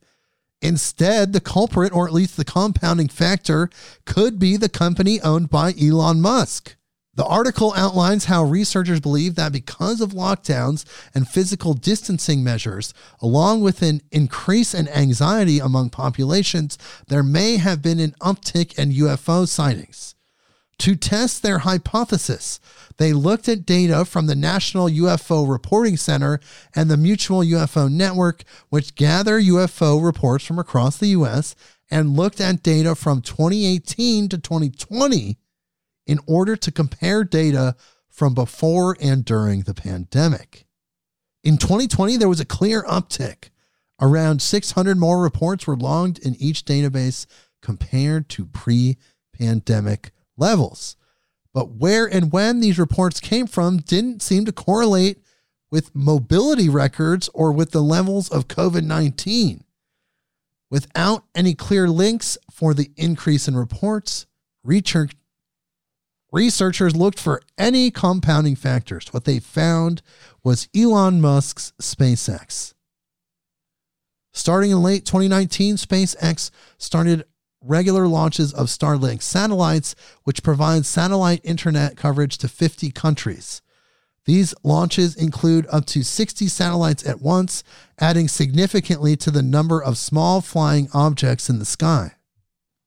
Instead, 0.63 1.33
the 1.33 1.41
culprit, 1.41 1.93
or 1.93 2.07
at 2.07 2.15
least 2.15 2.37
the 2.37 2.45
compounding 2.45 3.09
factor, 3.09 3.69
could 4.05 4.39
be 4.39 4.57
the 4.57 4.69
company 4.69 5.21
owned 5.21 5.51
by 5.51 5.75
Elon 5.81 6.21
Musk. 6.21 6.77
The 7.15 7.25
article 7.25 7.73
outlines 7.75 8.27
how 8.27 8.45
researchers 8.45 9.01
believe 9.01 9.37
that 9.37 9.53
because 9.53 10.03
of 10.03 10.11
lockdowns 10.11 10.85
and 11.15 11.27
physical 11.27 11.73
distancing 11.73 12.45
measures, 12.45 12.93
along 13.23 13.63
with 13.63 13.81
an 13.81 14.03
increase 14.13 14.75
in 14.75 14.87
anxiety 14.89 15.59
among 15.59 15.91
populations, 15.91 16.77
there 17.09 17.23
may 17.23 17.57
have 17.57 17.81
been 17.81 18.01
an 18.01 18.15
uptick 18.21 18.79
in 18.79 18.93
UFO 18.93 19.49
sightings. 19.49 20.16
To 20.79 20.95
test 20.95 21.43
their 21.43 21.61
hypothesis. 21.61 22.61
They 22.99 23.13
looked 23.13 23.49
at 23.49 23.67
data 23.67 24.05
from 24.05 24.27
the 24.27 24.35
National 24.35 24.89
UFO 24.89 25.49
Reporting 25.49 25.97
Center 25.97 26.41
and 26.75 26.91
the 26.91 26.97
Mutual 26.97 27.41
UFO 27.41 27.91
Network, 27.91 28.45
which 28.69 28.95
gather 28.95 29.41
UFO 29.41 30.03
reports 30.03 30.45
from 30.45 30.59
across 30.59 30.99
the 30.99 31.09
US, 31.09 31.55
and 31.91 32.17
looked 32.17 32.41
at 32.41 32.63
data 32.63 32.95
from 32.95 33.23
2018 33.23 34.29
to 34.29 34.39
2020 34.39 35.39
in 36.07 36.19
order 36.27 36.57
to 36.57 36.73
compare 36.73 37.25
data 37.25 37.77
from 38.09 38.35
before 38.35 38.97
and 39.01 39.25
during 39.25 39.63
the 39.63 39.75
pandemic. 39.75 40.67
In 41.45 41.59
2020, 41.59 42.17
there 42.17 42.29
was 42.29 42.41
a 42.41 42.45
clear 42.45 42.83
uptick. 42.85 43.51
Around 44.01 44.43
600 44.43 44.99
more 44.99 45.23
reports 45.23 45.67
were 45.67 45.77
logged 45.77 46.19
in 46.19 46.35
each 46.37 46.65
database 46.65 47.27
compared 47.63 48.29
to 48.31 48.47
pre 48.47 48.97
pandemic 49.33 50.13
levels. 50.37 50.97
But 51.53 51.71
where 51.71 52.07
and 52.07 52.33
when 52.33 52.61
these 52.61 52.79
reports 52.79 53.21
came 53.21 53.47
from 53.47 53.79
didn't 53.79 54.23
seem 54.23 54.45
to 54.45 54.53
correlate 54.53 55.19
with 55.71 55.95
mobility 55.95 56.69
records 56.69 57.29
or 57.35 57.53
with 57.53 57.71
the 57.71 57.83
levels 57.83 58.29
of 58.29 58.49
COVID 58.49 58.85
19. 58.85 59.65
Without 60.71 61.25
any 61.35 61.55
clear 61.55 61.89
links 61.89 62.37
for 62.51 62.75
the 62.75 62.91
increase 62.97 63.47
in 63.47 63.57
reports, 63.57 64.27
research, 64.65 65.13
researchers 66.33 66.97
looked 66.97 67.21
for 67.21 67.41
any 67.57 67.91
compounding 67.91 68.57
factors. 68.57 69.13
What 69.13 69.25
they 69.25 69.39
found 69.39 70.03
was 70.43 70.69
Elon 70.77 71.21
Musk's 71.21 71.73
SpaceX. 71.81 72.75
Starting 74.33 74.73
in 74.73 74.83
late 74.83 75.07
2019, 75.07 75.77
SpaceX 75.77 76.51
started 76.79 77.25
regular 77.67 78.07
launches 78.07 78.53
of 78.53 78.67
Starlink 78.67 79.23
satellites, 79.23 79.95
which 80.25 80.43
provide 80.43 80.87
satellite 80.87 81.41
internet 81.45 81.97
coverage 81.97 82.39
to 82.39 82.49
50 82.49 82.91
countries. 82.91 83.63
These 84.25 84.55
launches 84.65 85.15
include 85.15 85.67
up 85.71 85.87
to 85.87 86.03
60 86.03 86.49
satellites 86.49 87.07
at 87.07 87.23
once, 87.23 87.63
adding 88.01 88.29
significantly 88.29 89.17
to 89.17 89.31
the 89.31 89.43
number 89.43 89.83
of 89.83 89.97
small 89.99 90.41
flying 90.41 90.89
objects 90.93 91.49
in 91.49 91.59
the 91.59 91.65
sky. 91.65 92.13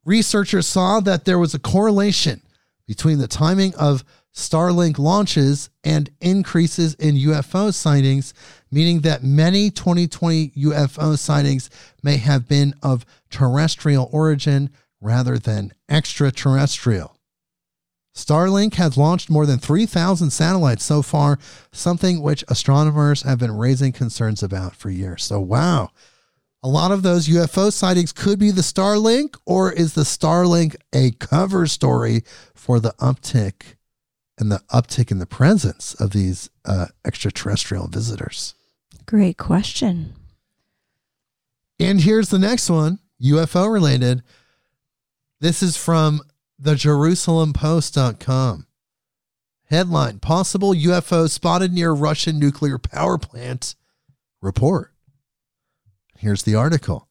Researchers 0.03 0.67
saw 0.67 0.99
that 0.99 1.25
there 1.25 1.39
was 1.39 1.53
a 1.53 1.59
correlation 1.59 2.41
between 2.87 3.19
the 3.19 3.27
timing 3.27 3.73
of 3.75 4.03
Starlink 4.33 4.97
launches 4.97 5.69
and 5.83 6.09
increases 6.21 6.93
in 6.95 7.15
UFO 7.15 7.73
sightings, 7.73 8.33
meaning 8.71 9.01
that 9.01 9.23
many 9.23 9.69
2020 9.69 10.49
UFO 10.49 11.17
sightings 11.17 11.69
may 12.03 12.17
have 12.17 12.47
been 12.47 12.73
of 12.83 13.05
terrestrial 13.29 14.09
origin 14.11 14.69
rather 15.01 15.37
than 15.37 15.73
extraterrestrial. 15.89 17.15
Starlink 18.15 18.75
has 18.75 18.97
launched 18.97 19.29
more 19.29 19.45
than 19.45 19.59
3,000 19.59 20.31
satellites 20.31 20.83
so 20.83 21.01
far, 21.01 21.39
something 21.71 22.21
which 22.21 22.43
astronomers 22.47 23.21
have 23.21 23.39
been 23.39 23.55
raising 23.55 23.91
concerns 23.91 24.43
about 24.43 24.75
for 24.75 24.89
years. 24.89 25.23
So, 25.23 25.39
wow. 25.39 25.91
A 26.61 26.67
lot 26.67 26.91
of 26.91 27.03
those 27.03 27.29
UFO 27.29 27.71
sightings 27.71 28.11
could 28.11 28.37
be 28.37 28.51
the 28.51 28.61
Starlink, 28.61 29.37
or 29.45 29.71
is 29.71 29.93
the 29.93 30.01
Starlink 30.01 30.75
a 30.93 31.11
cover 31.11 31.65
story 31.67 32.23
for 32.53 32.81
the 32.81 32.93
uptick 32.99 33.75
and 34.37 34.51
the 34.51 34.61
uptick 34.69 35.11
in 35.11 35.19
the 35.19 35.25
presence 35.25 35.93
of 35.93 36.11
these 36.11 36.49
uh, 36.65 36.87
extraterrestrial 37.05 37.87
visitors? 37.87 38.55
Great 39.09 39.37
question. 39.37 40.13
And 41.79 41.99
here's 41.99 42.29
the 42.29 42.37
next 42.37 42.69
one 42.69 42.99
UFO 43.19 43.73
related. 43.73 44.21
This 45.39 45.63
is 45.63 45.75
from 45.75 46.21
the 46.59 46.75
JerusalemPost.com. 46.75 48.67
Headline 49.67 50.19
Possible 50.19 50.75
UFO 50.75 51.27
spotted 51.27 51.73
near 51.73 51.91
Russian 51.91 52.37
nuclear 52.37 52.77
power 52.77 53.17
plant. 53.17 53.73
Report. 54.43 54.93
Here's 56.15 56.43
the 56.43 56.53
article. 56.53 57.07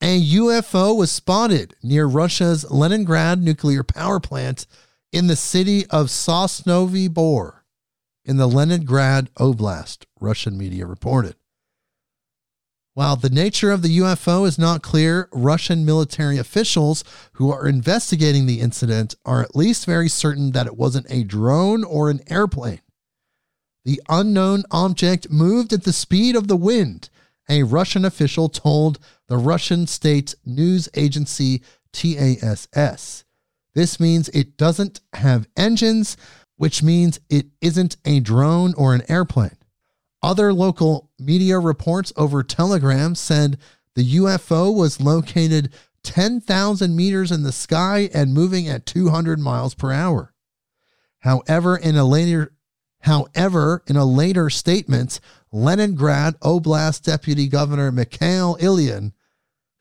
A 0.00 0.22
UFO 0.34 0.96
was 0.96 1.10
spotted 1.10 1.74
near 1.82 2.06
Russia's 2.06 2.64
Leningrad 2.70 3.42
nuclear 3.42 3.82
power 3.82 4.20
plant 4.20 4.68
in 5.10 5.26
the 5.26 5.34
city 5.34 5.84
of 5.86 6.06
Sosnovy 6.06 7.12
Bor 7.12 7.63
in 8.24 8.36
the 8.36 8.48
Leningrad 8.48 9.32
Oblast, 9.34 10.06
Russian 10.20 10.56
media 10.56 10.86
reported. 10.86 11.36
While 12.94 13.16
the 13.16 13.30
nature 13.30 13.72
of 13.72 13.82
the 13.82 13.98
UFO 13.98 14.46
is 14.46 14.58
not 14.58 14.82
clear, 14.82 15.28
Russian 15.32 15.84
military 15.84 16.38
officials 16.38 17.02
who 17.32 17.50
are 17.50 17.66
investigating 17.66 18.46
the 18.46 18.60
incident 18.60 19.16
are 19.24 19.42
at 19.42 19.56
least 19.56 19.84
very 19.84 20.08
certain 20.08 20.52
that 20.52 20.68
it 20.68 20.76
wasn't 20.76 21.06
a 21.10 21.24
drone 21.24 21.82
or 21.82 22.08
an 22.08 22.20
airplane. 22.28 22.80
The 23.84 24.00
unknown 24.08 24.62
object 24.70 25.28
moved 25.28 25.72
at 25.72 25.82
the 25.82 25.92
speed 25.92 26.36
of 26.36 26.46
the 26.46 26.56
wind, 26.56 27.10
a 27.48 27.64
Russian 27.64 28.04
official 28.04 28.48
told 28.48 28.98
the 29.26 29.36
Russian 29.36 29.86
state 29.88 30.34
news 30.46 30.88
agency 30.94 31.62
TASS. 31.92 33.24
This 33.74 33.98
means 33.98 34.28
it 34.28 34.56
doesn't 34.56 35.00
have 35.14 35.48
engines, 35.56 36.16
which 36.64 36.82
means 36.82 37.20
it 37.28 37.44
isn't 37.60 37.98
a 38.06 38.20
drone 38.20 38.72
or 38.78 38.94
an 38.94 39.02
airplane. 39.10 39.58
Other 40.22 40.50
local 40.50 41.10
media 41.18 41.58
reports 41.58 42.10
over 42.16 42.42
Telegram 42.42 43.14
said 43.14 43.58
the 43.94 44.14
UFO 44.14 44.74
was 44.74 44.98
located 44.98 45.74
10,000 46.04 46.96
meters 46.96 47.30
in 47.30 47.42
the 47.42 47.52
sky 47.52 48.08
and 48.14 48.32
moving 48.32 48.66
at 48.66 48.86
200 48.86 49.38
miles 49.38 49.74
per 49.74 49.92
hour. 49.92 50.32
However, 51.18 51.76
in 51.76 51.96
a 51.96 52.04
later 52.06 52.54
However, 53.00 53.82
in 53.86 53.96
a 53.96 54.06
later 54.06 54.48
statement, 54.48 55.20
Leningrad 55.52 56.40
Oblast 56.40 57.02
Deputy 57.02 57.46
Governor 57.46 57.92
Mikhail 57.92 58.56
Ilyin 58.56 59.12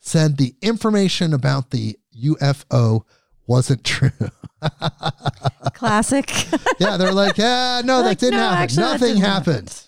said 0.02 0.36
the 0.36 0.54
information 0.62 1.34
about 1.34 1.70
the 1.70 1.98
UFO 2.22 3.06
wasn't 3.48 3.84
true. 3.84 4.12
Classic. 5.74 6.30
yeah, 6.80 6.98
they're 6.98 7.12
like, 7.14 7.38
yeah, 7.38 7.82
no, 7.84 7.98
that 8.02 8.08
Like, 8.10 8.18
didn't 8.20 8.40
no, 8.40 8.44
happen. 8.50 8.64
actually, 8.64 8.84
Nothing 8.84 9.16
happened. 9.18 9.84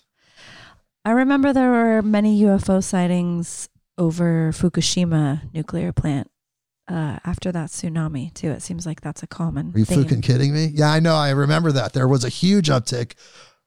I 1.03 1.12
remember 1.12 1.53
there 1.53 1.70
were 1.70 2.01
many 2.01 2.41
UFO 2.43 2.84
sightings 2.84 3.70
over 3.97 4.51
Fukushima 4.51 5.53
nuclear 5.53 5.93
plant 5.93 6.30
uh, 6.89 7.20
after 7.24 7.51
that 7.51 7.70
tsunami 7.70 8.34
too. 8.34 8.49
It 8.49 8.62
seems 8.62 8.86
like 8.86 9.01
that's 9.01 9.22
a 9.24 9.28
common. 9.28 9.72
Are 9.76 9.80
you 9.80 9.86
theme. 9.86 10.03
fucking 10.03 10.22
kidding 10.22 10.53
me? 10.53 10.66
Yeah, 10.74 10.91
I 10.91 10.99
know. 10.99 11.16
I 11.16 11.30
remember 11.30 11.72
that. 11.74 11.93
There 11.93 12.08
was 12.08 12.24
a 12.26 12.30
huge 12.30 12.70
uptick. 12.70 13.14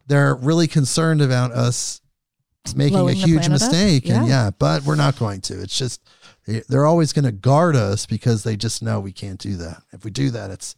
They're 0.07 0.35
really 0.35 0.67
concerned 0.67 1.23
about 1.23 1.53
us 1.53 2.01
making 2.75 2.97
a 2.97 3.01
Blowing 3.03 3.19
the 3.21 3.27
huge 3.27 3.49
mistake. 3.49 4.09
And 4.09 4.27
Yeah. 4.27 4.47
yeah, 4.47 4.51
but 4.59 4.83
we're 4.83 4.97
not 4.97 5.19
going 5.19 5.41
to. 5.43 5.61
It's 5.63 5.79
just, 5.79 6.01
they- 6.49 6.63
they're 6.69 6.87
always 6.87 7.13
going 7.13 7.25
to 7.27 7.33
guard 7.33 7.77
us 7.77 8.07
because 8.07 8.43
they 8.43 8.57
just 8.57 8.83
know 8.83 8.99
we 9.01 9.13
can't 9.13 9.39
do 9.39 9.57
that. 9.59 9.83
If 9.93 10.05
we 10.05 10.11
do 10.11 10.31
that, 10.31 10.51
it's 10.51 10.75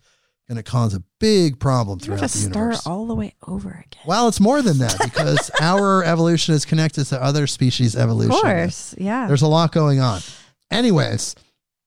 going 0.49 0.57
to 0.57 0.63
cause 0.65 0.95
a 0.95 1.03
big 1.21 1.61
problem 1.61 1.99
You 2.01 2.07
throughout 2.07 2.21
have 2.23 2.33
the 2.33 2.39
to 2.39 2.45
start 2.45 2.57
universe. 2.57 2.87
all 2.87 3.07
the 3.07 3.15
way 3.15 3.35
over 3.47 3.69
again. 3.71 4.03
well, 4.05 4.27
it's 4.27 4.41
more 4.41 4.63
than 4.63 4.79
that 4.79 4.99
because 5.03 5.51
our 5.61 6.03
evolution 6.03 6.55
is 6.57 6.65
connected 6.65 7.05
to 7.07 7.23
other 7.23 7.47
species' 7.47 7.95
evolution. 7.95 8.33
Of 8.35 8.41
course, 8.43 8.95
yeah. 8.99 9.27
There's 9.29 9.43
a 9.43 9.47
lot 9.47 9.71
going 9.73 10.01
on. 10.01 10.21
Anyways, 10.71 11.35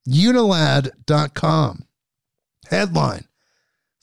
unilad.com 0.10 1.86
headline 2.70 3.26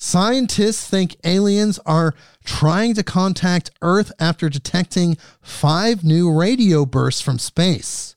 Scientists 0.03 0.89
think 0.89 1.15
aliens 1.25 1.79
are 1.85 2.15
trying 2.43 2.95
to 2.95 3.03
contact 3.03 3.71
Earth 3.83 4.11
after 4.19 4.49
detecting 4.49 5.19
five 5.43 6.03
new 6.03 6.33
radio 6.33 6.87
bursts 6.87 7.21
from 7.21 7.39
space. 7.39 8.17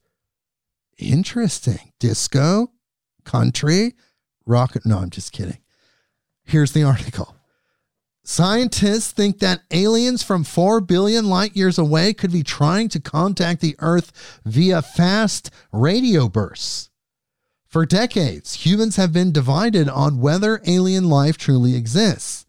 Interesting. 0.98 1.92
Disco, 2.00 2.72
country, 3.24 3.94
rock. 4.46 4.78
No, 4.86 5.00
I'm 5.00 5.10
just 5.10 5.32
kidding. 5.32 5.60
Here's 6.44 6.74
the 6.74 6.84
article. 6.84 7.36
Scientists 8.26 9.12
think 9.12 9.40
that 9.40 9.64
aliens 9.72 10.24
from 10.24 10.46
4 10.46 10.80
billion 10.80 11.28
light 11.28 11.58
years 11.58 11.78
away 11.78 12.14
could 12.14 12.32
be 12.32 12.44
trying 12.44 12.88
to 12.90 13.02
contact 13.02 13.60
the 13.60 13.76
Earth 13.80 14.42
via 14.46 14.82
fast 14.82 15.50
radio 15.74 16.30
bursts. 16.30 16.90
For 17.68 17.86
decades, 17.86 18.66
humans 18.66 18.96
have 18.96 19.12
been 19.12 19.34
divided 19.34 19.90
on 19.90 20.22
whether 20.22 20.62
alien 20.66 21.10
life 21.10 21.38
truly 21.38 21.76
exists. 21.76 22.43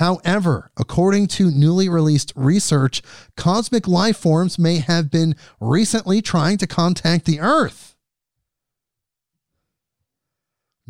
However, 0.00 0.70
according 0.78 1.26
to 1.26 1.50
newly 1.50 1.86
released 1.90 2.32
research, 2.34 3.02
cosmic 3.36 3.86
life 3.86 4.16
forms 4.16 4.58
may 4.58 4.78
have 4.78 5.10
been 5.10 5.36
recently 5.60 6.22
trying 6.22 6.56
to 6.56 6.66
contact 6.66 7.26
the 7.26 7.38
Earth. 7.38 7.94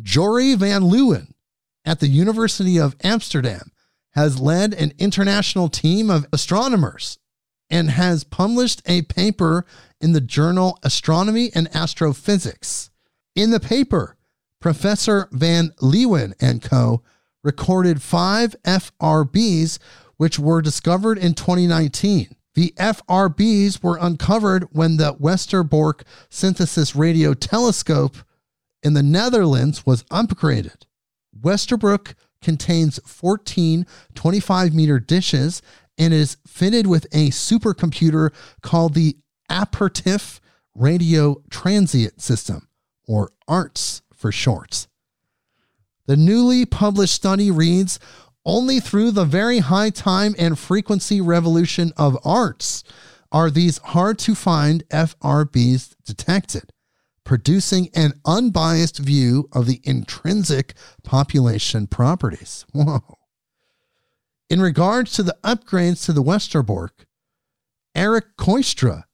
Joeri 0.01 0.55
van 0.55 0.83
Leeuwen 0.83 1.33
at 1.83 1.99
the 1.99 2.07
University 2.07 2.79
of 2.79 2.95
Amsterdam 3.03 3.73
has 4.11 4.39
led 4.39 4.73
an 4.73 4.93
international 4.97 5.67
team 5.67 6.09
of 6.09 6.25
astronomers 6.31 7.19
and 7.69 7.89
has 7.89 8.23
published 8.23 8.81
a 8.85 9.01
paper 9.01 9.65
in 9.99 10.13
the 10.13 10.21
journal 10.21 10.79
Astronomy 10.83 11.51
and 11.53 11.67
Astrophysics. 11.75 12.91
In 13.35 13.51
the 13.51 13.59
paper, 13.59 14.15
Professor 14.61 15.27
Van 15.33 15.73
Leeuwen 15.81 16.33
and 16.39 16.61
co. 16.61 17.03
recorded 17.43 18.01
five 18.01 18.55
FRBs, 18.63 19.79
which 20.17 20.39
were 20.39 20.61
discovered 20.61 21.17
in 21.17 21.33
2019. 21.33 22.35
The 22.53 22.73
FRBs 22.77 23.81
were 23.81 23.97
uncovered 23.99 24.67
when 24.71 24.97
the 24.97 25.13
Westerbork 25.15 26.01
Synthesis 26.29 26.95
Radio 26.95 27.33
Telescope 27.33 28.17
in 28.83 28.93
the 28.93 29.03
Netherlands 29.03 29.85
was 29.85 30.03
upgraded. 30.05 30.83
Westerbork 31.39 32.13
contains 32.41 32.99
14 33.05 33.85
25 34.15 34.73
meter 34.73 34.99
dishes 34.99 35.61
and 35.97 36.13
is 36.13 36.37
fitted 36.45 36.87
with 36.87 37.05
a 37.11 37.29
supercomputer 37.29 38.33
called 38.61 38.95
the 38.95 39.17
Apertif 39.49 40.39
Radio 40.73 41.41
Transient 41.49 42.21
System, 42.21 42.67
or 43.07 43.31
ARTS 43.47 44.01
for 44.13 44.31
short. 44.31 44.87
The 46.11 46.17
newly 46.17 46.65
published 46.65 47.13
study 47.13 47.51
reads 47.51 47.97
only 48.43 48.81
through 48.81 49.11
the 49.11 49.23
very 49.23 49.59
high 49.59 49.91
time 49.91 50.35
and 50.37 50.59
frequency 50.59 51.21
revolution 51.21 51.93
of 51.95 52.17
arts 52.25 52.83
are 53.31 53.49
these 53.49 53.77
hard 53.77 54.19
to 54.19 54.35
find 54.35 54.83
FRBs 54.89 55.95
detected, 56.03 56.73
producing 57.23 57.89
an 57.95 58.19
unbiased 58.25 58.99
view 58.99 59.47
of 59.53 59.67
the 59.67 59.79
intrinsic 59.85 60.73
population 61.05 61.87
properties. 61.87 62.65
Whoa. 62.73 63.17
In 64.49 64.59
regards 64.59 65.13
to 65.13 65.23
the 65.23 65.37
upgrades 65.45 66.03
to 66.07 66.11
the 66.11 66.21
Westerbork, 66.21 67.05
Eric 67.95 68.35
Kooistra 68.37 69.05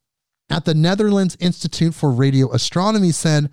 at 0.50 0.66
the 0.66 0.74
Netherlands 0.74 1.38
Institute 1.39 1.93
for 1.93 2.10
Radio 2.10 2.52
Astronomy 2.52 3.12
said, 3.12 3.52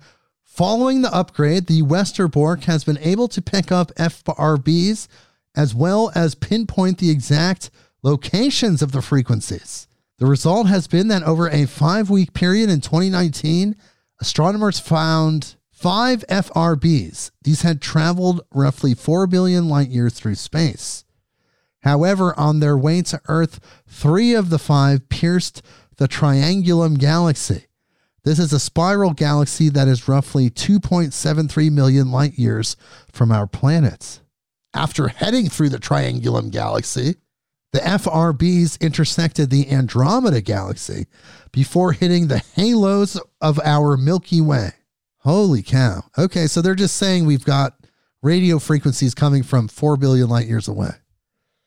following 0.55 1.01
the 1.01 1.13
upgrade, 1.13 1.67
the 1.67 1.81
Westerbork 1.81 2.63
has 2.63 2.85
been 2.85 2.97
able 2.99 3.27
to 3.27 3.41
pick 3.41 3.73
up 3.73 3.93
FRBs 3.95 5.07
as 5.53 5.75
well 5.75 6.11
as 6.15 6.33
pinpoint 6.33 6.97
the 6.97 7.09
exact 7.09 7.69
locations 8.03 8.81
of 8.81 8.93
the 8.93 9.01
frequencies. 9.01 9.87
The 10.17 10.25
result 10.25 10.67
has 10.67 10.87
been 10.87 11.09
that 11.09 11.23
over 11.23 11.49
a 11.49 11.65
five 11.65 12.09
week 12.09 12.33
period 12.33 12.69
in 12.69 12.79
2019, 12.79 13.75
astronomers 14.21 14.79
found 14.79 15.55
five 15.71 16.23
FRBs. 16.29 17.31
These 17.43 17.63
had 17.63 17.81
traveled 17.81 18.41
roughly 18.53 18.93
4 18.93 19.27
billion 19.27 19.67
light 19.67 19.89
years 19.89 20.13
through 20.13 20.35
space. 20.35 21.03
However, 21.81 22.33
on 22.39 22.61
their 22.61 22.77
way 22.77 23.01
to 23.03 23.21
Earth, 23.27 23.59
three 23.87 24.33
of 24.33 24.49
the 24.49 24.59
five 24.59 25.09
pierced 25.09 25.61
the 25.97 26.07
Triangulum 26.07 26.97
Galaxy. 26.97 27.65
This 28.25 28.39
is 28.39 28.51
a 28.51 28.59
spiral 28.59 29.13
galaxy 29.13 29.69
that 29.69 29.87
is 29.87 30.07
roughly 30.07 30.49
2.73 30.49 31.71
million 31.71 32.11
light 32.11 32.39
years 32.39 32.75
from 33.11 33.31
our 33.31 33.45
planet. 33.45 34.19
After 34.73 35.09
heading 35.09 35.47
through 35.47 35.69
the 35.69 35.77
Triangulum 35.77 36.49
Galaxy, 36.49 37.17
the 37.71 37.81
FRBs 37.81 38.81
intersected 38.81 39.51
the 39.51 39.69
Andromeda 39.69 40.41
Galaxy 40.41 41.05
before 41.51 41.91
hitting 41.91 42.27
the 42.27 42.41
halos 42.55 43.21
of 43.41 43.59
our 43.63 43.95
Milky 43.95 44.41
Way. 44.41 44.71
Holy 45.19 45.61
cow. 45.61 46.05
Okay, 46.17 46.47
so 46.47 46.63
they're 46.63 46.73
just 46.73 46.97
saying 46.97 47.25
we've 47.25 47.45
got 47.45 47.77
radio 48.23 48.57
frequencies 48.57 49.13
coming 49.13 49.43
from 49.43 49.67
4 49.67 49.97
billion 49.97 50.29
light 50.29 50.47
years 50.47 50.67
away. 50.67 50.91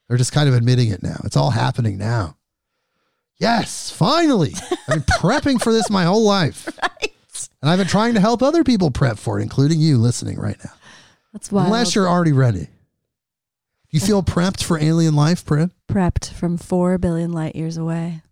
They're 0.09 0.19
just 0.19 0.33
kind 0.33 0.49
of 0.49 0.57
admitting 0.57 0.89
it 0.89 1.05
now. 1.05 1.21
It's 1.23 1.37
all 1.37 1.51
happening 1.51 1.99
now. 1.99 2.38
Yes, 3.39 3.91
finally. 3.91 4.55
I've 4.89 5.07
been 5.07 5.15
prepping 5.19 5.63
for 5.63 5.73
this 5.73 5.91
my 5.91 6.05
whole 6.05 6.25
life. 6.25 6.69
Right. 7.01 7.49
And 7.63 7.71
I've 7.71 7.79
been 7.79 7.87
trying 7.87 8.15
to 8.15 8.21
help 8.21 8.43
other 8.43 8.65
people 8.65 8.91
prep 8.91 9.19
for 9.19 9.39
it, 9.39 9.43
including 9.43 9.81
you 9.81 9.99
listening 9.99 10.39
right 10.39 10.57
now. 10.65 10.73
That's 11.33 11.53
wild. 11.53 11.67
Unless 11.67 11.95
you're 11.95 12.09
already 12.09 12.33
ready. 12.33 12.65
Do 12.65 12.69
you 13.91 14.01
feel 14.01 14.23
prepped 14.25 14.63
for 14.65 14.79
alien 14.79 15.15
life, 15.15 15.45
Brynn? 15.45 15.71
prepped 15.89 16.33
from 16.33 16.57
four 16.57 16.99
billion 16.99 17.31
light 17.33 17.55
years 17.55 17.77
away. 17.77 18.23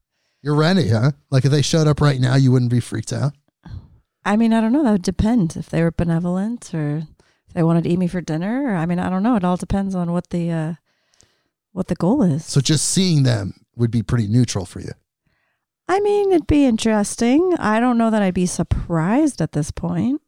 You're 0.42 0.56
ready, 0.56 0.88
huh? 0.88 1.12
Like 1.30 1.44
if 1.44 1.50
they 1.52 1.62
showed 1.62 1.86
up 1.86 2.00
right 2.00 2.20
now, 2.20 2.34
you 2.36 2.50
wouldn't 2.52 2.70
be 2.70 2.80
freaked 2.80 3.12
out. 3.12 3.32
I 4.24 4.36
mean, 4.36 4.52
I 4.52 4.60
don't 4.60 4.72
know. 4.72 4.82
That 4.82 4.92
would 4.92 5.02
depend 5.02 5.56
if 5.56 5.70
they 5.70 5.82
were 5.82 5.92
benevolent 5.92 6.74
or 6.74 7.06
if 7.48 7.54
they 7.54 7.62
wanted 7.62 7.84
to 7.84 7.90
eat 7.90 7.98
me 7.98 8.08
for 8.08 8.20
dinner. 8.20 8.72
Or, 8.72 8.74
I 8.74 8.86
mean, 8.86 8.98
I 8.98 9.08
don't 9.08 9.22
know. 9.22 9.36
It 9.36 9.44
all 9.44 9.56
depends 9.56 9.94
on 9.94 10.12
what 10.12 10.30
the 10.30 10.50
uh, 10.50 10.74
what 11.72 11.86
the 11.88 11.94
goal 11.94 12.22
is. 12.22 12.44
So 12.44 12.60
just 12.60 12.88
seeing 12.88 13.22
them 13.22 13.54
would 13.76 13.90
be 13.90 14.02
pretty 14.02 14.26
neutral 14.26 14.64
for 14.64 14.80
you. 14.80 14.92
I 15.88 16.00
mean, 16.00 16.32
it'd 16.32 16.46
be 16.46 16.64
interesting. 16.64 17.54
I 17.58 17.78
don't 17.78 17.98
know 17.98 18.10
that 18.10 18.22
I'd 18.22 18.34
be 18.34 18.46
surprised 18.46 19.40
at 19.40 19.52
this 19.52 19.70
point. 19.70 20.20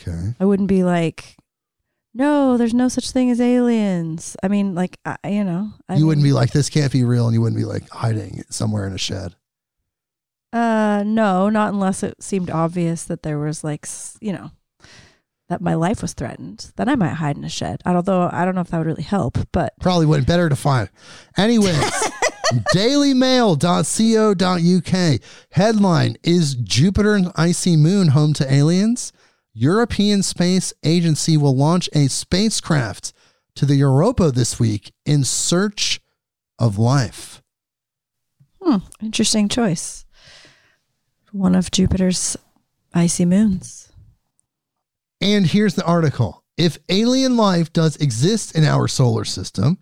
Okay. 0.00 0.34
I 0.38 0.44
wouldn't 0.44 0.68
be 0.68 0.84
like, 0.84 1.36
no, 2.14 2.56
there's 2.56 2.74
no 2.74 2.88
such 2.88 3.10
thing 3.10 3.30
as 3.30 3.40
aliens. 3.40 4.36
I 4.42 4.48
mean, 4.48 4.74
like, 4.74 4.98
I, 5.04 5.16
you 5.24 5.44
know, 5.44 5.72
I 5.88 5.96
you 5.96 6.06
wouldn't 6.06 6.24
be 6.24 6.32
like, 6.32 6.52
this 6.52 6.68
can't 6.68 6.92
be 6.92 7.04
real, 7.04 7.26
and 7.26 7.34
you 7.34 7.40
wouldn't 7.40 7.58
be 7.58 7.64
like 7.64 7.88
hiding 7.88 8.44
somewhere 8.50 8.86
in 8.86 8.92
a 8.92 8.98
shed. 8.98 9.34
Uh, 10.52 11.02
no, 11.06 11.48
not 11.48 11.72
unless 11.72 12.02
it 12.02 12.22
seemed 12.22 12.50
obvious 12.50 13.04
that 13.04 13.22
there 13.22 13.38
was 13.38 13.64
like, 13.64 13.88
you 14.20 14.32
know, 14.32 14.50
that 15.48 15.62
my 15.62 15.74
life 15.74 16.02
was 16.02 16.12
threatened. 16.12 16.70
Then 16.76 16.88
I 16.88 16.94
might 16.94 17.14
hide 17.14 17.36
in 17.36 17.44
a 17.44 17.48
shed. 17.48 17.80
Although 17.86 18.28
I 18.30 18.44
don't 18.44 18.54
know 18.54 18.60
if 18.60 18.68
that 18.68 18.78
would 18.78 18.86
really 18.86 19.02
help. 19.02 19.38
But 19.50 19.72
Probably 19.80 20.06
wouldn't. 20.06 20.28
Better 20.28 20.48
to 20.48 20.56
find. 20.56 20.90
Anyways, 21.38 21.76
dailymail.co.uk 22.74 25.20
headline 25.52 26.16
Is 26.22 26.54
Jupiter's 26.54 27.26
icy 27.36 27.76
moon 27.76 28.08
home 28.08 28.32
to 28.34 28.52
aliens? 28.52 29.12
European 29.54 30.22
Space 30.22 30.72
Agency 30.82 31.36
will 31.36 31.54
launch 31.54 31.88
a 31.92 32.08
spacecraft 32.08 33.12
to 33.54 33.66
the 33.66 33.76
Europa 33.76 34.30
this 34.30 34.58
week 34.58 34.92
in 35.04 35.24
search 35.24 36.00
of 36.58 36.78
life. 36.78 37.42
hmm, 38.62 38.78
interesting 39.02 39.48
choice. 39.48 40.06
One 41.32 41.54
of 41.54 41.70
Jupiter's 41.70 42.36
icy 42.94 43.24
moons. 43.24 43.92
And 45.20 45.46
here's 45.46 45.74
the 45.74 45.84
article. 45.84 46.42
If 46.56 46.78
alien 46.88 47.36
life 47.36 47.72
does 47.72 47.96
exist 47.96 48.56
in 48.56 48.64
our 48.64 48.88
solar 48.88 49.24
system, 49.24 49.78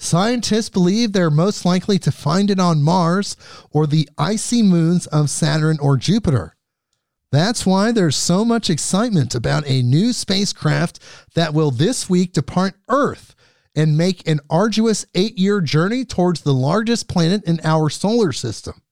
scientists 0.00 0.68
believe 0.68 1.12
they're 1.12 1.30
most 1.30 1.64
likely 1.64 1.98
to 2.00 2.10
find 2.10 2.50
it 2.50 2.58
on 2.58 2.82
Mars 2.82 3.36
or 3.70 3.86
the 3.86 4.08
icy 4.18 4.62
moons 4.62 5.06
of 5.06 5.30
Saturn 5.30 5.78
or 5.80 5.96
Jupiter. 5.96 6.56
That's 7.32 7.64
why 7.64 7.92
there's 7.92 8.16
so 8.16 8.44
much 8.44 8.70
excitement 8.70 9.34
about 9.34 9.62
a 9.66 9.82
new 9.82 10.12
spacecraft 10.12 10.98
that 11.34 11.54
will 11.54 11.70
this 11.70 12.10
week 12.10 12.32
depart 12.32 12.74
Earth 12.88 13.36
and 13.76 13.96
make 13.96 14.26
an 14.26 14.40
arduous 14.50 15.06
eight 15.14 15.38
year 15.38 15.60
journey 15.60 16.04
towards 16.04 16.40
the 16.40 16.54
largest 16.54 17.08
planet 17.08 17.44
in 17.44 17.60
our 17.62 17.88
solar 17.88 18.32
system. 18.32 18.82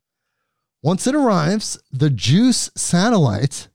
Once 0.82 1.08
it 1.08 1.14
arrives, 1.14 1.80
the 1.90 2.10
JUICE 2.10 2.70
satellite, 2.76 3.68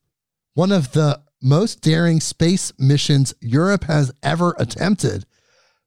one 0.54 0.72
of 0.72 0.94
the 0.94 1.22
most 1.42 1.82
daring 1.82 2.22
space 2.22 2.72
missions 2.80 3.34
Europe 3.42 3.84
has 3.84 4.14
ever 4.24 4.56
attempted, 4.58 5.26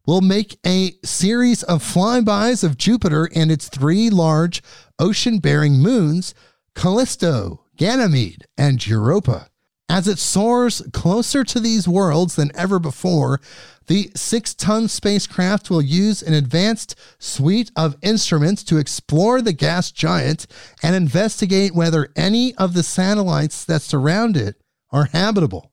will 0.06 0.20
make 0.20 0.58
a 0.64 0.92
series 1.04 1.62
of 1.64 1.82
flybys 1.82 2.62
of 2.62 2.78
Jupiter 2.78 3.28
and 3.34 3.50
its 3.50 3.68
three 3.68 4.08
large 4.08 4.62
ocean 4.98 5.38
bearing 5.38 5.74
moons, 5.74 6.34
Callisto, 6.74 7.64
Ganymede, 7.76 8.46
and 8.56 8.84
Europa. 8.86 9.48
As 9.88 10.08
it 10.08 10.18
soars 10.18 10.82
closer 10.92 11.44
to 11.44 11.60
these 11.60 11.86
worlds 11.86 12.34
than 12.34 12.50
ever 12.56 12.78
before, 12.78 13.40
the 13.86 14.10
six 14.16 14.52
ton 14.52 14.88
spacecraft 14.88 15.70
will 15.70 15.82
use 15.82 16.22
an 16.22 16.34
advanced 16.34 16.96
suite 17.20 17.70
of 17.76 17.96
instruments 18.02 18.64
to 18.64 18.78
explore 18.78 19.40
the 19.40 19.52
gas 19.52 19.92
giant 19.92 20.46
and 20.82 20.96
investigate 20.96 21.74
whether 21.74 22.08
any 22.16 22.52
of 22.56 22.74
the 22.74 22.82
satellites 22.82 23.64
that 23.64 23.82
surround 23.82 24.36
it 24.36 24.60
are 24.90 25.04
habitable. 25.04 25.72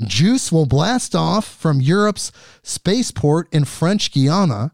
Juice 0.00 0.50
will 0.50 0.66
blast 0.66 1.14
off 1.14 1.46
from 1.46 1.80
Europe's 1.80 2.32
spaceport 2.62 3.48
in 3.52 3.64
French 3.64 4.12
Guiana 4.12 4.72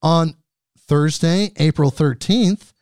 on 0.00 0.36
Thursday, 0.78 1.52
April 1.56 1.90
13th, 1.90 2.72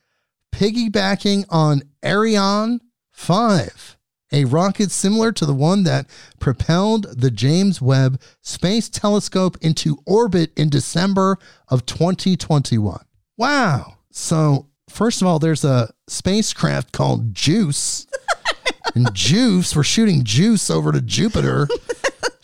piggybacking 0.53 1.45
on 1.49 1.83
Ariane 2.03 2.81
5, 3.11 3.97
a 4.31 4.45
rocket 4.45 4.91
similar 4.91 5.31
to 5.31 5.45
the 5.45 5.53
one 5.53 5.83
that 5.83 6.07
propelled 6.39 7.19
the 7.19 7.31
James 7.31 7.81
Webb 7.81 8.19
Space 8.41 8.89
Telescope 8.89 9.57
into 9.61 9.99
orbit 10.05 10.51
in 10.57 10.69
December 10.69 11.37
of 11.69 11.85
2021. 11.85 12.99
Wow. 13.37 13.97
So, 14.11 14.67
first 14.89 15.21
of 15.21 15.27
all, 15.27 15.39
there's 15.39 15.63
a 15.63 15.93
spacecraft 16.07 16.91
called 16.91 17.33
Juice. 17.33 18.07
and 18.95 19.13
Juice, 19.13 19.75
we're 19.75 19.83
shooting 19.83 20.23
Juice 20.23 20.69
over 20.69 20.91
to 20.91 21.01
Jupiter. 21.01 21.67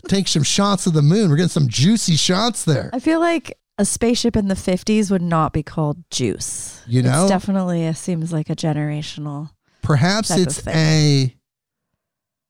Take 0.08 0.28
some 0.28 0.42
shots 0.42 0.86
of 0.86 0.94
the 0.94 1.02
moon. 1.02 1.28
We're 1.28 1.36
getting 1.36 1.48
some 1.48 1.68
juicy 1.68 2.16
shots 2.16 2.64
there. 2.64 2.90
I 2.92 2.98
feel 2.98 3.20
like 3.20 3.58
a 3.76 3.84
spaceship 3.84 4.36
in 4.36 4.48
the 4.48 4.54
50s 4.54 5.10
would 5.10 5.22
not 5.22 5.52
be 5.52 5.62
called 5.62 6.02
Juice. 6.10 6.82
You 6.86 7.02
know? 7.02 7.22
It's 7.22 7.30
definitely 7.30 7.84
it 7.84 7.96
seems 7.96 8.32
like 8.32 8.50
a 8.50 8.56
generational. 8.56 9.50
Perhaps 9.82 10.30
it's 10.30 10.66
a 10.66 11.34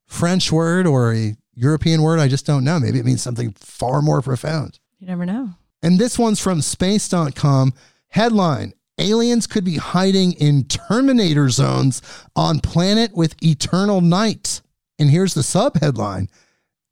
French 0.06 0.50
word 0.50 0.86
or 0.86 1.14
a 1.14 1.36
European 1.54 2.02
word. 2.02 2.18
I 2.18 2.28
just 2.28 2.46
don't 2.46 2.64
know. 2.64 2.78
Maybe 2.80 2.98
it 2.98 3.04
means 3.04 3.22
something 3.22 3.52
far 3.58 4.00
more 4.00 4.22
profound. 4.22 4.78
You 4.98 5.06
never 5.06 5.26
know. 5.26 5.50
And 5.82 5.98
this 5.98 6.18
one's 6.18 6.40
from 6.40 6.62
space.com. 6.62 7.74
Headline 8.08 8.72
Aliens 8.98 9.46
could 9.46 9.64
be 9.64 9.76
hiding 9.76 10.32
in 10.32 10.64
Terminator 10.64 11.48
zones 11.48 12.02
on 12.34 12.60
planet 12.60 13.14
with 13.14 13.42
eternal 13.42 14.00
night. 14.00 14.60
And 14.98 15.10
here's 15.10 15.34
the 15.34 15.42
sub 15.42 15.78
headline 15.80 16.28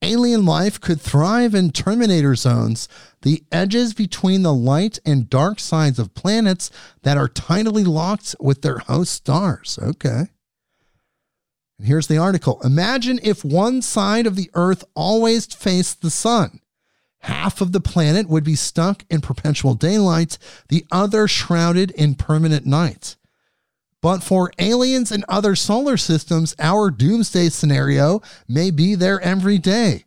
Alien 0.02 0.44
life 0.44 0.80
could 0.80 1.00
thrive 1.00 1.54
in 1.54 1.70
Terminator 1.70 2.34
zones, 2.34 2.88
the 3.22 3.44
edges 3.50 3.94
between 3.94 4.42
the 4.42 4.52
light 4.52 4.98
and 5.06 5.30
dark 5.30 5.58
sides 5.58 5.98
of 5.98 6.14
planets 6.14 6.70
that 7.02 7.16
are 7.16 7.28
tidally 7.28 7.86
locked 7.86 8.36
with 8.38 8.62
their 8.62 8.78
host 8.78 9.12
stars. 9.12 9.78
Okay. 9.82 10.26
And 11.78 11.86
here's 11.86 12.06
the 12.06 12.18
article 12.18 12.60
Imagine 12.62 13.18
if 13.22 13.44
one 13.44 13.82
side 13.82 14.26
of 14.26 14.36
the 14.36 14.50
Earth 14.54 14.84
always 14.94 15.46
faced 15.46 16.02
the 16.02 16.10
sun. 16.10 16.60
Half 17.20 17.60
of 17.60 17.72
the 17.72 17.80
planet 17.80 18.28
would 18.28 18.44
be 18.44 18.54
stuck 18.54 19.04
in 19.10 19.20
perpetual 19.20 19.74
daylight, 19.74 20.38
the 20.68 20.84
other 20.92 21.26
shrouded 21.26 21.90
in 21.92 22.14
permanent 22.14 22.66
night. 22.66 23.16
But 24.02 24.22
for 24.22 24.52
aliens 24.58 25.10
and 25.10 25.24
other 25.28 25.56
solar 25.56 25.96
systems, 25.96 26.54
our 26.58 26.90
doomsday 26.90 27.48
scenario 27.48 28.20
may 28.46 28.70
be 28.70 28.94
there 28.94 29.20
every 29.20 29.58
day, 29.58 30.04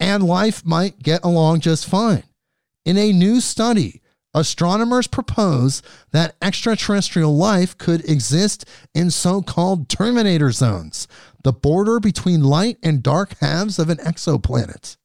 and 0.00 0.22
life 0.22 0.64
might 0.64 1.02
get 1.02 1.24
along 1.24 1.60
just 1.60 1.86
fine. 1.86 2.24
In 2.84 2.96
a 2.96 3.12
new 3.12 3.40
study, 3.40 4.02
astronomers 4.34 5.06
propose 5.06 5.82
that 6.12 6.36
extraterrestrial 6.42 7.36
life 7.36 7.76
could 7.78 8.08
exist 8.08 8.64
in 8.94 9.10
so 9.10 9.42
called 9.42 9.88
terminator 9.88 10.50
zones, 10.50 11.06
the 11.42 11.52
border 11.52 12.00
between 12.00 12.42
light 12.42 12.78
and 12.82 13.02
dark 13.02 13.36
halves 13.38 13.78
of 13.78 13.90
an 13.90 13.98
exoplanet. 13.98 14.96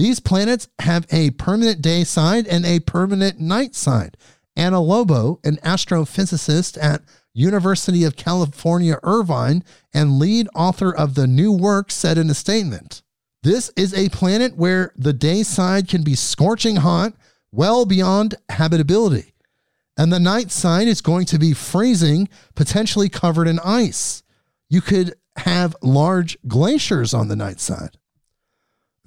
These 0.00 0.20
planets 0.20 0.66
have 0.78 1.06
a 1.10 1.28
permanent 1.32 1.82
day 1.82 2.04
side 2.04 2.46
and 2.46 2.64
a 2.64 2.80
permanent 2.80 3.38
night 3.38 3.74
side. 3.74 4.16
Ana 4.56 4.80
Lobo, 4.80 5.40
an 5.44 5.56
astrophysicist 5.56 6.82
at 6.82 7.02
University 7.34 8.04
of 8.04 8.16
California, 8.16 8.98
Irvine, 9.02 9.62
and 9.92 10.18
lead 10.18 10.48
author 10.54 10.90
of 10.90 11.16
the 11.16 11.26
new 11.26 11.52
work, 11.52 11.90
said 11.90 12.16
in 12.16 12.30
a 12.30 12.34
statement 12.34 13.02
This 13.42 13.70
is 13.76 13.92
a 13.92 14.08
planet 14.08 14.56
where 14.56 14.94
the 14.96 15.12
day 15.12 15.42
side 15.42 15.86
can 15.86 16.02
be 16.02 16.14
scorching 16.14 16.76
hot, 16.76 17.12
well 17.52 17.84
beyond 17.84 18.36
habitability. 18.48 19.34
And 19.98 20.10
the 20.10 20.18
night 20.18 20.50
side 20.50 20.88
is 20.88 21.02
going 21.02 21.26
to 21.26 21.38
be 21.38 21.52
freezing, 21.52 22.30
potentially 22.54 23.10
covered 23.10 23.48
in 23.48 23.58
ice. 23.58 24.22
You 24.70 24.80
could 24.80 25.12
have 25.36 25.76
large 25.82 26.38
glaciers 26.48 27.12
on 27.12 27.28
the 27.28 27.36
night 27.36 27.60
side. 27.60 27.98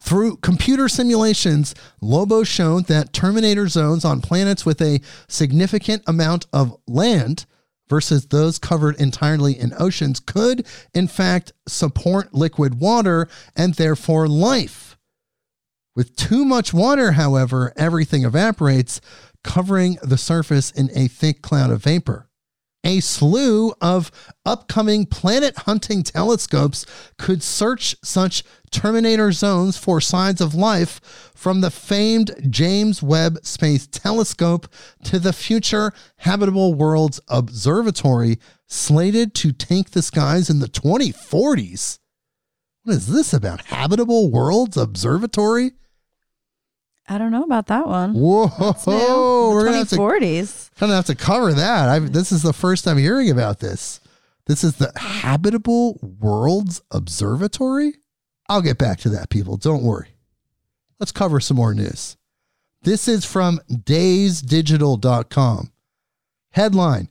Through 0.03 0.37
computer 0.37 0.89
simulations, 0.89 1.73
Lobo 2.01 2.43
showed 2.43 2.87
that 2.87 3.13
Terminator 3.13 3.69
zones 3.69 4.03
on 4.03 4.19
planets 4.19 4.65
with 4.65 4.81
a 4.81 4.99
significant 5.29 6.03
amount 6.05 6.45
of 6.51 6.75
land 6.85 7.45
versus 7.87 8.25
those 8.25 8.59
covered 8.59 8.99
entirely 8.99 9.57
in 9.57 9.73
oceans 9.79 10.19
could, 10.19 10.67
in 10.93 11.07
fact, 11.07 11.53
support 11.69 12.33
liquid 12.33 12.81
water 12.81 13.29
and 13.55 13.75
therefore 13.75 14.27
life. 14.27 14.97
With 15.95 16.17
too 16.17 16.43
much 16.43 16.73
water, 16.73 17.13
however, 17.13 17.71
everything 17.77 18.25
evaporates, 18.25 18.99
covering 19.41 19.97
the 20.03 20.17
surface 20.17 20.69
in 20.69 20.89
a 20.93 21.07
thick 21.07 21.41
cloud 21.41 21.71
of 21.71 21.81
vapor. 21.81 22.27
A 22.85 22.99
slew 22.99 23.73
of 23.79 24.11
upcoming 24.45 25.05
planet 25.05 25.57
hunting 25.59 26.03
telescopes 26.03 26.85
could 27.17 27.41
search 27.41 27.95
such 28.03 28.43
Terminator 28.71 29.31
zones 29.31 29.77
for 29.77 30.01
signs 30.01 30.41
of 30.41 30.53
life 30.53 30.99
from 31.33 31.61
the 31.61 31.71
famed 31.71 32.31
James 32.49 33.01
Webb 33.01 33.37
Space 33.43 33.87
Telescope 33.87 34.67
to 35.05 35.17
the 35.17 35.31
future 35.31 35.93
Habitable 36.17 36.73
Worlds 36.73 37.21
Observatory, 37.29 38.37
slated 38.67 39.33
to 39.35 39.53
take 39.53 39.91
the 39.91 40.01
skies 40.01 40.49
in 40.49 40.59
the 40.59 40.67
2040s. 40.67 41.99
What 42.83 42.95
is 42.95 43.07
this 43.07 43.31
about? 43.31 43.65
Habitable 43.65 44.29
Worlds 44.29 44.75
Observatory? 44.75 45.71
I 47.07 47.17
don't 47.17 47.31
know 47.31 47.43
about 47.43 47.67
that 47.67 47.87
one. 47.87 48.13
Whoa, 48.13 48.49
We're 49.53 49.65
gonna 49.65 49.77
have 49.77 49.89
to 49.89 49.95
2040s. 49.97 50.73
kind 50.75 50.91
of 50.91 50.95
have 50.95 51.05
to 51.07 51.15
cover 51.15 51.53
that. 51.53 51.89
I, 51.89 51.99
this 51.99 52.31
is 52.31 52.43
the 52.43 52.53
first 52.53 52.85
time 52.85 52.97
hearing 52.97 53.29
about 53.29 53.59
this. 53.59 53.99
This 54.45 54.63
is 54.63 54.75
the 54.75 54.91
Habitable 54.95 55.99
Worlds 56.01 56.81
Observatory. 56.91 57.93
I'll 58.49 58.61
get 58.61 58.77
back 58.77 58.99
to 58.99 59.09
that, 59.09 59.29
people. 59.29 59.57
Don't 59.57 59.83
worry. 59.83 60.09
Let's 60.99 61.11
cover 61.11 61.39
some 61.39 61.57
more 61.57 61.73
news. 61.73 62.17
This 62.83 63.07
is 63.07 63.25
from 63.25 63.59
dazeddigital.com. 63.69 65.71
Headline 66.51 67.09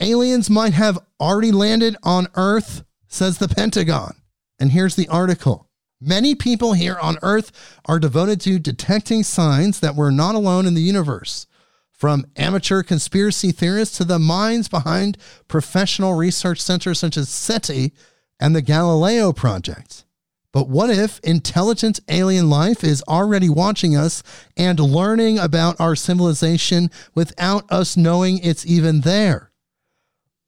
Aliens 0.00 0.48
might 0.48 0.74
have 0.74 0.98
already 1.20 1.50
landed 1.50 1.96
on 2.02 2.28
Earth, 2.34 2.84
says 3.08 3.38
the 3.38 3.48
Pentagon. 3.48 4.14
And 4.60 4.72
here's 4.72 4.96
the 4.96 5.08
article. 5.08 5.67
Many 6.00 6.36
people 6.36 6.74
here 6.74 6.96
on 7.00 7.18
Earth 7.22 7.50
are 7.86 7.98
devoted 7.98 8.40
to 8.42 8.60
detecting 8.60 9.24
signs 9.24 9.80
that 9.80 9.96
we're 9.96 10.12
not 10.12 10.36
alone 10.36 10.64
in 10.64 10.74
the 10.74 10.80
universe. 10.80 11.46
From 11.90 12.26
amateur 12.36 12.84
conspiracy 12.84 13.50
theorists 13.50 13.98
to 13.98 14.04
the 14.04 14.20
minds 14.20 14.68
behind 14.68 15.18
professional 15.48 16.14
research 16.14 16.60
centers 16.60 17.00
such 17.00 17.16
as 17.16 17.28
SETI 17.28 17.92
and 18.38 18.54
the 18.54 18.62
Galileo 18.62 19.32
Project. 19.32 20.04
But 20.52 20.68
what 20.68 20.88
if 20.88 21.18
intelligent 21.20 21.98
alien 22.08 22.48
life 22.48 22.84
is 22.84 23.02
already 23.08 23.48
watching 23.48 23.96
us 23.96 24.22
and 24.56 24.78
learning 24.78 25.40
about 25.40 25.80
our 25.80 25.96
civilization 25.96 26.92
without 27.16 27.70
us 27.72 27.96
knowing 27.96 28.38
it's 28.38 28.64
even 28.64 29.00
there? 29.00 29.47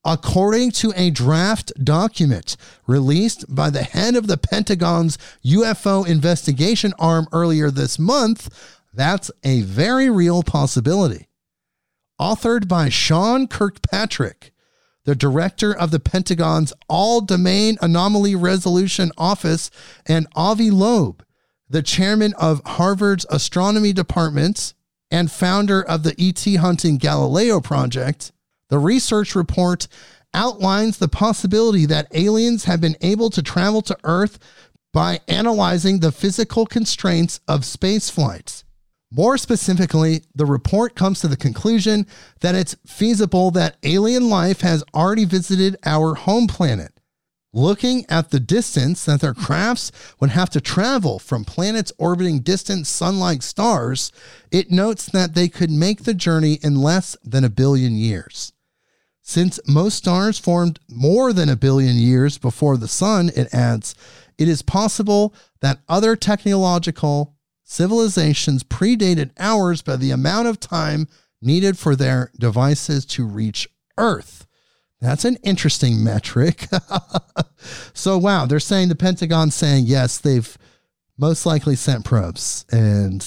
According 0.04 0.70
to 0.72 0.92
a 0.96 1.10
draft 1.10 1.72
document 1.84 2.56
released 2.86 3.54
by 3.54 3.68
the 3.68 3.82
head 3.82 4.16
of 4.16 4.26
the 4.26 4.38
Pentagon's 4.38 5.18
UFO 5.44 6.06
investigation 6.06 6.94
arm 6.98 7.26
earlier 7.32 7.70
this 7.70 7.98
month, 7.98 8.78
that's 8.94 9.30
a 9.44 9.60
very 9.60 10.08
real 10.08 10.42
possibility. 10.42 11.28
Authored 12.18 12.66
by 12.66 12.88
Sean 12.88 13.46
Kirkpatrick, 13.46 14.52
the 15.04 15.14
director 15.14 15.76
of 15.76 15.90
the 15.90 16.00
Pentagon's 16.00 16.72
All 16.88 17.20
Domain 17.20 17.76
Anomaly 17.82 18.34
Resolution 18.34 19.12
Office, 19.18 19.70
and 20.06 20.26
Avi 20.34 20.70
Loeb, 20.70 21.24
the 21.68 21.82
chairman 21.82 22.34
of 22.34 22.62
Harvard's 22.64 23.26
Astronomy 23.30 23.92
Department 23.92 24.74
and 25.10 25.30
founder 25.30 25.82
of 25.82 26.02
the 26.02 26.14
ET 26.18 26.56
Hunting 26.56 26.98
Galileo 26.98 27.60
Project, 27.60 28.32
the 28.70 28.78
research 28.78 29.34
report 29.34 29.86
outlines 30.32 30.98
the 30.98 31.08
possibility 31.08 31.86
that 31.86 32.08
aliens 32.14 32.64
have 32.64 32.80
been 32.80 32.96
able 33.00 33.30
to 33.30 33.42
travel 33.42 33.82
to 33.82 33.98
Earth 34.04 34.38
by 34.92 35.20
analyzing 35.28 36.00
the 36.00 36.12
physical 36.12 36.66
constraints 36.66 37.40
of 37.46 37.64
space 37.64 38.10
flights. 38.10 38.64
More 39.12 39.36
specifically, 39.36 40.22
the 40.34 40.46
report 40.46 40.94
comes 40.94 41.20
to 41.20 41.28
the 41.28 41.36
conclusion 41.36 42.06
that 42.40 42.54
it's 42.54 42.76
feasible 42.86 43.50
that 43.52 43.76
alien 43.82 44.28
life 44.28 44.60
has 44.60 44.84
already 44.94 45.24
visited 45.24 45.76
our 45.84 46.14
home 46.14 46.46
planet. 46.46 46.92
Looking 47.52 48.06
at 48.08 48.30
the 48.30 48.38
distance 48.38 49.04
that 49.06 49.20
their 49.20 49.34
crafts 49.34 49.90
would 50.20 50.30
have 50.30 50.50
to 50.50 50.60
travel 50.60 51.18
from 51.18 51.44
planets 51.44 51.92
orbiting 51.98 52.40
distant 52.40 52.86
sun 52.86 53.18
like 53.18 53.42
stars, 53.42 54.12
it 54.52 54.70
notes 54.70 55.06
that 55.06 55.34
they 55.34 55.48
could 55.48 55.72
make 55.72 56.04
the 56.04 56.14
journey 56.14 56.60
in 56.62 56.76
less 56.80 57.16
than 57.24 57.42
a 57.42 57.50
billion 57.50 57.96
years. 57.96 58.52
Since 59.22 59.60
most 59.68 59.96
stars 59.96 60.38
formed 60.38 60.80
more 60.88 61.32
than 61.32 61.48
a 61.48 61.56
billion 61.56 61.96
years 61.96 62.38
before 62.38 62.76
the 62.76 62.88
sun, 62.88 63.30
it 63.36 63.52
adds, 63.54 63.94
it 64.38 64.48
is 64.48 64.62
possible 64.62 65.34
that 65.60 65.80
other 65.88 66.16
technological 66.16 67.34
civilizations 67.62 68.64
predated 68.64 69.30
ours 69.38 69.82
by 69.82 69.96
the 69.96 70.10
amount 70.10 70.48
of 70.48 70.58
time 70.58 71.06
needed 71.40 71.78
for 71.78 71.94
their 71.94 72.32
devices 72.38 73.04
to 73.06 73.26
reach 73.26 73.68
Earth. 73.96 74.46
That's 75.00 75.24
an 75.24 75.36
interesting 75.42 76.02
metric. 76.02 76.66
so, 77.94 78.18
wow, 78.18 78.46
they're 78.46 78.60
saying 78.60 78.88
the 78.88 78.94
Pentagon 78.94 79.50
saying, 79.50 79.84
yes, 79.86 80.18
they've 80.18 80.58
most 81.16 81.46
likely 81.46 81.76
sent 81.76 82.04
probes, 82.04 82.64
and 82.70 83.26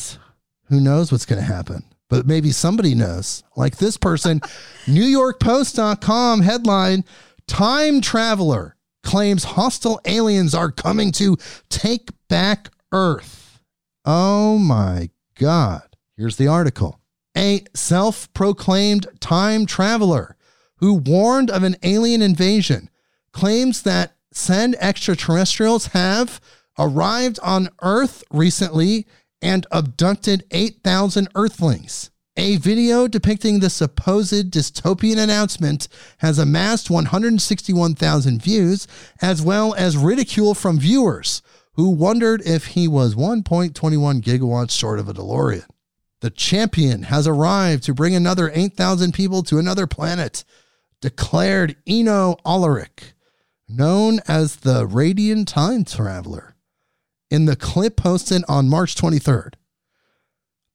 who 0.65 0.79
knows 0.79 1.11
what's 1.11 1.25
going 1.25 1.41
to 1.41 1.47
happen. 1.47 1.83
But 2.13 2.27
maybe 2.27 2.51
somebody 2.51 2.93
knows. 2.93 3.43
Like 3.55 3.77
this 3.77 3.97
person, 3.97 4.39
NewYorkPost.com 4.85 6.41
headline 6.41 7.05
Time 7.47 8.01
Traveler 8.01 8.75
claims 9.01 9.43
hostile 9.43 9.99
aliens 10.05 10.53
are 10.53 10.69
coming 10.69 11.11
to 11.13 11.37
take 11.69 12.09
back 12.29 12.69
Earth. 12.91 13.63
Oh 14.05 14.59
my 14.59 15.09
God. 15.39 15.81
Here's 16.15 16.37
the 16.37 16.47
article. 16.47 16.99
A 17.35 17.63
self 17.73 18.31
proclaimed 18.35 19.07
time 19.19 19.65
traveler 19.65 20.37
who 20.77 20.93
warned 20.93 21.49
of 21.49 21.63
an 21.63 21.77
alien 21.81 22.21
invasion 22.21 22.91
claims 23.31 23.81
that 23.81 24.17
said 24.31 24.75
extraterrestrials 24.79 25.87
have 25.87 26.39
arrived 26.77 27.39
on 27.41 27.69
Earth 27.81 28.23
recently 28.29 29.07
and 29.43 29.67
abducted 29.71 30.45
8,000 30.49 31.27
Earthlings. 31.35 32.09
A 32.35 32.57
video 32.57 33.07
depicting 33.07 33.59
the 33.59 33.69
supposed 33.69 34.49
dystopian 34.49 35.19
announcement 35.19 35.87
has 36.17 36.39
amassed 36.39 36.89
161,000 36.89 38.41
views, 38.41 38.87
as 39.21 39.43
well 39.43 39.75
as 39.75 39.97
ridicule 39.97 40.55
from 40.55 40.79
viewers 40.79 41.43
who 41.73 41.89
wondered 41.89 42.41
if 42.45 42.67
he 42.67 42.87
was 42.87 43.13
1.21 43.13 44.21
gigawatts 44.21 44.71
short 44.71 44.97
of 44.97 45.09
a 45.09 45.13
DeLorean. 45.13 45.65
The 46.21 46.29
champion 46.29 47.03
has 47.03 47.27
arrived 47.27 47.83
to 47.83 47.93
bring 47.93 48.15
another 48.15 48.49
8,000 48.53 49.13
people 49.13 49.43
to 49.43 49.59
another 49.59 49.85
planet, 49.85 50.43
declared 51.01 51.75
Eno 51.85 52.37
Alaric, 52.45 53.13
known 53.67 54.21
as 54.27 54.57
the 54.57 54.87
Radiant 54.87 55.47
Time 55.49 55.83
Traveler, 55.83 56.52
in 57.33 57.45
the 57.45 57.55
clip 57.55 57.97
posted 57.97 58.43
on 58.47 58.69
March 58.69 58.93
23rd. 58.93 59.55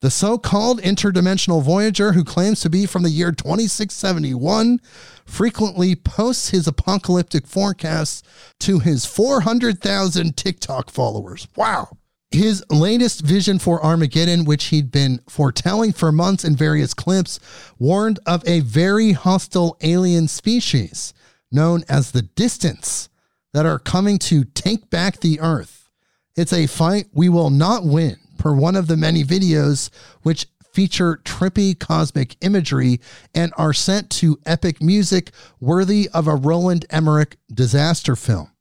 The 0.01 0.11
so 0.11 0.39
called 0.39 0.83
interdimensional 0.83 1.63
Voyager, 1.63 2.13
who 2.13 2.25
claims 2.25 2.61
to 2.61 2.69
be 2.69 2.85
from 2.85 3.05
the 3.05 3.11
year 3.11 3.31
2671, 3.31 4.81
frequently 5.25 5.95
posts 5.95 6.51
his 6.51 6.67
apocalyptic 6.67 7.47
forecasts 7.47 8.25
to 8.59 8.81
his 8.81 9.07
400,000 9.07 10.37
TikTok 10.37 10.91
followers. 10.91 11.47
Wow. 11.55 11.97
His 12.33 12.65
latest 12.71 13.21
vision 13.21 13.61
for 13.61 13.83
Armageddon, 13.85 14.45
which 14.45 14.67
he'd 14.67 14.91
been 14.91 15.21
foretelling 15.29 15.93
for 15.93 16.11
months 16.11 16.45
in 16.45 16.57
various 16.57 16.93
clips, 16.93 17.39
warned 17.79 18.19
of 18.27 18.47
a 18.49 18.61
very 18.61 19.13
hostile 19.13 19.77
alien 19.81 20.27
species 20.27 21.15
known 21.53 21.85
as 21.89 22.11
the 22.11 22.23
Distance 22.23 23.09
that 23.55 23.65
are 23.65 23.79
coming 23.79 24.19
to 24.19 24.43
take 24.43 24.91
back 24.91 25.21
the 25.21 25.39
Earth. 25.41 25.78
It's 26.39 26.53
a 26.53 26.68
fight 26.68 27.09
we 27.12 27.28
will 27.28 27.51
not 27.51 27.84
win 27.84 28.16
per 28.39 28.55
one 28.55 28.76
of 28.76 28.86
the 28.86 28.97
many 28.97 29.24
videos 29.24 29.91
which 30.22 30.47
feature 30.72 31.20
trippy 31.24 31.76
cosmic 31.76 32.36
imagery 32.43 33.01
and 33.34 33.53
are 33.59 33.72
sent 33.72 34.09
to 34.11 34.39
epic 34.47 34.80
music 34.80 35.32
worthy 35.59 36.09
of 36.14 36.28
a 36.28 36.36
Roland 36.36 36.86
Emmerich 36.91 37.39
disaster 37.53 38.14
film. 38.14 38.53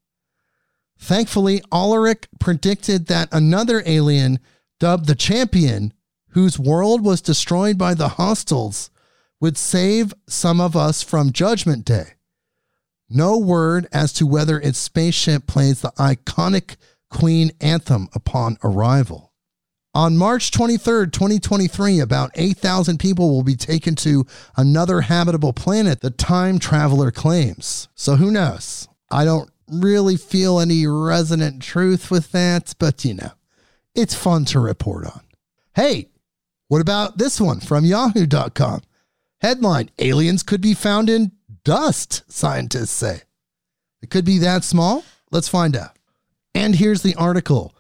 Thankfully, 0.98 1.62
Alaric 1.72 2.28
predicted 2.40 3.06
that 3.06 3.30
another 3.32 3.84
alien, 3.86 4.40
dubbed 4.80 5.06
the 5.06 5.14
Champion, 5.14 5.94
whose 6.30 6.58
world 6.58 7.04
was 7.04 7.22
destroyed 7.22 7.78
by 7.78 7.94
the 7.94 8.10
hostiles, 8.10 8.90
would 9.40 9.56
save 9.56 10.16
some 10.28 10.60
of 10.60 10.76
us 10.76 11.04
from 11.04 11.32
Judgment 11.32 11.86
Day. 11.86 12.14
No 13.08 13.38
word 13.38 13.88
as 13.94 14.14
to 14.14 14.26
whether 14.26 14.60
its 14.60 14.80
spaceship 14.80 15.46
plays 15.46 15.82
the 15.82 15.92
iconic 16.00 16.78
Queen 17.10 17.52
anthem 17.62 18.10
upon 18.14 18.58
arrival. 18.64 19.28
On 19.94 20.16
March 20.16 20.52
23rd, 20.52 21.12
2023, 21.12 22.00
about 22.00 22.30
8,000 22.36 23.00
people 23.00 23.30
will 23.30 23.44
be 23.44 23.56
taken 23.56 23.96
to 23.96 24.28
another 24.56 25.02
habitable 25.02 25.54
planet, 25.54 26.02
the 26.02 26.12
time 26.12 26.60
traveler 26.60 27.10
claims. 27.10 27.88
So 27.96 28.16
who 28.16 28.30
knows? 28.30 28.88
I 29.10 29.26
don't 29.26 29.50
really 29.68 30.16
feel 30.16 30.60
any 30.60 30.86
resonant 30.86 31.64
truth 31.64 32.12
with 32.12 32.32
that, 32.32 32.76
but 32.78 33.04
you 33.06 33.16
know, 33.16 33.32
it's 33.96 34.14
fun 34.14 34.46
to 34.46 34.60
report 34.60 35.08
on. 35.08 35.22
Hey, 35.74 36.10
what 36.68 36.82
about 36.82 37.18
this 37.18 37.42
one 37.42 37.60
from 37.60 37.84
yahoo.com? 37.84 38.82
Headline 39.42 39.90
Aliens 40.00 40.44
could 40.44 40.62
be 40.62 40.74
found 40.74 41.10
in 41.10 41.32
dust, 41.64 42.24
scientists 42.32 42.92
say. 42.92 43.22
It 44.02 44.10
could 44.10 44.26
be 44.26 44.38
that 44.40 44.64
small? 44.64 45.04
Let's 45.32 45.48
find 45.48 45.76
out. 45.76 45.97
And 46.58 46.74
here's 46.74 47.04
the 47.04 47.14
article 47.14 47.76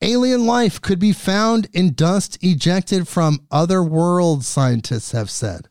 Alien 0.00 0.46
life 0.46 0.80
could 0.80 1.00
be 1.00 1.12
found 1.12 1.68
in 1.72 1.94
dust 1.94 2.38
ejected 2.40 3.08
from 3.08 3.44
other 3.50 3.82
worlds, 3.82 4.46
scientists 4.46 5.10
have 5.10 5.28
said. 5.28 5.68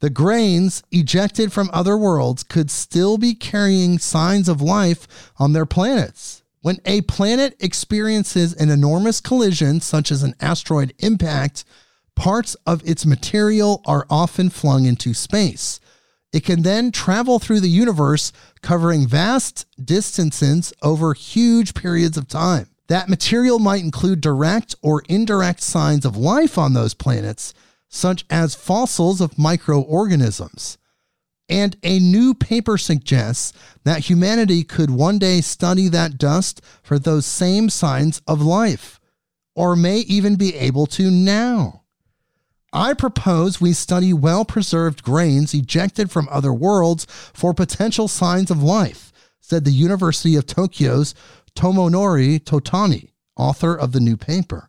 The 0.00 0.10
grains 0.10 0.82
ejected 0.92 1.50
from 1.50 1.70
other 1.72 1.96
worlds 1.96 2.42
could 2.42 2.70
still 2.70 3.16
be 3.16 3.34
carrying 3.34 3.98
signs 3.98 4.50
of 4.50 4.60
life 4.60 5.32
on 5.38 5.54
their 5.54 5.64
planets. 5.64 6.42
When 6.60 6.76
a 6.84 7.00
planet 7.00 7.56
experiences 7.58 8.52
an 8.52 8.68
enormous 8.68 9.22
collision, 9.22 9.80
such 9.80 10.12
as 10.12 10.22
an 10.22 10.34
asteroid 10.40 10.92
impact, 10.98 11.64
parts 12.14 12.54
of 12.66 12.86
its 12.86 13.06
material 13.06 13.80
are 13.86 14.06
often 14.10 14.50
flung 14.50 14.84
into 14.84 15.14
space. 15.14 15.80
It 16.32 16.44
can 16.44 16.62
then 16.62 16.92
travel 16.92 17.38
through 17.38 17.60
the 17.60 17.70
universe, 17.70 18.32
covering 18.60 19.06
vast 19.06 19.66
distances 19.82 20.72
over 20.82 21.14
huge 21.14 21.74
periods 21.74 22.16
of 22.16 22.28
time. 22.28 22.68
That 22.88 23.08
material 23.08 23.58
might 23.58 23.82
include 23.82 24.20
direct 24.20 24.74
or 24.82 25.02
indirect 25.08 25.62
signs 25.62 26.04
of 26.04 26.16
life 26.16 26.58
on 26.58 26.72
those 26.72 26.94
planets, 26.94 27.54
such 27.88 28.24
as 28.28 28.54
fossils 28.54 29.20
of 29.20 29.38
microorganisms. 29.38 30.78
And 31.48 31.76
a 31.82 31.98
new 31.98 32.34
paper 32.34 32.76
suggests 32.76 33.54
that 33.84 34.10
humanity 34.10 34.64
could 34.64 34.90
one 34.90 35.18
day 35.18 35.40
study 35.40 35.88
that 35.88 36.18
dust 36.18 36.60
for 36.82 36.98
those 36.98 37.24
same 37.24 37.70
signs 37.70 38.20
of 38.26 38.42
life, 38.42 39.00
or 39.54 39.74
may 39.74 40.00
even 40.00 40.36
be 40.36 40.54
able 40.54 40.86
to 40.86 41.10
now. 41.10 41.84
I 42.72 42.92
propose 42.92 43.60
we 43.60 43.72
study 43.72 44.12
well 44.12 44.44
preserved 44.44 45.02
grains 45.02 45.54
ejected 45.54 46.10
from 46.10 46.28
other 46.30 46.52
worlds 46.52 47.06
for 47.08 47.54
potential 47.54 48.08
signs 48.08 48.50
of 48.50 48.62
life, 48.62 49.10
said 49.40 49.64
the 49.64 49.70
University 49.70 50.36
of 50.36 50.44
Tokyo's 50.44 51.14
Tomonori 51.54 52.38
Totani, 52.40 53.12
author 53.36 53.74
of 53.74 53.92
the 53.92 54.00
new 54.00 54.18
paper. 54.18 54.68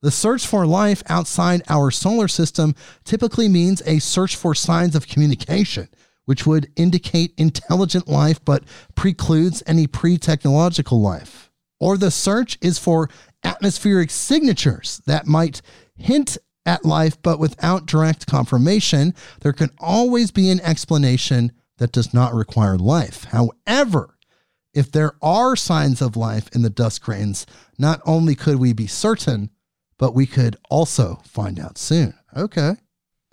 The 0.00 0.10
search 0.10 0.48
for 0.48 0.66
life 0.66 1.04
outside 1.08 1.62
our 1.68 1.92
solar 1.92 2.26
system 2.26 2.74
typically 3.04 3.48
means 3.48 3.82
a 3.86 4.00
search 4.00 4.34
for 4.34 4.52
signs 4.52 4.96
of 4.96 5.06
communication, 5.06 5.88
which 6.24 6.44
would 6.44 6.72
indicate 6.74 7.34
intelligent 7.36 8.08
life 8.08 8.44
but 8.44 8.64
precludes 8.96 9.62
any 9.64 9.86
pre 9.86 10.18
technological 10.18 11.00
life. 11.00 11.52
Or 11.78 11.96
the 11.96 12.10
search 12.10 12.58
is 12.60 12.80
for 12.80 13.08
atmospheric 13.44 14.10
signatures 14.10 15.00
that 15.06 15.28
might 15.28 15.62
hint 15.96 16.36
at 16.64 16.84
life 16.84 17.20
but 17.22 17.38
without 17.38 17.86
direct 17.86 18.26
confirmation. 18.26 19.14
There 19.40 19.52
can 19.52 19.70
always 19.78 20.30
be 20.30 20.50
an 20.50 20.60
explanation 20.60 21.52
that 21.78 21.92
does 21.92 22.14
not 22.14 22.34
require 22.34 22.78
life. 22.78 23.24
However, 23.24 24.16
if 24.74 24.90
there 24.90 25.12
are 25.20 25.56
signs 25.56 26.00
of 26.00 26.16
life 26.16 26.48
in 26.54 26.62
the 26.62 26.70
dust 26.70 27.02
grains, 27.02 27.46
not 27.78 28.00
only 28.06 28.34
could 28.34 28.56
we 28.56 28.72
be 28.72 28.86
certain, 28.86 29.50
but 29.98 30.14
we 30.14 30.26
could 30.26 30.56
also 30.70 31.20
find 31.24 31.60
out 31.60 31.78
soon. 31.78 32.14
Okay. 32.36 32.72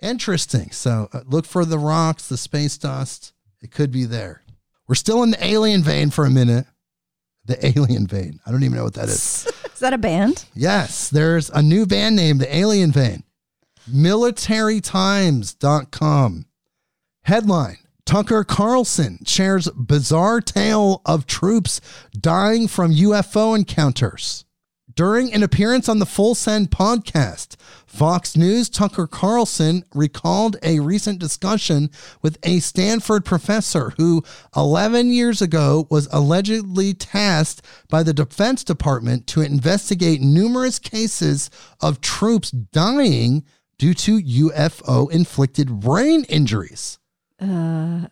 Interesting. 0.02 0.70
So 0.70 1.08
uh, 1.12 1.20
look 1.26 1.46
for 1.46 1.64
the 1.64 1.78
rocks, 1.78 2.28
the 2.28 2.36
space 2.36 2.78
dust. 2.78 3.32
It 3.62 3.70
could 3.70 3.90
be 3.90 4.04
there. 4.04 4.42
We're 4.88 4.94
still 4.94 5.22
in 5.22 5.30
the 5.30 5.44
alien 5.44 5.82
vein 5.82 6.10
for 6.10 6.24
a 6.24 6.30
minute. 6.30 6.66
The 7.44 7.64
alien 7.66 8.06
vein. 8.06 8.40
I 8.46 8.50
don't 8.50 8.62
even 8.62 8.76
know 8.76 8.84
what 8.84 8.94
that 8.94 9.08
is. 9.08 9.50
is 9.80 9.82
that 9.82 9.94
a 9.94 9.98
band? 9.98 10.44
Yes. 10.54 11.08
There's 11.08 11.48
a 11.48 11.62
new 11.62 11.86
band 11.86 12.14
name, 12.14 12.36
the 12.36 12.54
alien 12.54 12.92
vein. 12.92 13.24
Militarytimes.com. 13.90 16.44
Headline 17.22 17.78
Tucker 18.04 18.44
Carlson 18.44 19.20
shares 19.24 19.70
bizarre 19.70 20.42
tale 20.42 21.00
of 21.06 21.26
troops 21.26 21.80
dying 22.12 22.68
from 22.68 22.92
UFO 22.92 23.56
encounters. 23.56 24.44
During 25.00 25.32
an 25.32 25.42
appearance 25.42 25.88
on 25.88 25.98
the 25.98 26.04
Full 26.04 26.34
Send 26.34 26.70
podcast, 26.70 27.56
Fox 27.86 28.36
News 28.36 28.68
Tucker 28.68 29.06
Carlson 29.06 29.82
recalled 29.94 30.58
a 30.62 30.80
recent 30.80 31.18
discussion 31.18 31.88
with 32.20 32.36
a 32.42 32.60
Stanford 32.60 33.24
professor 33.24 33.94
who 33.96 34.22
11 34.54 35.10
years 35.10 35.40
ago 35.40 35.86
was 35.90 36.06
allegedly 36.12 36.92
tasked 36.92 37.64
by 37.88 38.02
the 38.02 38.12
Defense 38.12 38.62
Department 38.62 39.26
to 39.28 39.40
investigate 39.40 40.20
numerous 40.20 40.78
cases 40.78 41.48
of 41.80 42.02
troops 42.02 42.50
dying 42.50 43.42
due 43.78 43.94
to 43.94 44.20
UFO 44.20 45.10
inflicted 45.10 45.80
brain 45.80 46.24
injuries. 46.24 46.98
Uh, 47.40 48.08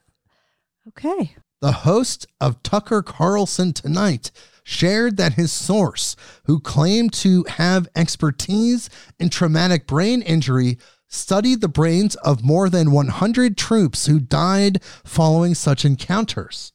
okay. 0.88 1.36
The 1.60 1.72
host 1.72 2.26
of 2.40 2.62
Tucker 2.62 3.02
Carlson 3.02 3.74
Tonight 3.74 4.30
shared 4.68 5.16
that 5.16 5.32
his 5.32 5.50
source, 5.50 6.14
who 6.44 6.60
claimed 6.60 7.10
to 7.10 7.42
have 7.44 7.88
expertise 7.96 8.90
in 9.18 9.30
traumatic 9.30 9.86
brain 9.86 10.20
injury, 10.20 10.76
studied 11.08 11.62
the 11.62 11.68
brains 11.68 12.16
of 12.16 12.44
more 12.44 12.68
than 12.68 12.90
100 12.90 13.56
troops 13.56 14.04
who 14.04 14.20
died 14.20 14.82
following 14.82 15.54
such 15.54 15.86
encounters. 15.86 16.74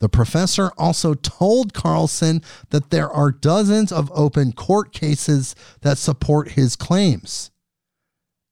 The 0.00 0.08
professor 0.08 0.72
also 0.76 1.14
told 1.14 1.72
Carlson 1.72 2.42
that 2.70 2.90
there 2.90 3.08
are 3.08 3.30
dozens 3.30 3.92
of 3.92 4.10
open 4.12 4.50
court 4.52 4.92
cases 4.92 5.54
that 5.82 5.98
support 5.98 6.50
his 6.50 6.74
claims. 6.74 7.52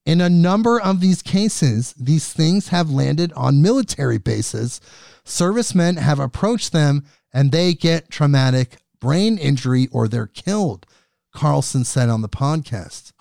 In 0.06 0.20
a 0.20 0.30
number 0.30 0.80
of 0.80 1.00
these 1.00 1.22
cases, 1.22 1.92
these 1.98 2.32
things 2.32 2.68
have 2.68 2.88
landed 2.88 3.32
on 3.32 3.62
military 3.62 4.18
bases. 4.18 4.80
Servicemen 5.24 5.96
have 5.96 6.20
approached 6.20 6.70
them 6.70 7.04
and 7.33 7.53
they 7.53 7.74
get 7.74 8.11
traumatic 8.11 8.78
brain 9.01 9.39
injury 9.39 9.89
or 9.93 10.09
they're 10.09 10.26
killed. 10.26 10.87
Carlson 11.35 11.85
said 11.85 12.09
on 12.09 12.22
the 12.22 12.28
podcast. 12.28 13.12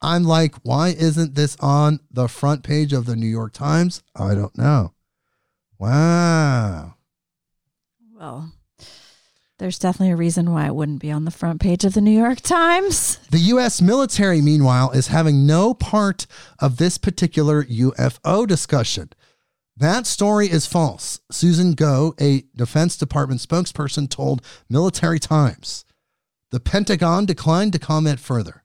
I'm 0.00 0.24
like, 0.24 0.56
why 0.62 0.88
isn't 0.88 1.36
this 1.36 1.56
on 1.60 2.00
the 2.10 2.28
front 2.28 2.64
page 2.64 2.92
of 2.92 3.06
the 3.06 3.16
New 3.16 3.28
York 3.28 3.52
Times? 3.52 4.02
I 4.16 4.34
don't 4.34 4.56
know. 4.58 4.92
Wow. 5.78 6.94
Well, 8.12 8.52
there's 9.58 9.78
definitely 9.78 10.12
a 10.12 10.16
reason 10.16 10.52
why 10.52 10.66
it 10.66 10.74
wouldn't 10.74 11.00
be 11.00 11.12
on 11.12 11.24
the 11.24 11.30
front 11.30 11.60
page 11.60 11.84
of 11.84 11.94
the 11.94 12.00
New 12.00 12.16
York 12.16 12.40
Times. 12.40 13.18
The 13.30 13.38
U.S. 13.38 13.80
military, 13.80 14.40
meanwhile, 14.40 14.90
is 14.90 15.06
having 15.06 15.46
no 15.46 15.72
part 15.72 16.26
of 16.58 16.78
this 16.78 16.98
particular 16.98 17.62
UFO 17.64 18.46
discussion. 18.46 19.10
That 19.82 20.06
story 20.06 20.48
is 20.48 20.64
false. 20.64 21.20
Susan 21.32 21.72
Gough, 21.72 22.14
a 22.20 22.44
Defense 22.54 22.96
Department 22.96 23.40
spokesperson, 23.40 24.08
told 24.08 24.40
Military 24.70 25.18
Times. 25.18 25.84
The 26.52 26.60
Pentagon 26.60 27.26
declined 27.26 27.72
to 27.72 27.80
comment 27.80 28.20
further. 28.20 28.62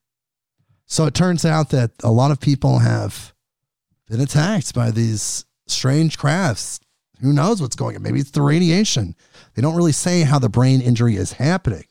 So 0.86 1.08
it 1.08 1.16
turns 1.16 1.44
out 1.44 1.72
that 1.72 1.90
a 2.04 2.12
lot 2.12 2.30
of 2.30 2.40
people 2.40 2.78
have 2.80 3.34
been 4.08 4.22
attacked 4.22 4.76
by 4.76 4.92
these 4.92 5.46
strange 5.66 6.20
crafts. 6.20 6.80
Who 7.22 7.34
knows 7.34 7.64
what's 7.64 7.76
going 7.76 7.96
on? 7.96 8.04
Maybe 8.04 8.20
it's 8.20 8.30
the 8.30 8.44
radiation. 8.44 9.16
They 9.56 9.64
don't 9.64 9.76
really 9.76 9.94
say 9.94 10.22
how 10.22 10.38
the 10.38 10.50
brain 10.50 10.82
injury 10.82 11.16
is 11.16 11.34
happening. 11.34 11.86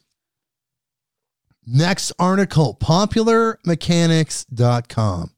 Next 1.66 2.12
article 2.20 2.78
popularmechanics.com. 2.80 5.35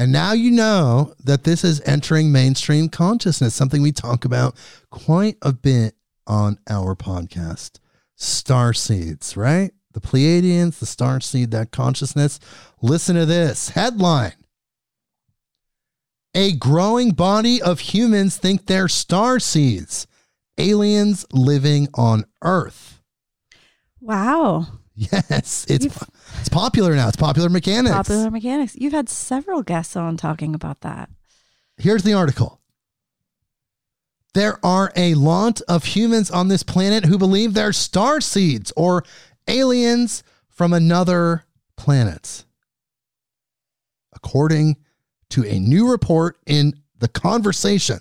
And 0.00 0.12
now 0.12 0.32
you 0.32 0.50
know 0.50 1.12
that 1.22 1.44
this 1.44 1.62
is 1.62 1.82
entering 1.82 2.32
mainstream 2.32 2.88
consciousness, 2.88 3.54
something 3.54 3.82
we 3.82 3.92
talk 3.92 4.24
about 4.24 4.56
quite 4.88 5.36
a 5.42 5.52
bit 5.52 5.94
on 6.26 6.56
our 6.70 6.96
podcast. 6.96 7.80
Star 8.16 8.72
seeds, 8.72 9.36
right? 9.36 9.72
The 9.92 10.00
Pleiadians, 10.00 10.78
the 10.78 10.86
star 10.86 11.20
seed, 11.20 11.50
that 11.50 11.70
consciousness. 11.70 12.40
Listen 12.80 13.14
to 13.14 13.26
this 13.26 13.68
headline 13.68 14.32
A 16.34 16.52
growing 16.52 17.10
body 17.10 17.60
of 17.60 17.80
humans 17.80 18.38
think 18.38 18.64
they're 18.64 18.88
star 18.88 19.38
seeds, 19.38 20.06
aliens 20.56 21.26
living 21.30 21.88
on 21.92 22.24
Earth. 22.40 23.02
Wow. 24.00 24.66
Yes, 25.00 25.64
it's 25.66 25.84
You've- 25.84 25.96
it's 26.40 26.50
popular 26.50 26.94
now. 26.94 27.08
It's 27.08 27.16
popular 27.16 27.48
mechanics. 27.48 27.94
Popular 27.96 28.30
mechanics. 28.30 28.76
You've 28.76 28.92
had 28.92 29.08
several 29.08 29.62
guests 29.62 29.96
on 29.96 30.18
talking 30.18 30.54
about 30.54 30.82
that. 30.82 31.08
Here's 31.78 32.02
the 32.02 32.12
article. 32.12 32.60
There 34.34 34.64
are 34.64 34.92
a 34.94 35.14
lot 35.14 35.62
of 35.62 35.84
humans 35.84 36.30
on 36.30 36.48
this 36.48 36.62
planet 36.62 37.06
who 37.06 37.16
believe 37.16 37.54
they're 37.54 37.72
star 37.72 38.20
seeds 38.20 38.72
or 38.76 39.02
aliens 39.48 40.22
from 40.48 40.74
another 40.74 41.44
planet. 41.76 42.44
According 44.14 44.76
to 45.30 45.44
a 45.46 45.58
new 45.58 45.90
report 45.90 46.36
in 46.46 46.74
The 46.98 47.08
Conversation, 47.08 48.00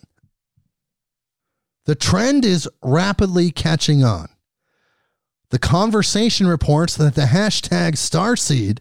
the 1.86 1.95
trend 1.95 2.43
is 2.43 2.68
rapidly 2.84 3.52
catching 3.52 4.04
on. 4.04 4.28
The 5.52 5.60
Conversation 5.60 6.45
reports 6.45 6.95
that 6.97 7.16
the 7.16 7.24
hashtag 7.24 7.93
starseed 7.93 8.80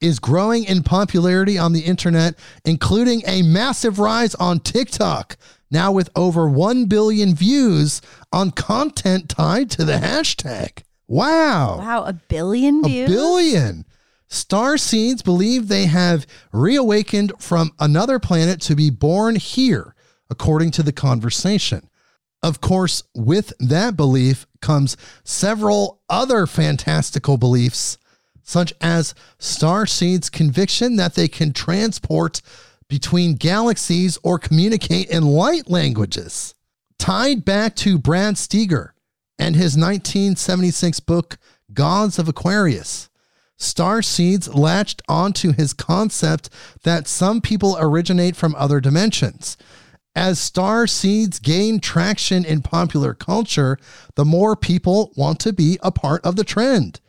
is 0.00 0.18
growing 0.18 0.64
in 0.64 0.82
popularity 0.82 1.56
on 1.56 1.72
the 1.72 1.82
internet, 1.82 2.34
including 2.64 3.22
a 3.24 3.42
massive 3.42 4.00
rise 4.00 4.34
on 4.34 4.58
TikTok, 4.58 5.36
now 5.70 5.92
with 5.92 6.10
over 6.16 6.48
1 6.48 6.86
billion 6.86 7.36
views 7.36 8.02
on 8.32 8.50
content 8.50 9.28
tied 9.28 9.70
to 9.70 9.84
the 9.84 9.98
hashtag. 9.98 10.82
Wow. 11.06 11.78
Wow, 11.78 12.04
a 12.04 12.14
billion 12.14 12.82
views? 12.82 13.08
A 13.08 13.12
billion. 13.12 13.84
Star 14.26 14.76
seeds 14.76 15.22
believe 15.22 15.68
they 15.68 15.86
have 15.86 16.26
reawakened 16.52 17.32
from 17.38 17.70
another 17.78 18.18
planet 18.18 18.60
to 18.62 18.74
be 18.74 18.90
born 18.90 19.36
here, 19.36 19.94
according 20.28 20.72
to 20.72 20.82
the 20.82 20.92
conversation. 20.92 21.88
Of 22.42 22.60
course, 22.60 23.04
with 23.14 23.52
that 23.60 23.96
belief 23.96 24.46
comes 24.60 24.96
several 25.22 26.00
other 26.08 26.46
fantastical 26.46 27.36
beliefs, 27.36 27.98
such 28.42 28.72
as 28.80 29.14
Star 29.38 29.86
Seed's 29.86 30.28
conviction 30.28 30.96
that 30.96 31.14
they 31.14 31.28
can 31.28 31.52
transport 31.52 32.42
between 32.88 33.34
galaxies 33.34 34.18
or 34.22 34.38
communicate 34.38 35.08
in 35.08 35.24
light 35.24 35.70
languages. 35.70 36.54
Tied 36.98 37.44
back 37.44 37.76
to 37.76 37.98
Brad 37.98 38.34
Steiger 38.34 38.90
and 39.38 39.54
his 39.54 39.76
1976 39.76 41.00
book, 41.00 41.38
Gods 41.72 42.18
of 42.18 42.28
Aquarius. 42.28 43.08
Star 43.56 44.02
Seeds 44.02 44.52
latched 44.52 45.02
onto 45.08 45.52
his 45.52 45.72
concept 45.72 46.50
that 46.82 47.06
some 47.06 47.40
people 47.40 47.76
originate 47.80 48.34
from 48.34 48.54
other 48.56 48.80
dimensions. 48.80 49.56
As 50.14 50.38
star 50.38 50.86
seeds 50.86 51.38
gain 51.38 51.80
traction 51.80 52.44
in 52.44 52.60
popular 52.60 53.14
culture, 53.14 53.78
the 54.14 54.24
more 54.24 54.54
people 54.56 55.12
want 55.16 55.40
to 55.40 55.52
be 55.52 55.78
a 55.82 55.90
part 55.90 56.24
of 56.24 56.36
the 56.36 56.44
trend. 56.44 57.00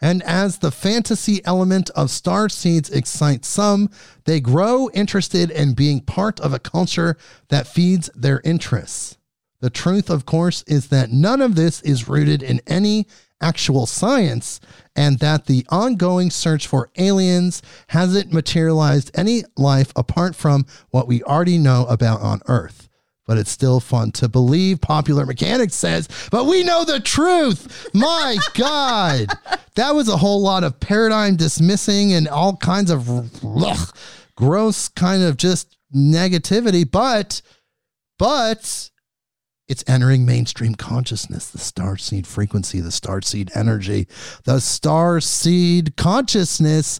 And 0.00 0.22
as 0.22 0.58
the 0.58 0.70
fantasy 0.70 1.44
element 1.44 1.90
of 1.90 2.10
star 2.10 2.48
seeds 2.48 2.90
excites 2.90 3.48
some, 3.48 3.90
they 4.24 4.40
grow 4.40 4.90
interested 4.94 5.50
in 5.50 5.74
being 5.74 6.00
part 6.00 6.38
of 6.40 6.52
a 6.52 6.58
culture 6.58 7.16
that 7.48 7.66
feeds 7.66 8.10
their 8.14 8.40
interests. 8.44 9.16
The 9.60 9.70
truth, 9.70 10.08
of 10.08 10.24
course, 10.24 10.62
is 10.68 10.88
that 10.88 11.10
none 11.10 11.42
of 11.42 11.56
this 11.56 11.80
is 11.82 12.08
rooted 12.08 12.44
in 12.44 12.60
any 12.66 13.06
actual 13.40 13.86
science, 13.86 14.60
and 14.96 15.18
that 15.20 15.46
the 15.46 15.64
ongoing 15.68 16.30
search 16.30 16.66
for 16.66 16.90
aliens 16.96 17.62
hasn't 17.88 18.32
materialized 18.32 19.10
any 19.14 19.44
life 19.56 19.92
apart 19.96 20.34
from 20.34 20.66
what 20.90 21.06
we 21.06 21.22
already 21.22 21.58
know 21.58 21.86
about 21.88 22.20
on 22.20 22.40
Earth. 22.46 22.88
But 23.26 23.36
it's 23.36 23.50
still 23.50 23.78
fun 23.78 24.12
to 24.12 24.28
believe, 24.28 24.80
Popular 24.80 25.26
Mechanics 25.26 25.74
says, 25.74 26.08
but 26.30 26.46
we 26.46 26.64
know 26.64 26.84
the 26.84 26.98
truth. 26.98 27.88
My 27.94 28.38
God. 28.54 29.26
That 29.74 29.94
was 29.94 30.08
a 30.08 30.16
whole 30.16 30.40
lot 30.40 30.64
of 30.64 30.80
paradigm 30.80 31.36
dismissing 31.36 32.14
and 32.14 32.26
all 32.26 32.56
kinds 32.56 32.90
of 32.90 33.08
ugh, 33.44 33.94
gross 34.34 34.88
kind 34.88 35.22
of 35.22 35.36
just 35.36 35.76
negativity. 35.94 36.90
But, 36.90 37.42
but 38.18 38.90
it's 39.68 39.84
entering 39.86 40.24
mainstream 40.24 40.74
consciousness, 40.74 41.50
the 41.50 41.58
star 41.58 41.98
seed 41.98 42.26
frequency, 42.26 42.80
the 42.80 42.90
star 42.90 43.20
seed 43.20 43.50
energy, 43.54 44.08
the 44.44 44.60
star 44.60 45.20
seed 45.20 45.96
consciousness. 45.96 46.98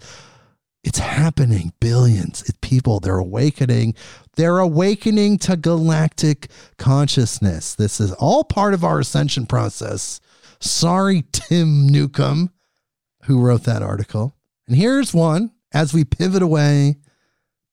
It's 0.84 0.98
happening. 0.98 1.72
Billions 1.80 2.46
of 2.48 2.60
people, 2.60 3.00
they're 3.00 3.18
awakening. 3.18 3.94
They're 4.36 4.58
awakening 4.58 5.38
to 5.38 5.56
galactic 5.56 6.48
consciousness. 6.76 7.74
This 7.74 8.00
is 8.00 8.12
all 8.12 8.44
part 8.44 8.74
of 8.74 8.84
our 8.84 9.00
ascension 9.00 9.46
process. 9.46 10.20
Sorry, 10.60 11.24
Tim 11.32 11.88
Newcomb, 11.88 12.50
who 13.24 13.40
wrote 13.40 13.64
that 13.64 13.82
article. 13.82 14.36
And 14.66 14.76
here's 14.76 15.14
one 15.14 15.52
as 15.72 15.94
we 15.94 16.04
pivot 16.04 16.42
away 16.42 16.98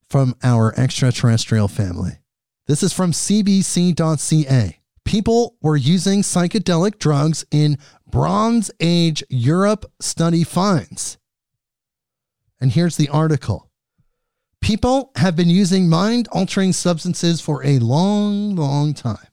from 0.10 0.36
our 0.42 0.74
extraterrestrial 0.80 1.68
family. 1.68 2.20
This 2.68 2.82
is 2.82 2.94
from 2.94 3.12
cbc.ca. 3.12 4.80
People 5.06 5.56
were 5.62 5.78
using 5.78 6.22
psychedelic 6.22 7.00
drugs 7.00 7.46
in 7.52 7.78
Bronze 8.08 8.72
Age 8.80 9.24
Europe 9.30 9.86
study 10.00 10.44
finds. 10.44 11.18
And 12.60 12.72
here's 12.72 12.98
the 12.98 13.10
article. 13.10 13.70
People 14.62 15.12
have 15.18 15.36
been 15.36 15.50
using 15.50 15.88
mind 15.88 16.28
altering 16.32 16.74
substances 16.74 17.40
for 17.40 17.64
a 17.64 17.78
long, 17.78 18.56
long 18.56 18.96
time. 18.96 19.28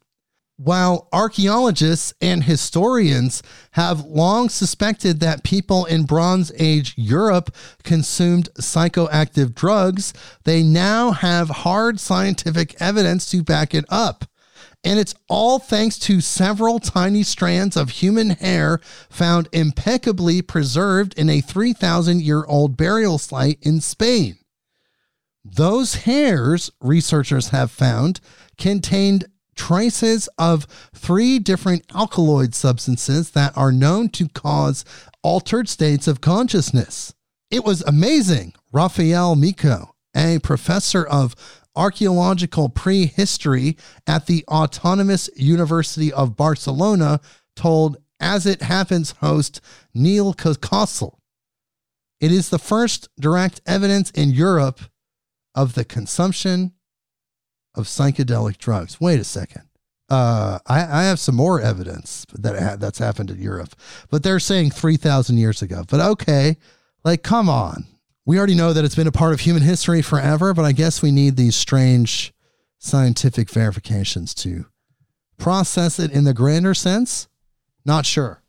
While 0.59 1.09
archaeologists 1.13 2.13
and 2.21 2.45
historians 2.45 3.43
have 3.73 4.05
long 4.05 4.51
suspected 4.51 5.21
that 5.21 5.43
people 5.43 5.87
in 5.87 6.05
Bronze 6.05 6.53
Age 6.59 6.95
Europe 6.97 7.55
consumed 7.83 8.51
psychoactive 8.61 9.55
drugs, 9.55 10.13
they 10.45 10.63
now 10.63 11.13
have 11.13 11.49
hard 11.49 11.99
scientific 11.99 12.81
evidence 12.81 13.31
to 13.31 13.43
back 13.43 13.75
it 13.75 13.87
up. 13.89 14.27
And 14.85 14.99
it's 14.99 15.15
all 15.29 15.59
thanks 15.59 15.99
to 16.01 16.21
several 16.21 16.81
tiny 16.81 17.23
strands 17.23 17.77
of 17.77 17.91
human 17.91 18.31
hair 18.31 18.81
found 19.09 19.49
impeccably 19.53 20.43
preserved 20.43 21.15
in 21.17 21.31
a 21.31 21.41
3,000 21.41 22.21
year 22.21 22.45
old 22.45 22.77
burial 22.77 23.19
site 23.19 23.59
in 23.63 23.81
Spain. 23.81 24.39
Those 25.45 25.95
hairs, 25.95 26.71
researchers 26.81 27.49
have 27.49 27.71
found, 27.71 28.21
contained 28.59 29.27
traces 29.55 30.29
of 30.39 30.67
three 30.95 31.39
different 31.39 31.85
alkaloid 31.95 32.55
substances 32.55 33.31
that 33.33 33.57
are 33.57 33.73
known 33.73 34.09
to 34.11 34.29
cause 34.29 34.85
altered 35.23 35.69
states 35.69 36.09
of 36.09 36.21
consciousness. 36.21 37.15
It 37.51 37.65
was 37.65 37.83
amazing. 37.83 38.55
Rafael 38.73 39.37
Micó, 39.37 39.91
a 40.17 40.39
professor 40.43 41.05
of 41.05 41.35
archaeological 41.75 42.69
prehistory 42.69 43.77
at 44.07 44.27
the 44.27 44.45
Autonomous 44.49 45.31
University 45.37 46.13
of 46.13 46.37
Barcelona, 46.37 47.21
told 47.57 47.97
As 48.21 48.47
It 48.47 48.63
Happens 48.63 49.13
host 49.21 49.61
Nil 49.95 50.35
Köksal. 50.35 51.17
It 52.21 52.31
is 52.31 52.51
the 52.51 52.59
first 52.59 53.09
direct 53.19 53.61
evidence 53.67 54.11
in 54.13 54.31
Europe 54.31 54.81
of 55.55 55.75
the 55.75 55.85
consumption 55.85 56.73
of 57.75 57.87
psychedelic 57.87 58.59
drugs. 58.59 59.01
Wait 59.01 59.21
a 59.21 59.25
second. 59.25 59.63
Uh, 60.09 60.59
I, 60.67 61.01
I 61.01 61.03
have 61.05 61.19
some 61.19 61.35
more 61.35 61.61
evidence 61.61 62.27
that 62.35 62.81
that's 62.81 62.99
happened 62.99 63.31
in 63.31 63.41
Europe, 63.41 63.75
but 64.11 64.23
they're 64.23 64.41
saying 64.41 64.71
3,000 64.71 65.39
years 65.39 65.63
ago. 65.63 65.85
But 65.89 66.01
okay, 66.01 66.59
like, 67.03 67.23
come 67.23 67.49
on. 67.49 67.87
We 68.25 68.39
already 68.39 68.55
know 68.55 68.73
that 68.73 68.85
it's 68.85 68.95
been 68.95 69.07
a 69.07 69.13
part 69.13 69.33
of 69.33 69.41
human 69.41 69.63
history 69.63 70.01
forever, 70.01 70.55
but 70.55 70.65
I 70.65 70.73
guess 70.73 71.03
we 71.03 71.11
need 71.11 71.37
these 71.37 71.57
strange 71.57 72.33
scientific 72.79 73.51
verifications 73.51 74.35
to 74.35 74.67
process 75.39 75.99
it 75.99 76.13
in 76.13 76.25
the 76.25 76.35
grander 76.35 76.75
sense. 76.75 77.29
Not 77.85 78.07
sure. 78.07 78.43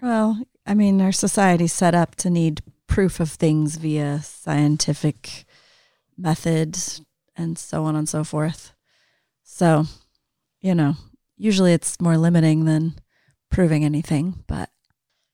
Well, 0.00 0.40
I 0.64 0.74
mean, 0.74 1.00
our 1.00 1.12
society's 1.12 1.72
set 1.72 1.94
up 1.94 2.14
to 2.16 2.30
need 2.30 2.62
proof 2.86 3.18
of 3.18 3.30
things 3.30 3.76
via 3.76 4.20
scientific 4.22 5.44
method 6.16 6.78
and 7.34 7.58
so 7.58 7.84
on 7.84 7.96
and 7.96 8.08
so 8.08 8.22
forth. 8.22 8.72
So, 9.42 9.86
you 10.60 10.74
know, 10.74 10.94
usually 11.36 11.72
it's 11.72 12.00
more 12.00 12.16
limiting 12.16 12.64
than 12.64 12.94
proving 13.50 13.84
anything, 13.84 14.44
but 14.46 14.70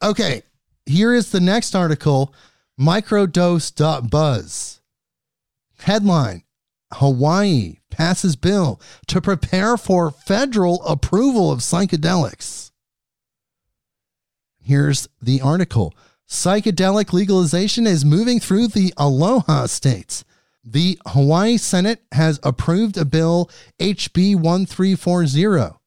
okay. 0.02 0.42
Here 0.86 1.14
is 1.14 1.30
the 1.30 1.40
next 1.40 1.74
article 1.74 2.34
microdose.buzz. 2.82 4.80
Headline 5.78 6.42
Hawaii 6.94 7.76
passes 7.90 8.36
bill 8.36 8.80
to 9.06 9.20
prepare 9.20 9.76
for 9.76 10.10
federal 10.10 10.84
approval 10.84 11.52
of 11.52 11.60
psychedelics. 11.60 12.72
Here's 14.60 15.08
the 15.20 15.40
article 15.40 15.94
Psychedelic 16.28 17.12
legalization 17.12 17.86
is 17.86 18.04
moving 18.04 18.40
through 18.40 18.68
the 18.68 18.92
Aloha 18.96 19.66
states. 19.66 20.24
The 20.64 20.98
Hawaii 21.06 21.58
Senate 21.58 22.02
has 22.12 22.40
approved 22.42 22.96
a 22.96 23.04
bill, 23.04 23.50
HB 23.80 24.36
1340 24.36 25.81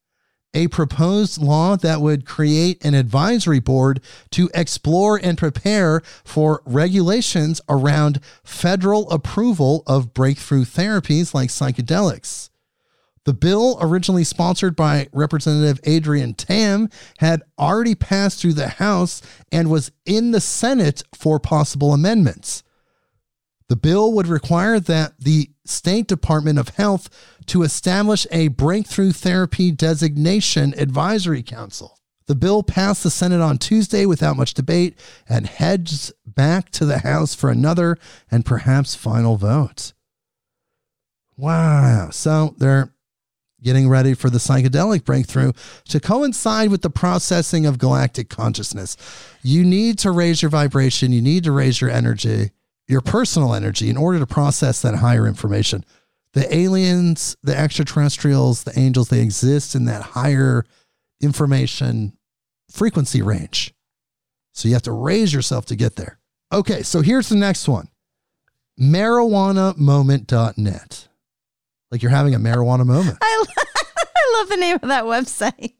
a 0.55 0.69
proposed 0.69 1.39
law 1.39 1.75
that 1.75 2.01
would 2.01 2.25
create 2.25 2.83
an 2.83 2.95
advisory 2.95 3.59
board 3.59 4.01
to 4.31 4.49
explore 4.55 5.19
and 5.21 5.37
prepare 5.37 6.01
for 6.23 6.63
regulations 6.65 7.61
around 7.69 8.19
federal 8.43 9.11
approval 9.11 9.83
of 9.85 10.13
breakthrough 10.13 10.63
therapies 10.63 11.33
like 11.33 11.49
psychedelics. 11.49 12.49
The 13.25 13.33
bill, 13.33 13.77
originally 13.81 14.23
sponsored 14.23 14.75
by 14.75 15.07
Representative 15.11 15.79
Adrian 15.83 16.35
Tam, 16.35 16.89
had 17.17 17.41
already 17.57 17.95
passed 17.95 18.39
through 18.39 18.53
the 18.53 18.69
House 18.69 19.21
and 19.51 19.69
was 19.69 19.91
in 20.05 20.31
the 20.31 20.41
Senate 20.41 21.03
for 21.13 21.39
possible 21.39 21.91
amendments. 21.91 22.63
The 23.67 23.75
bill 23.75 24.13
would 24.13 24.27
require 24.27 24.79
that 24.79 25.13
the 25.19 25.49
State 25.65 26.07
Department 26.07 26.59
of 26.59 26.69
Health 26.69 27.09
to 27.47 27.63
establish 27.63 28.25
a 28.31 28.49
breakthrough 28.49 29.11
therapy 29.11 29.71
designation 29.71 30.73
advisory 30.77 31.43
council. 31.43 31.99
The 32.27 32.35
bill 32.35 32.63
passed 32.63 33.03
the 33.03 33.11
Senate 33.11 33.41
on 33.41 33.57
Tuesday 33.57 34.05
without 34.05 34.37
much 34.37 34.53
debate 34.53 34.97
and 35.29 35.45
heads 35.45 36.11
back 36.25 36.71
to 36.71 36.85
the 36.85 36.99
House 36.99 37.35
for 37.35 37.49
another 37.49 37.97
and 38.31 38.45
perhaps 38.45 38.95
final 38.95 39.37
vote. 39.37 39.93
Wow. 41.37 42.09
So 42.11 42.55
they're 42.57 42.93
getting 43.61 43.89
ready 43.89 44.13
for 44.13 44.29
the 44.29 44.37
psychedelic 44.37 45.05
breakthrough 45.05 45.51
to 45.89 45.99
coincide 45.99 46.69
with 46.69 46.81
the 46.81 46.89
processing 46.89 47.65
of 47.65 47.77
galactic 47.77 48.29
consciousness. 48.29 48.97
You 49.43 49.63
need 49.63 49.99
to 49.99 50.11
raise 50.11 50.41
your 50.41 50.49
vibration, 50.49 51.11
you 51.11 51.21
need 51.21 51.43
to 51.43 51.51
raise 51.51 51.79
your 51.79 51.89
energy 51.89 52.51
your 52.87 53.01
personal 53.01 53.53
energy 53.53 53.89
in 53.89 53.97
order 53.97 54.19
to 54.19 54.27
process 54.27 54.81
that 54.81 54.95
higher 54.95 55.27
information. 55.27 55.83
The 56.35 56.53
aliens, 56.53 57.35
the 57.43 57.57
extraterrestrials, 57.57 58.65
the 58.65 58.77
angels, 58.77 59.09
they 59.09 59.21
exist 59.21 59.73
in 59.73 59.85
that 59.85 60.01
higher 60.01 60.65
information 61.21 62.17
frequency 62.69 63.21
range. 63.21 63.73
So 64.53 64.67
you 64.67 64.73
have 64.73 64.83
to 64.83 64.91
raise 64.91 65.33
yourself 65.33 65.65
to 65.67 65.75
get 65.75 65.95
there. 65.95 66.19
Okay, 66.51 66.83
so 66.83 67.01
here's 67.01 67.29
the 67.29 67.35
next 67.35 67.67
one 67.67 67.87
marijuanamoment.net. 68.79 71.07
Like 71.89 72.01
you're 72.01 72.11
having 72.11 72.35
a 72.35 72.39
marijuana 72.39 72.85
moment. 72.85 73.17
I, 73.21 73.45
I 73.97 74.37
love 74.37 74.49
the 74.49 74.57
name 74.57 74.75
of 74.75 74.89
that 74.89 75.05
website. 75.05 75.73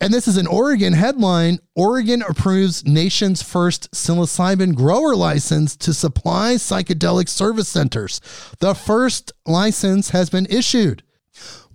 And 0.00 0.14
this 0.14 0.28
is 0.28 0.36
an 0.36 0.46
Oregon 0.46 0.92
headline. 0.92 1.58
Oregon 1.74 2.22
approves 2.22 2.86
nation's 2.86 3.42
first 3.42 3.90
psilocybin 3.90 4.76
grower 4.76 5.16
license 5.16 5.76
to 5.78 5.92
supply 5.92 6.54
psychedelic 6.54 7.28
service 7.28 7.68
centers. 7.68 8.20
The 8.60 8.74
first 8.74 9.32
license 9.44 10.10
has 10.10 10.30
been 10.30 10.46
issued. 10.46 11.02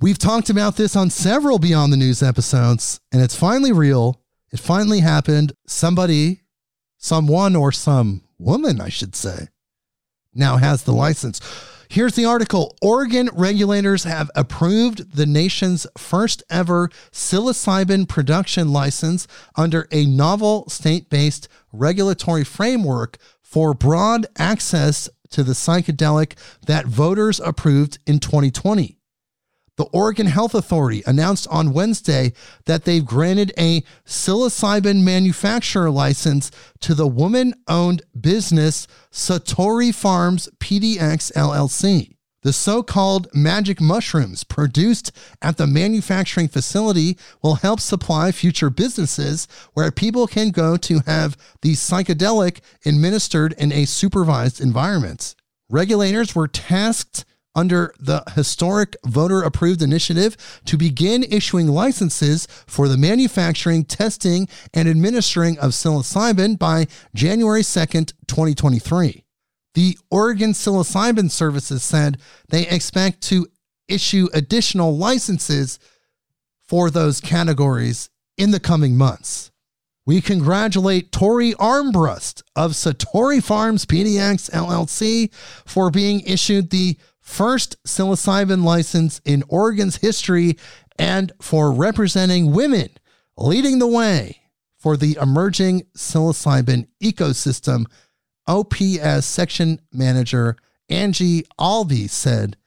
We've 0.01 0.17
talked 0.17 0.49
about 0.49 0.77
this 0.77 0.95
on 0.95 1.09
several 1.09 1.59
Beyond 1.59 1.91
the 1.91 1.97
News 1.97 2.23
episodes, 2.23 3.01
and 3.11 3.21
it's 3.21 3.35
finally 3.35 3.71
real. 3.71 4.21
It 4.51 4.59
finally 4.59 4.99
happened. 5.01 5.53
Somebody, 5.67 6.41
someone, 6.97 7.55
or 7.55 7.71
some 7.71 8.23
woman, 8.37 8.79
I 8.79 8.89
should 8.89 9.15
say, 9.15 9.47
now 10.33 10.57
has 10.57 10.83
the 10.83 10.93
license. 10.93 11.41
Here's 11.93 12.15
the 12.15 12.25
article 12.25 12.75
Oregon 12.81 13.29
regulators 13.33 14.03
have 14.03 14.31
approved 14.35 15.15
the 15.15 15.27
nation's 15.27 15.85
first 15.95 16.41
ever 16.49 16.89
psilocybin 17.11 18.09
production 18.09 18.73
license 18.73 19.27
under 19.55 19.87
a 19.91 20.07
novel 20.07 20.67
state 20.69 21.11
based 21.11 21.47
regulatory 21.71 22.43
framework 22.43 23.19
for 23.43 23.75
broad 23.75 24.25
access 24.39 25.07
to 25.29 25.43
the 25.43 25.53
psychedelic 25.53 26.33
that 26.65 26.87
voters 26.87 27.39
approved 27.39 27.99
in 28.07 28.17
2020. 28.17 28.97
The 29.75 29.85
Oregon 29.85 30.27
Health 30.27 30.53
Authority 30.53 31.01
announced 31.07 31.47
on 31.49 31.73
Wednesday 31.73 32.33
that 32.65 32.83
they've 32.83 33.03
granted 33.03 33.51
a 33.57 33.81
psilocybin 34.05 35.01
manufacturer 35.01 35.89
license 35.89 36.51
to 36.81 36.93
the 36.93 37.07
woman 37.07 37.55
owned 37.67 38.03
business 38.19 38.87
Satori 39.11 39.93
Farms 39.93 40.47
PDX 40.59 41.33
LLC. 41.33 42.13
The 42.43 42.53
so 42.53 42.83
called 42.83 43.29
magic 43.33 43.81
mushrooms 43.81 44.43
produced 44.43 45.11
at 45.41 45.57
the 45.57 45.65
manufacturing 45.65 46.49
facility 46.49 47.17
will 47.41 47.55
help 47.55 47.79
supply 47.79 48.31
future 48.31 48.69
businesses 48.69 49.47
where 49.73 49.91
people 49.91 50.27
can 50.27 50.51
go 50.51 50.77
to 50.77 50.99
have 51.07 51.35
the 51.61 51.73
psychedelic 51.73 52.59
administered 52.85 53.53
in 53.57 53.71
a 53.71 53.85
supervised 53.85 54.61
environment. 54.61 55.35
Regulators 55.69 56.35
were 56.35 56.47
tasked 56.47 57.25
under 57.55 57.93
the 57.99 58.23
historic 58.35 58.95
voter 59.05 59.41
approved 59.41 59.81
initiative 59.81 60.35
to 60.65 60.77
begin 60.77 61.23
issuing 61.23 61.67
licenses 61.67 62.47
for 62.67 62.87
the 62.87 62.97
manufacturing, 62.97 63.83
testing, 63.83 64.47
and 64.73 64.87
administering 64.87 65.57
of 65.59 65.71
psilocybin 65.71 66.57
by 66.57 66.87
January 67.13 67.61
2nd, 67.61 68.13
2023. 68.27 69.23
The 69.75 69.97
Oregon 70.11 70.51
Psilocybin 70.51 71.31
Services 71.31 71.83
said 71.83 72.19
they 72.49 72.67
expect 72.67 73.21
to 73.23 73.47
issue 73.87 74.29
additional 74.33 74.95
licenses 74.95 75.79
for 76.61 76.89
those 76.89 77.19
categories 77.19 78.09
in 78.37 78.51
the 78.51 78.59
coming 78.59 78.95
months. 78.95 79.51
We 80.05 80.19
congratulate 80.19 81.11
Tori 81.11 81.53
Armbrust 81.53 82.43
of 82.55 82.71
Satori 82.73 83.41
Farms 83.41 83.85
PDX 83.85 84.51
LLC 84.51 85.33
for 85.65 85.89
being 85.89 86.19
issued 86.21 86.69
the 86.69 86.97
first 87.23 87.81
psilocybin 87.83 88.63
license 88.63 89.19
in 89.25 89.43
Oregon's 89.47 89.97
history 89.97 90.57
and 90.99 91.31
for 91.41 91.71
representing 91.71 92.51
women, 92.51 92.89
leading 93.37 93.79
the 93.79 93.87
way 93.87 94.41
for 94.77 94.97
the 94.97 95.17
emerging 95.19 95.83
psilocybin 95.97 96.85
ecosystem, 97.01 97.85
OPS 98.45 99.25
section 99.25 99.79
manager 99.91 100.57
Angie 100.89 101.43
Allbee 101.57 102.09
said 102.09 102.57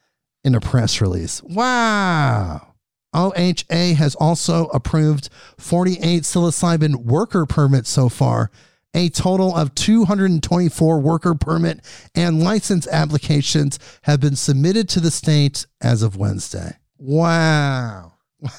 in 0.43 0.55
a 0.55 0.59
press 0.59 0.99
release. 0.99 1.41
Wow. 1.43 2.73
OHA 3.15 3.95
has 3.95 4.15
also 4.15 4.65
approved 4.67 5.29
48 5.57 6.23
psilocybin 6.23 7.05
worker 7.05 7.45
permits 7.45 7.89
so 7.89 8.09
far 8.09 8.51
a 8.93 9.09
total 9.09 9.55
of 9.55 9.75
224 9.75 10.99
worker 10.99 11.35
permit 11.35 11.81
and 12.15 12.43
license 12.43 12.87
applications 12.87 13.79
have 14.03 14.19
been 14.19 14.35
submitted 14.35 14.89
to 14.89 14.99
the 14.99 15.11
state 15.11 15.65
as 15.81 16.01
of 16.01 16.17
Wednesday. 16.17 16.77
Wow. 16.97 18.13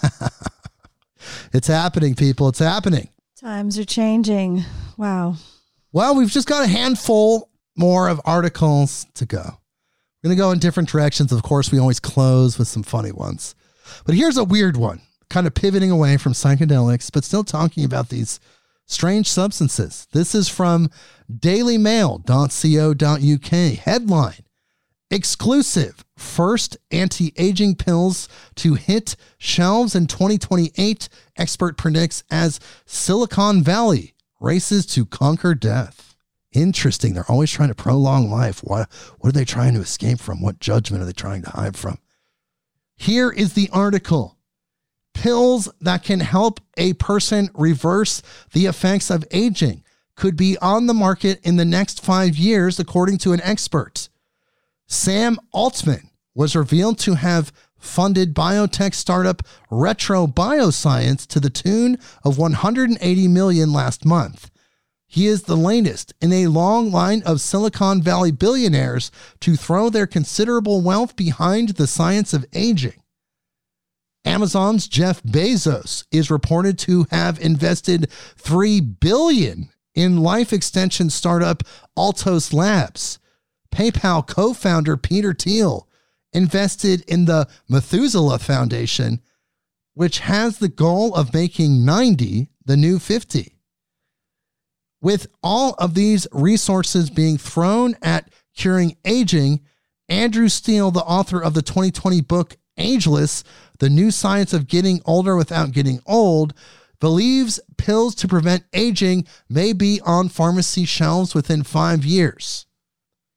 it's 1.53 1.67
happening, 1.67 2.15
people. 2.15 2.49
It's 2.49 2.59
happening. 2.59 3.09
Times 3.41 3.79
are 3.79 3.85
changing. 3.85 4.65
Wow. 4.97 5.37
Well, 5.93 6.15
we've 6.15 6.31
just 6.31 6.49
got 6.49 6.65
a 6.65 6.69
handful 6.69 7.51
more 7.77 8.09
of 8.09 8.21
articles 8.25 9.07
to 9.15 9.25
go. 9.25 9.43
We're 10.23 10.29
going 10.29 10.37
to 10.37 10.43
go 10.43 10.51
in 10.51 10.59
different 10.59 10.89
directions. 10.89 11.33
Of 11.33 11.43
course, 11.43 11.71
we 11.71 11.79
always 11.79 12.01
close 12.01 12.59
with 12.59 12.69
some 12.69 12.83
funny 12.83 13.13
ones. 13.13 13.55
But 14.05 14.17
here's 14.17 14.37
a 14.37 14.45
weird 14.45 14.77
one 14.77 15.01
kind 15.31 15.47
of 15.47 15.55
pivoting 15.55 15.91
away 15.91 16.17
from 16.17 16.33
psychedelics, 16.33 17.13
but 17.13 17.23
still 17.25 17.45
talking 17.45 17.85
about 17.85 18.09
these 18.09 18.41
strange 18.89 19.29
substances. 19.29 20.09
This 20.13 20.35
is 20.35 20.49
from 20.49 20.91
dailymail.co.uk. 21.31 23.79
Headline 23.79 24.45
Exclusive 25.11 26.05
first 26.19 26.77
anti 26.91 27.33
aging 27.39 27.77
pills 27.77 28.29
to 28.57 28.75
hit 28.75 29.17
shelves 29.39 29.95
in 29.95 30.07
2028, 30.07 31.09
expert 31.37 31.79
predicts 31.79 32.25
as 32.31 32.61
Silicon 32.85 33.63
Valley 33.63 34.15
races 34.39 34.85
to 34.87 35.07
conquer 35.07 35.55
death. 35.55 36.15
Interesting. 36.53 37.15
They're 37.15 37.31
always 37.31 37.51
trying 37.51 37.71
to 37.71 37.75
prolong 37.75 38.31
life. 38.31 38.61
What, 38.61 38.91
what 39.19 39.31
are 39.31 39.33
they 39.33 39.47
trying 39.47 39.73
to 39.75 39.81
escape 39.81 40.19
from? 40.19 40.43
What 40.43 40.61
judgment 40.61 41.03
are 41.03 41.07
they 41.07 41.13
trying 41.13 41.43
to 41.43 41.51
hide 41.51 41.77
from? 41.77 41.99
Here 42.97 43.31
is 43.31 43.55
the 43.55 43.71
article 43.73 44.38
pills 45.19 45.69
that 45.81 46.05
can 46.05 46.21
help 46.21 46.61
a 46.77 46.93
person 46.95 47.51
reverse 47.55 48.23
the 48.53 48.67
effects 48.67 49.11
of 49.11 49.25
aging 49.33 49.83
could 50.15 50.37
be 50.37 50.57
on 50.59 50.87
the 50.87 50.95
market 50.95 51.41
in 51.43 51.57
the 51.57 51.65
next 51.65 52.05
five 52.05 52.37
years, 52.37 52.79
according 52.79 53.19
to 53.19 53.33
an 53.33 53.41
expert. 53.43 54.09
Sam 54.87 55.39
Altman 55.53 56.11
was 56.35 56.55
revealed 56.55 56.99
to 57.01 57.15
have 57.15 57.53
funded 57.77 58.33
biotech 58.33 58.95
startup 58.95 59.43
Retro 59.71 60.27
Bioscience 60.27 61.27
to 61.27 61.41
the 61.41 61.51
tune 61.51 61.99
of 62.25 62.39
180 62.39 63.29
million 63.29 63.73
last 63.73 64.05
month. 64.05 64.51
He 65.07 65.27
is 65.27 65.43
the 65.43 65.57
latest 65.57 66.15
in 66.21 66.33
a 66.33 66.47
long 66.47 66.93
line 66.93 67.23
of 67.25 67.41
Silicon 67.41 68.03
Valley 68.03 68.31
billionaires 68.31 69.11
to 69.41 69.57
throw 69.57 69.91
their 69.91 70.07
considerable 70.07 70.81
wealth 70.81 71.17
behind 71.17 71.71
the 71.71 71.87
science 71.87 72.33
of 72.33 72.47
aging. 72.53 73.03
Amazon's 74.25 74.89
Jeff 74.89 75.23
Bezos 75.23 76.05
is 76.11 76.31
reported 76.31 76.79
to 76.81 77.07
have 77.11 77.41
invested 77.41 78.11
3 78.11 78.81
billion 78.81 79.71
in 79.95 80.19
life 80.19 80.53
extension 80.53 81.11
startup 81.11 81.63
Altos 81.97 82.53
Labs. 82.53 83.19
PayPal 83.73 84.27
co-founder 84.27 84.97
Peter 84.97 85.35
Thiel 85.35 85.89
invested 86.33 87.03
in 87.09 87.25
the 87.25 87.49
Methuselah 87.69 88.39
Foundation, 88.39 89.21
which 89.95 90.21
has 90.21 90.59
the 90.59 90.69
goal 90.69 91.15
of 91.15 91.35
making 91.35 91.85
90 91.85 92.49
the 92.65 92.77
new 92.77 92.99
50. 92.99 93.57
With 95.01 95.29
all 95.43 95.75
of 95.79 95.95
these 95.95 96.27
resources 96.33 97.11
being 97.11 97.39
thrown 97.39 97.97
at 98.03 98.31
curing 98.55 98.97
aging, 99.05 99.61
Andrew 100.09 100.49
Steele, 100.49 100.91
the 100.91 101.01
author 101.01 101.43
of 101.43 101.55
the 101.55 101.63
2020 101.63 102.21
book 102.23 102.57
Ageless, 102.79 103.45
The 103.79 103.91
New 103.91 104.11
Science 104.11 104.53
of 104.53 104.67
Getting 104.67 105.01
Older 105.05 105.37
Without 105.37 105.73
Getting 105.73 106.01
Old, 106.07 106.55
believes 107.01 107.61
pills 107.77 108.15
to 108.17 108.29
prevent 108.29 108.65
aging 108.73 109.27
may 109.49 109.73
be 109.73 110.01
on 110.05 110.29
pharmacy 110.29 110.85
shelves 110.85 111.35
within 111.35 111.63
five 111.63 112.05
years. 112.05 112.67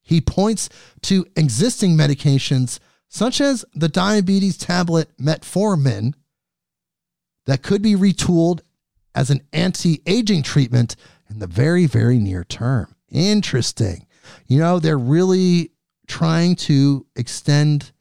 He 0.01 0.19
points 0.19 0.69
to 1.03 1.25
existing 1.35 1.95
medications 1.95 2.79
such 3.07 3.41
as 3.41 3.65
the 3.75 3.89
diabetes 3.89 4.57
tablet 4.57 5.09
metformin 5.17 6.13
that 7.45 7.61
could 7.61 7.81
be 7.81 7.95
retooled 7.95 8.61
as 9.13 9.29
an 9.29 9.41
anti 9.51 10.01
aging 10.05 10.43
treatment 10.43 10.95
in 11.29 11.39
the 11.39 11.47
very, 11.47 11.85
very 11.85 12.19
near 12.19 12.43
term. 12.43 12.95
Interesting. 13.09 14.07
You 14.47 14.59
know, 14.59 14.79
they're 14.79 14.97
really 14.97 15.71
trying 16.07 16.55
to 16.55 17.05
extend 17.15 17.91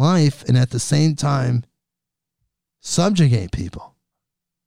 life 0.00 0.42
and 0.48 0.56
at 0.56 0.70
the 0.70 0.80
same 0.80 1.14
time 1.14 1.64
subjugate 2.80 3.52
people. 3.52 3.94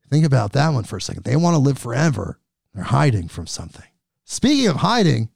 Think 0.09 0.25
about 0.25 0.53
that 0.53 0.69
one 0.69 0.83
for 0.83 0.97
a 0.97 1.01
second. 1.01 1.23
They 1.23 1.35
want 1.35 1.55
to 1.55 1.59
live 1.59 1.79
forever. 1.79 2.39
They're 2.73 2.83
hiding 2.83 3.27
from 3.27 3.47
something. 3.47 3.85
Speaking 4.25 4.67
of 4.67 4.77
hiding, 4.77 5.29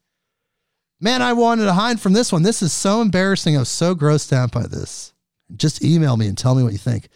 man, 1.01 1.21
I 1.21 1.33
wanted 1.33 1.65
to 1.65 1.73
hide 1.73 1.99
from 1.99 2.13
this 2.13 2.31
one. 2.31 2.43
This 2.43 2.61
is 2.61 2.71
so 2.71 3.01
embarrassing. 3.01 3.55
I 3.55 3.59
was 3.59 3.69
so 3.69 3.95
grossed 3.95 4.31
out 4.31 4.51
by 4.51 4.67
this. 4.67 5.13
Just 5.55 5.83
email 5.83 6.15
me 6.15 6.27
and 6.27 6.37
tell 6.37 6.55
me 6.55 6.63
what 6.63 6.73
you 6.73 6.77
think. 6.77 7.09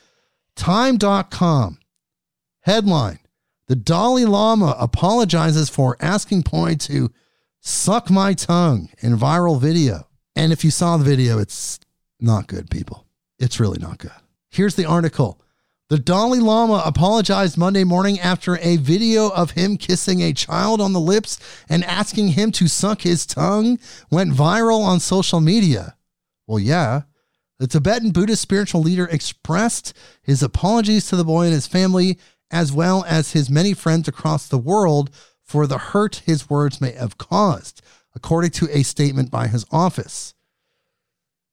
Time.com 0.56 1.78
headline 2.62 3.20
the 3.72 3.76
Dalai 3.78 4.26
Lama 4.26 4.76
apologizes 4.78 5.70
for 5.70 5.96
asking 6.02 6.44
Poi 6.44 6.76
to 6.76 7.10
suck 7.62 8.10
my 8.10 8.34
tongue 8.34 8.90
in 9.00 9.16
viral 9.16 9.62
video. 9.62 10.08
And 10.36 10.52
if 10.52 10.66
you 10.66 10.72
saw 10.72 10.98
the 10.98 11.06
video, 11.06 11.40
it's 11.40 11.80
not 12.22 12.48
good, 12.48 12.70
people. 12.70 13.08
It's 13.40 13.60
really 13.60 13.80
not 13.80 13.98
good. 13.98 14.12
Here's 14.50 14.76
the 14.76 14.86
article. 14.86 15.42
The 15.90 16.00
Dalai 16.00 16.40
Lama 16.40 16.82
apologized 16.86 17.58
Monday 17.58 17.84
morning 17.84 18.20
after 18.20 18.58
a 18.60 18.78
video 18.78 19.30
of 19.30 19.52
him 19.52 19.76
kissing 19.76 20.22
a 20.22 20.32
child 20.32 20.80
on 20.80 20.94
the 20.94 21.02
lips 21.02 21.38
and 21.68 21.84
asking 21.84 22.30
him 22.30 22.52
to 22.54 22.68
suck 22.68 23.02
his 23.02 23.26
tongue 23.26 23.78
went 24.10 24.32
viral 24.32 24.86
on 24.86 25.02
social 25.02 25.42
media. 25.42 25.98
Well, 26.48 26.60
yeah. 26.60 27.02
The 27.60 27.68
Tibetan 27.68 28.12
Buddhist 28.12 28.42
spiritual 28.42 28.82
leader 28.82 29.06
expressed 29.06 29.94
his 30.24 30.42
apologies 30.42 31.08
to 31.08 31.16
the 31.16 31.26
boy 31.26 31.46
and 31.46 31.54
his 31.54 31.68
family 31.68 32.18
as 32.50 32.72
well 32.72 33.04
as 33.08 33.34
his 33.34 33.50
many 33.50 33.74
friends 33.74 34.08
across 34.08 34.48
the 34.48 34.58
world 34.58 35.10
for 35.44 35.68
the 35.68 35.78
hurt 35.78 36.24
his 36.26 36.50
words 36.50 36.80
may 36.80 36.92
have 36.92 37.18
caused, 37.18 37.82
according 38.16 38.52
to 38.52 38.70
a 38.72 38.84
statement 38.84 39.30
by 39.30 39.48
his 39.48 39.66
office. 39.72 40.34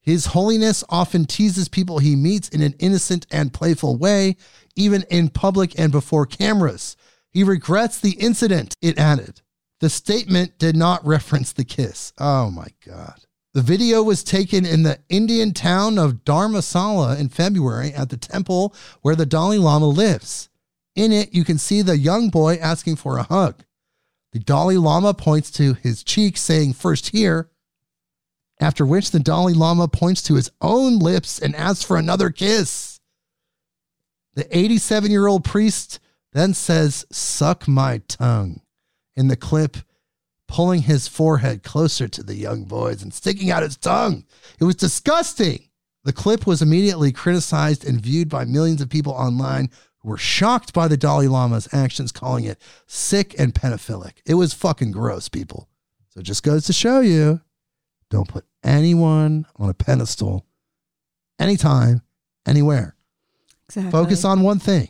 His 0.08 0.24
Holiness 0.24 0.82
often 0.88 1.26
teases 1.26 1.68
people 1.68 1.98
he 1.98 2.16
meets 2.16 2.48
in 2.48 2.62
an 2.62 2.74
innocent 2.78 3.26
and 3.30 3.52
playful 3.52 3.98
way, 3.98 4.38
even 4.74 5.04
in 5.10 5.28
public 5.28 5.78
and 5.78 5.92
before 5.92 6.24
cameras. 6.24 6.96
He 7.30 7.44
regrets 7.44 8.00
the 8.00 8.12
incident, 8.12 8.74
it 8.80 8.98
added. 8.98 9.42
The 9.80 9.90
statement 9.90 10.58
did 10.58 10.76
not 10.76 11.06
reference 11.06 11.52
the 11.52 11.66
kiss. 11.66 12.14
Oh 12.16 12.50
my 12.50 12.68
God. 12.86 13.20
The 13.52 13.60
video 13.60 14.02
was 14.02 14.24
taken 14.24 14.64
in 14.64 14.82
the 14.82 14.98
Indian 15.10 15.52
town 15.52 15.98
of 15.98 16.24
Dharamsala 16.24 17.20
in 17.20 17.28
February 17.28 17.92
at 17.92 18.08
the 18.08 18.16
temple 18.16 18.74
where 19.02 19.14
the 19.14 19.26
Dalai 19.26 19.58
Lama 19.58 19.88
lives. 19.88 20.48
In 20.96 21.12
it, 21.12 21.34
you 21.34 21.44
can 21.44 21.58
see 21.58 21.82
the 21.82 21.98
young 21.98 22.30
boy 22.30 22.56
asking 22.62 22.96
for 22.96 23.18
a 23.18 23.24
hug. 23.24 23.62
The 24.32 24.38
Dalai 24.38 24.78
Lama 24.78 25.12
points 25.12 25.50
to 25.50 25.74
his 25.74 26.02
cheek, 26.02 26.38
saying, 26.38 26.72
First 26.72 27.08
here. 27.10 27.50
After 28.60 28.84
which 28.84 29.10
the 29.10 29.20
Dalai 29.20 29.52
Lama 29.52 29.88
points 29.88 30.22
to 30.22 30.34
his 30.34 30.50
own 30.60 30.98
lips 30.98 31.38
and 31.38 31.54
asks 31.54 31.84
for 31.84 31.96
another 31.96 32.30
kiss. 32.30 33.00
The 34.34 34.56
87 34.56 35.10
year 35.10 35.26
old 35.26 35.44
priest 35.44 36.00
then 36.32 36.54
says, 36.54 37.06
Suck 37.10 37.66
my 37.68 37.98
tongue, 38.08 38.60
in 39.16 39.28
the 39.28 39.36
clip, 39.36 39.78
pulling 40.46 40.82
his 40.82 41.08
forehead 41.08 41.62
closer 41.62 42.08
to 42.08 42.22
the 42.22 42.34
young 42.34 42.64
boy's 42.64 43.02
and 43.02 43.12
sticking 43.12 43.50
out 43.50 43.62
his 43.62 43.76
tongue. 43.76 44.24
It 44.60 44.64
was 44.64 44.76
disgusting. 44.76 45.68
The 46.04 46.12
clip 46.12 46.46
was 46.46 46.62
immediately 46.62 47.12
criticized 47.12 47.86
and 47.86 48.00
viewed 48.00 48.28
by 48.28 48.44
millions 48.44 48.80
of 48.80 48.88
people 48.88 49.12
online 49.12 49.70
who 49.98 50.08
were 50.08 50.16
shocked 50.16 50.72
by 50.72 50.88
the 50.88 50.96
Dalai 50.96 51.26
Lama's 51.26 51.68
actions, 51.72 52.12
calling 52.12 52.44
it 52.44 52.60
sick 52.86 53.38
and 53.38 53.54
pedophilic. 53.54 54.14
It 54.24 54.34
was 54.34 54.54
fucking 54.54 54.92
gross, 54.92 55.28
people. 55.28 55.68
So 56.10 56.20
it 56.20 56.24
just 56.24 56.42
goes 56.42 56.64
to 56.66 56.72
show 56.72 57.00
you 57.00 57.40
don't 58.10 58.28
put 58.28 58.44
anyone 58.62 59.46
on 59.56 59.68
a 59.68 59.74
pedestal 59.74 60.46
anytime, 61.38 62.02
anywhere. 62.46 62.94
Exactly. 63.68 63.90
Focus 63.92 64.24
on 64.24 64.40
one 64.42 64.58
thing. 64.58 64.88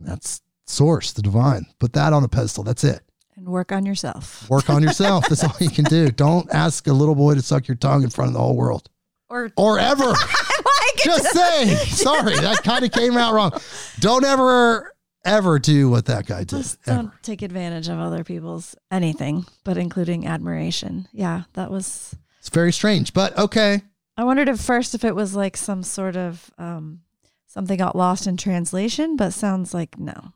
That's 0.00 0.40
source, 0.66 1.12
the 1.12 1.22
divine. 1.22 1.66
Put 1.78 1.92
that 1.94 2.12
on 2.12 2.24
a 2.24 2.28
pedestal. 2.28 2.64
That's 2.64 2.84
it. 2.84 3.00
and 3.36 3.48
work 3.48 3.72
on 3.72 3.84
yourself. 3.84 4.48
Work 4.48 4.70
on 4.70 4.82
yourself. 4.82 5.26
That's 5.28 5.42
all 5.44 5.56
you 5.60 5.70
can 5.70 5.84
do. 5.84 6.08
Don't 6.10 6.48
ask 6.52 6.86
a 6.86 6.92
little 6.92 7.14
boy 7.14 7.34
to 7.34 7.42
suck 7.42 7.66
your 7.68 7.76
tongue 7.76 8.02
in 8.04 8.10
front 8.10 8.28
of 8.28 8.34
the 8.34 8.40
whole 8.40 8.56
world 8.56 8.88
Or 9.28 9.50
or 9.56 9.78
ever. 9.78 10.12
Just 11.04 11.30
saying. 11.32 11.76
Sorry, 11.88 12.36
that 12.36 12.62
kind 12.62 12.84
of 12.84 12.92
came 12.92 13.16
out 13.16 13.34
wrong. 13.34 13.52
Don't 13.98 14.24
ever, 14.24 14.93
ever 15.24 15.58
do 15.58 15.88
what 15.88 16.06
that 16.06 16.26
guy 16.26 16.40
did. 16.40 16.50
just 16.50 16.82
don't 16.84 17.10
take 17.22 17.42
advantage 17.42 17.88
of 17.88 17.98
other 17.98 18.24
people's 18.24 18.74
anything, 18.90 19.46
but 19.64 19.76
including 19.76 20.26
admiration. 20.26 21.08
Yeah, 21.12 21.42
that 21.54 21.70
was. 21.70 22.14
It's 22.38 22.50
very 22.50 22.72
strange, 22.72 23.14
but 23.14 23.36
okay. 23.38 23.82
I 24.16 24.24
wondered 24.24 24.48
at 24.48 24.58
first 24.58 24.94
if 24.94 25.04
it 25.04 25.14
was 25.14 25.34
like 25.34 25.56
some 25.56 25.82
sort 25.82 26.16
of 26.16 26.50
um, 26.58 27.00
something 27.46 27.78
got 27.78 27.96
lost 27.96 28.26
in 28.26 28.36
translation, 28.36 29.16
but 29.16 29.32
sounds 29.32 29.74
like 29.74 29.98
no. 29.98 30.32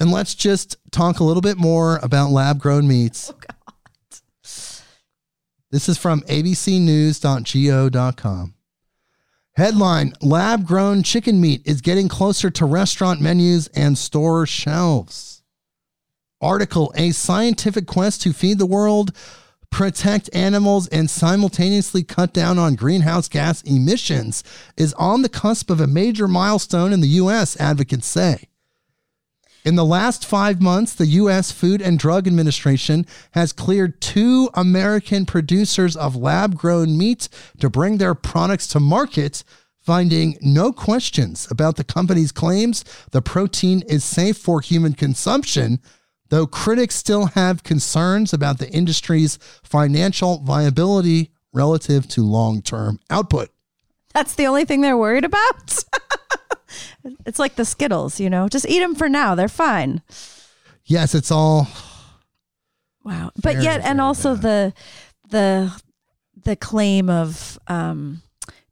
And 0.00 0.10
let's 0.10 0.34
just 0.34 0.76
talk 0.90 1.20
a 1.20 1.24
little 1.24 1.42
bit 1.42 1.58
more 1.58 1.98
about 2.02 2.30
lab 2.30 2.58
grown 2.58 2.88
meats. 2.88 3.30
Oh 3.30 3.36
God. 3.38 3.54
This 5.70 5.88
is 5.88 5.98
from 5.98 6.22
abcnews.go.com. 6.22 8.54
Headline 9.56 10.12
Lab 10.22 10.64
grown 10.64 11.02
chicken 11.02 11.40
meat 11.40 11.62
is 11.64 11.80
getting 11.80 12.08
closer 12.08 12.50
to 12.50 12.64
restaurant 12.64 13.20
menus 13.20 13.66
and 13.68 13.98
store 13.98 14.46
shelves. 14.46 15.42
Article 16.40 16.92
A 16.96 17.10
scientific 17.10 17.86
quest 17.86 18.22
to 18.22 18.32
feed 18.32 18.58
the 18.58 18.66
world 18.66 19.12
protect 19.70 20.30
animals 20.32 20.88
and 20.88 21.08
simultaneously 21.08 22.02
cut 22.02 22.32
down 22.32 22.58
on 22.58 22.74
greenhouse 22.74 23.28
gas 23.28 23.62
emissions 23.62 24.42
is 24.76 24.94
on 24.94 25.22
the 25.22 25.28
cusp 25.28 25.70
of 25.70 25.80
a 25.80 25.86
major 25.86 26.28
milestone 26.28 26.92
in 26.92 27.00
the 27.00 27.08
U.S., 27.08 27.58
advocates 27.60 28.06
say. 28.06 28.49
In 29.62 29.74
the 29.74 29.84
last 29.84 30.24
five 30.24 30.62
months, 30.62 30.94
the 30.94 31.06
U.S. 31.06 31.52
Food 31.52 31.82
and 31.82 31.98
Drug 31.98 32.26
Administration 32.26 33.04
has 33.32 33.52
cleared 33.52 34.00
two 34.00 34.48
American 34.54 35.26
producers 35.26 35.96
of 35.96 36.16
lab 36.16 36.56
grown 36.56 36.96
meat 36.96 37.28
to 37.58 37.68
bring 37.68 37.98
their 37.98 38.14
products 38.14 38.66
to 38.68 38.80
market, 38.80 39.44
finding 39.78 40.38
no 40.40 40.72
questions 40.72 41.46
about 41.50 41.76
the 41.76 41.84
company's 41.84 42.32
claims 42.32 42.84
the 43.10 43.20
protein 43.20 43.82
is 43.86 44.02
safe 44.02 44.38
for 44.38 44.62
human 44.62 44.94
consumption, 44.94 45.78
though 46.30 46.46
critics 46.46 46.94
still 46.94 47.26
have 47.26 47.62
concerns 47.62 48.32
about 48.32 48.60
the 48.60 48.70
industry's 48.70 49.38
financial 49.62 50.38
viability 50.38 51.32
relative 51.52 52.08
to 52.08 52.22
long 52.22 52.62
term 52.62 52.98
output. 53.10 53.50
That's 54.14 54.34
the 54.34 54.46
only 54.46 54.64
thing 54.64 54.80
they're 54.80 54.96
worried 54.96 55.24
about. 55.24 55.84
it's 57.26 57.38
like 57.38 57.56
the 57.56 57.64
Skittles, 57.64 58.20
you 58.20 58.30
know, 58.30 58.48
just 58.48 58.68
eat 58.68 58.80
them 58.80 58.94
for 58.94 59.08
now. 59.08 59.34
They're 59.34 59.48
fine. 59.48 60.02
Yes, 60.84 61.14
it's 61.14 61.30
all. 61.30 61.68
Wow. 63.04 63.30
But 63.36 63.54
Very, 63.54 63.64
yet, 63.64 63.80
and 63.80 63.98
very 63.98 64.00
also 64.00 64.34
the, 64.34 64.72
the, 65.28 65.72
the 66.44 66.56
claim 66.56 67.08
of, 67.08 67.58
um, 67.66 68.22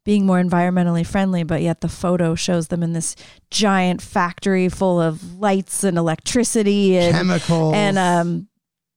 being 0.05 0.25
more 0.25 0.41
environmentally 0.41 1.05
friendly, 1.05 1.43
but 1.43 1.61
yet 1.61 1.81
the 1.81 1.87
photo 1.87 2.33
shows 2.33 2.69
them 2.69 2.81
in 2.81 2.93
this 2.93 3.15
giant 3.51 4.01
factory 4.01 4.67
full 4.67 4.99
of 4.99 5.39
lights 5.39 5.83
and 5.83 5.97
electricity 5.99 6.97
and 6.97 7.13
Chemicals. 7.15 7.75
and 7.75 7.97
um, 7.99 8.47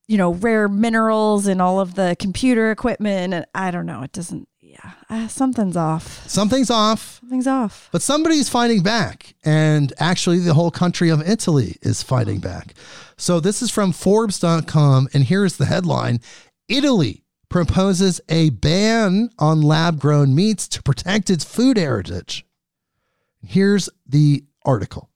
you 0.07 0.17
know, 0.17 0.33
rare 0.33 0.67
minerals 0.67 1.45
and 1.45 1.61
all 1.61 1.79
of 1.79 1.95
the 1.95 2.15
computer 2.19 2.71
equipment. 2.71 3.33
And 3.33 3.45
I 3.53 3.71
don't 3.71 3.85
know, 3.85 4.01
it 4.01 4.11
doesn't. 4.11 4.47
Yeah, 4.73 4.91
uh, 5.07 5.27
something's 5.27 5.77
off. 5.77 6.27
Something's 6.27 6.71
off. 6.71 7.19
Something's 7.19 7.45
off. 7.45 7.89
But 7.91 8.01
somebody's 8.01 8.49
fighting 8.49 8.81
back, 8.81 9.35
and 9.45 9.93
actually, 9.99 10.39
the 10.39 10.55
whole 10.55 10.71
country 10.71 11.09
of 11.09 11.21
Italy 11.21 11.77
is 11.83 12.01
fighting 12.01 12.39
back. 12.39 12.73
So, 13.15 13.39
this 13.39 13.61
is 13.61 13.69
from 13.69 13.91
Forbes.com, 13.91 15.09
and 15.13 15.25
here's 15.25 15.57
the 15.57 15.65
headline 15.65 16.21
Italy 16.67 17.23
proposes 17.49 18.19
a 18.29 18.49
ban 18.49 19.29
on 19.37 19.61
lab 19.61 19.99
grown 19.99 20.33
meats 20.33 20.67
to 20.69 20.81
protect 20.81 21.29
its 21.29 21.43
food 21.43 21.77
heritage. 21.77 22.43
Here's 23.45 23.89
the 24.07 24.43
article. 24.65 25.11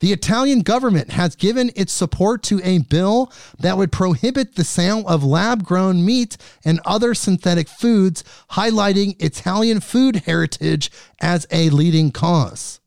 The 0.00 0.12
Italian 0.12 0.60
government 0.60 1.10
has 1.12 1.36
given 1.36 1.70
its 1.74 1.92
support 1.92 2.42
to 2.44 2.60
a 2.62 2.78
bill 2.78 3.32
that 3.58 3.78
would 3.78 3.90
prohibit 3.90 4.54
the 4.54 4.64
sale 4.64 5.06
of 5.08 5.24
lab 5.24 5.64
grown 5.64 6.04
meat 6.04 6.36
and 6.64 6.80
other 6.84 7.14
synthetic 7.14 7.66
foods, 7.66 8.22
highlighting 8.50 9.20
Italian 9.22 9.80
food 9.80 10.16
heritage 10.26 10.90
as 11.20 11.46
a 11.50 11.70
leading 11.70 12.10
cause. 12.10 12.80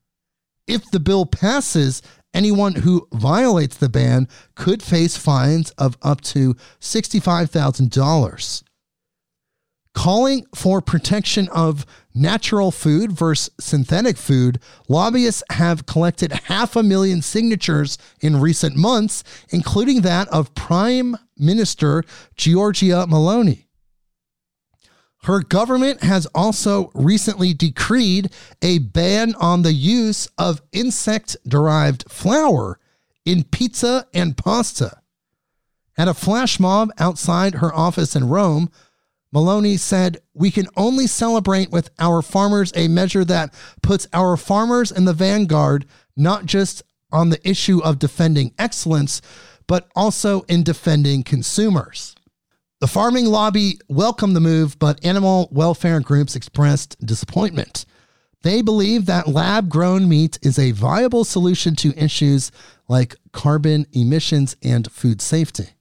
If 0.68 0.92
the 0.92 1.00
bill 1.00 1.26
passes, 1.26 2.04
anyone 2.32 2.76
who 2.76 3.08
violates 3.12 3.78
the 3.78 3.90
ban 3.90 4.28
could 4.54 4.84
face 4.84 5.18
fines 5.18 5.72
of 5.72 5.98
up 6.04 6.22
to 6.22 6.54
$65,000 6.80 8.64
calling 9.94 10.46
for 10.56 10.82
protection 10.82 11.50
of 11.50 11.86
natural 12.20 12.72
food 12.72 13.12
versus 13.12 13.50
synthetic 13.60 14.18
food, 14.18 14.60
lobbyists 14.88 15.44
have 15.52 15.86
collected 15.86 16.32
half 16.32 16.76
a 16.76 16.84
million 16.84 17.22
signatures 17.22 17.98
in 18.22 18.40
recent 18.40 18.76
months, 18.76 19.24
including 19.50 20.02
that 20.02 20.28
of 20.28 20.54
Prime 20.54 21.16
Minister 21.38 22.04
Giorgia 22.36 23.08
Meloni. 23.08 23.66
Her 25.24 25.42
government 25.42 26.04
has 26.04 26.26
also 26.28 26.92
recently 26.94 27.54
decreed 27.54 28.32
a 28.62 28.80
ban 28.80 29.36
on 29.36 29.64
the 29.64 29.74
use 29.74 30.28
of 30.38 30.62
insect 30.72 31.36
derived 31.48 32.10
flour 32.10 32.80
in 33.26 33.44
pizza 33.44 34.08
and 34.14 34.38
pasta. 34.38 35.02
At 35.98 36.08
a 36.08 36.14
flash 36.14 36.60
mob 36.60 36.92
outside 36.98 37.56
her 37.56 37.76
office 37.76 38.16
in 38.16 38.30
Rome, 38.30 38.72
Meloni 39.34 39.78
said, 39.78 40.18
We 40.34 40.52
can 40.52 40.68
only 40.76 41.08
celebrate 41.08 41.72
with 41.72 41.90
our 42.00 42.22
farmers 42.22 42.72
a 42.76 42.88
measure 42.88 43.24
that 43.26 43.54
puts 43.82 44.08
our 44.14 44.38
farmers 44.38 44.92
in 44.92 45.06
the 45.06 45.14
vanguard, 45.14 45.86
not 46.18 46.46
just 46.46 46.84
on 47.12 47.30
the 47.30 47.48
issue 47.48 47.80
of 47.84 48.00
defending 48.00 48.54
excellence, 48.58 49.22
but 49.68 49.90
also 49.96 50.42
in 50.42 50.64
defending 50.64 51.24
consumers. 51.24 52.16
The 52.82 52.88
farming 52.88 53.26
lobby 53.26 53.78
welcomed 53.88 54.36
the 54.36 54.42
move, 54.42 54.80
but 54.80 55.04
animal 55.06 55.50
welfare 55.52 56.00
groups 56.00 56.36
expressed 56.36 56.98
disappointment. 57.06 57.86
They 58.42 58.62
believe 58.62 59.06
that 59.06 59.28
lab 59.28 59.70
grown 59.70 60.08
meat 60.08 60.40
is 60.42 60.58
a 60.58 60.72
viable 60.72 61.26
solution 61.26 61.76
to 61.78 61.94
issues 62.02 62.52
like 62.88 63.16
carbon 63.34 63.86
emissions 63.92 64.56
and 64.64 64.90
food 64.92 65.22
safety. 65.22 65.72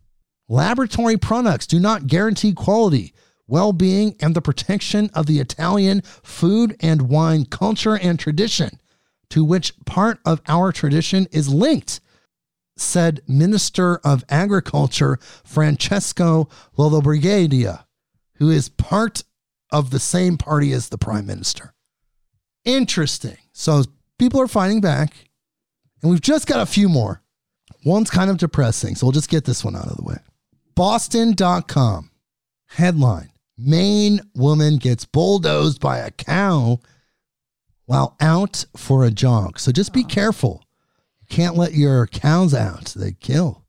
Laboratory 0.48 1.16
products 1.16 1.66
do 1.66 1.78
not 1.78 2.08
guarantee 2.08 2.52
quality, 2.52 3.14
well 3.48 3.72
being, 3.72 4.14
and 4.20 4.34
the 4.34 4.42
protection 4.42 5.10
of 5.14 5.26
the 5.26 5.40
Italian 5.40 6.02
food 6.02 6.76
and 6.80 7.08
wine 7.08 7.46
culture 7.46 7.96
and 7.96 8.18
tradition, 8.18 8.78
to 9.30 9.42
which 9.42 9.72
part 9.86 10.20
of 10.24 10.40
our 10.46 10.70
tradition 10.70 11.26
is 11.32 11.48
linked, 11.48 12.00
said 12.76 13.20
Minister 13.26 13.96
of 14.04 14.24
Agriculture 14.28 15.18
Francesco 15.44 16.48
Lollobrigida, 16.76 17.84
who 18.34 18.50
is 18.50 18.68
part 18.68 19.24
of 19.72 19.90
the 19.90 19.98
same 19.98 20.36
party 20.36 20.72
as 20.72 20.88
the 20.88 20.98
Prime 20.98 21.26
Minister. 21.26 21.74
Interesting. 22.64 23.38
So 23.52 23.84
people 24.18 24.40
are 24.40 24.48
fighting 24.48 24.80
back, 24.80 25.14
and 26.02 26.10
we've 26.10 26.20
just 26.20 26.46
got 26.46 26.60
a 26.60 26.66
few 26.66 26.88
more. 26.88 27.22
One's 27.84 28.10
kind 28.10 28.30
of 28.30 28.38
depressing, 28.38 28.94
so 28.94 29.06
we'll 29.06 29.12
just 29.12 29.30
get 29.30 29.44
this 29.44 29.64
one 29.64 29.76
out 29.76 29.86
of 29.86 29.96
the 29.96 30.04
way. 30.04 30.18
Boston.com 30.74 32.10
headline 32.66 33.30
Maine 33.58 34.20
woman 34.34 34.76
gets 34.76 35.04
bulldozed 35.04 35.80
by 35.80 35.98
a 35.98 36.12
cow 36.12 36.78
while 37.86 38.16
out 38.20 38.64
for 38.76 39.04
a 39.04 39.10
jog. 39.10 39.58
So 39.58 39.72
just 39.72 39.92
be 39.92 40.04
careful. 40.04 40.62
You 41.20 41.26
can't 41.28 41.56
let 41.56 41.74
your 41.74 42.06
cows 42.06 42.54
out, 42.54 42.94
they 42.94 43.12
kill. 43.12 43.64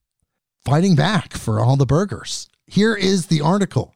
Fighting 0.64 0.96
back 0.96 1.34
for 1.34 1.60
all 1.60 1.76
the 1.76 1.88
burgers. 1.88 2.48
Here 2.68 2.94
is 2.94 3.28
the 3.28 3.42
article. 3.42 3.96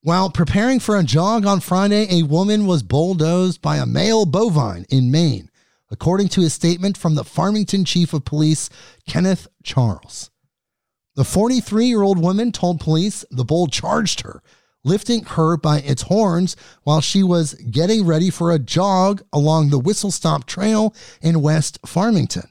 While 0.00 0.30
preparing 0.30 0.80
for 0.80 0.96
a 0.96 1.04
jog 1.04 1.46
on 1.46 1.60
Friday, 1.60 2.08
a 2.10 2.24
woman 2.24 2.66
was 2.66 2.82
bulldozed 2.82 3.62
by 3.62 3.76
a 3.76 3.86
male 3.86 4.26
bovine 4.26 4.84
in 4.88 5.12
Maine, 5.12 5.48
according 5.92 6.28
to 6.30 6.42
a 6.42 6.50
statement 6.50 6.98
from 6.98 7.14
the 7.14 7.22
Farmington 7.22 7.84
Chief 7.84 8.12
of 8.12 8.24
Police, 8.24 8.68
Kenneth 9.06 9.46
Charles. 9.62 10.32
The 11.14 11.24
43 11.24 11.86
year 11.86 12.02
old 12.02 12.18
woman 12.18 12.50
told 12.50 12.80
police 12.80 13.24
the 13.30 13.44
bull 13.44 13.68
charged 13.68 14.22
her, 14.22 14.42
lifting 14.84 15.24
her 15.24 15.56
by 15.56 15.78
its 15.78 16.02
horns 16.02 16.56
while 16.82 17.00
she 17.00 17.22
was 17.22 17.54
getting 17.54 18.04
ready 18.04 18.30
for 18.30 18.50
a 18.50 18.58
jog 18.58 19.22
along 19.32 19.70
the 19.70 19.78
Whistle 19.78 20.10
Stop 20.10 20.44
Trail 20.46 20.94
in 21.20 21.42
West 21.42 21.78
Farmington. 21.86 22.48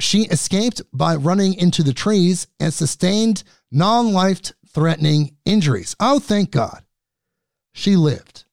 She 0.00 0.22
escaped 0.22 0.82
by 0.92 1.14
running 1.14 1.54
into 1.54 1.82
the 1.82 1.92
trees 1.92 2.48
and 2.58 2.74
sustained 2.74 3.44
non 3.70 4.12
life 4.12 4.52
threatening 4.68 5.36
injuries. 5.44 5.94
Oh, 6.00 6.18
thank 6.18 6.50
God. 6.50 6.82
She 7.72 7.96
lived. 7.96 8.44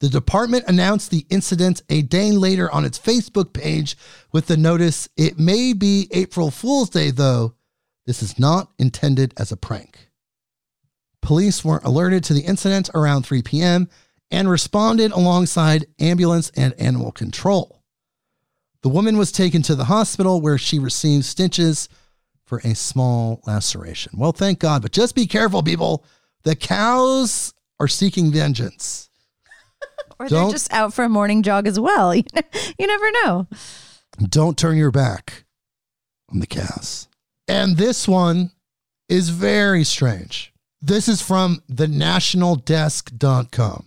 The 0.00 0.08
department 0.08 0.64
announced 0.66 1.10
the 1.10 1.26
incident 1.28 1.82
a 1.90 2.02
day 2.02 2.32
later 2.32 2.70
on 2.72 2.86
its 2.86 2.98
Facebook 2.98 3.52
page 3.52 3.96
with 4.32 4.46
the 4.46 4.56
notice 4.56 5.08
It 5.16 5.38
may 5.38 5.74
be 5.74 6.08
April 6.10 6.50
Fool's 6.50 6.90
Day, 6.90 7.10
though. 7.10 7.54
This 8.06 8.22
is 8.22 8.38
not 8.38 8.72
intended 8.78 9.34
as 9.36 9.52
a 9.52 9.56
prank. 9.56 10.09
Police 11.22 11.64
were 11.64 11.80
alerted 11.84 12.24
to 12.24 12.34
the 12.34 12.40
incident 12.42 12.90
around 12.94 13.24
3 13.24 13.42
p.m. 13.42 13.88
and 14.30 14.50
responded 14.50 15.12
alongside 15.12 15.86
ambulance 15.98 16.50
and 16.56 16.74
animal 16.74 17.12
control. 17.12 17.82
The 18.82 18.88
woman 18.88 19.18
was 19.18 19.30
taken 19.30 19.62
to 19.62 19.74
the 19.74 19.84
hospital 19.84 20.40
where 20.40 20.56
she 20.56 20.78
received 20.78 21.26
stitches 21.26 21.88
for 22.44 22.60
a 22.64 22.74
small 22.74 23.40
laceration. 23.46 24.12
Well, 24.16 24.32
thank 24.32 24.58
God, 24.58 24.82
but 24.82 24.92
just 24.92 25.14
be 25.14 25.26
careful, 25.26 25.62
people. 25.62 26.04
The 26.42 26.56
cows 26.56 27.52
are 27.78 27.88
seeking 27.88 28.32
vengeance. 28.32 29.08
Or 30.18 30.28
they're 30.28 30.50
just 30.50 30.70
out 30.70 30.92
for 30.92 31.02
a 31.02 31.08
morning 31.08 31.42
jog 31.42 31.66
as 31.66 31.80
well. 31.80 32.14
You, 32.14 32.24
you 32.78 32.86
never 32.86 33.10
know. 33.10 33.48
Don't 34.28 34.58
turn 34.58 34.76
your 34.76 34.90
back 34.90 35.44
on 36.30 36.40
the 36.40 36.46
cows. 36.46 37.08
And 37.48 37.78
this 37.78 38.06
one 38.06 38.50
is 39.08 39.30
very 39.30 39.82
strange. 39.82 40.49
This 40.82 41.08
is 41.08 41.20
from 41.20 41.62
thenationaldesk.com. 41.70 43.86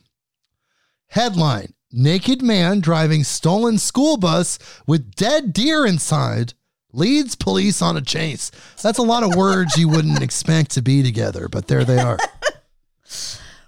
Headline 1.07 1.73
Naked 1.95 2.41
man 2.41 2.79
driving 2.79 3.23
stolen 3.23 3.77
school 3.77 4.17
bus 4.17 4.57
with 4.87 5.13
dead 5.13 5.53
deer 5.53 5.85
inside 5.85 6.55
leads 6.91 7.35
police 7.35 7.83
on 7.83 7.95
a 7.95 8.01
chase. 8.01 8.49
That's 8.81 8.97
a 8.97 9.03
lot 9.03 9.21
of 9.21 9.35
words 9.35 9.77
you 9.77 9.87
wouldn't 9.87 10.23
expect 10.23 10.71
to 10.71 10.81
be 10.81 11.03
together, 11.03 11.47
but 11.47 11.67
there 11.67 11.85
they 11.85 11.99
are. 11.99 12.17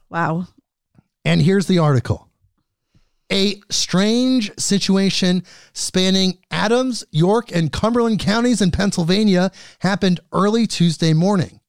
Wow. 0.07 0.47
And 1.25 1.41
here's 1.41 1.65
the 1.65 1.79
article. 1.79 2.29
A 3.31 3.59
strange 3.69 4.51
situation 4.57 5.43
spanning 5.73 6.37
Adams, 6.51 7.03
York, 7.11 7.51
and 7.51 7.71
Cumberland 7.71 8.19
counties 8.19 8.61
in 8.61 8.71
Pennsylvania 8.71 9.51
happened 9.79 10.21
early 10.31 10.67
Tuesday 10.67 11.11
morning. 11.11 11.59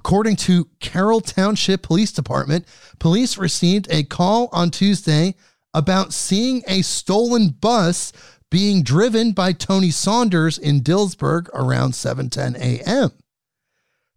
According 0.00 0.36
to 0.36 0.66
Carroll 0.80 1.20
Township 1.20 1.82
Police 1.82 2.10
Department, 2.10 2.66
police 2.98 3.36
received 3.36 3.86
a 3.90 4.02
call 4.02 4.48
on 4.50 4.70
Tuesday 4.70 5.34
about 5.74 6.14
seeing 6.14 6.62
a 6.66 6.80
stolen 6.80 7.50
bus 7.50 8.10
being 8.50 8.82
driven 8.82 9.32
by 9.32 9.52
Tony 9.52 9.90
Saunders 9.90 10.56
in 10.56 10.80
Dillsburg 10.80 11.50
around 11.52 11.92
7:10 11.92 12.56
a.m. 12.56 13.10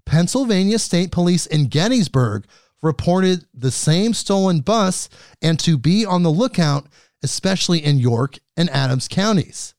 Pennsylvania 0.06 0.80
State 0.80 1.12
Police 1.12 1.46
in 1.48 1.68
Gettysburg 1.68 2.46
reported 2.82 3.46
the 3.54 3.70
same 3.70 4.14
stolen 4.14 4.62
bus 4.62 5.10
and 5.42 5.60
to 5.60 5.78
be 5.78 6.06
on 6.06 6.24
the 6.24 6.32
lookout, 6.32 6.88
especially 7.22 7.84
in 7.84 8.00
York 8.00 8.40
and 8.56 8.70
Adams 8.70 9.10
counties. 9.10 9.73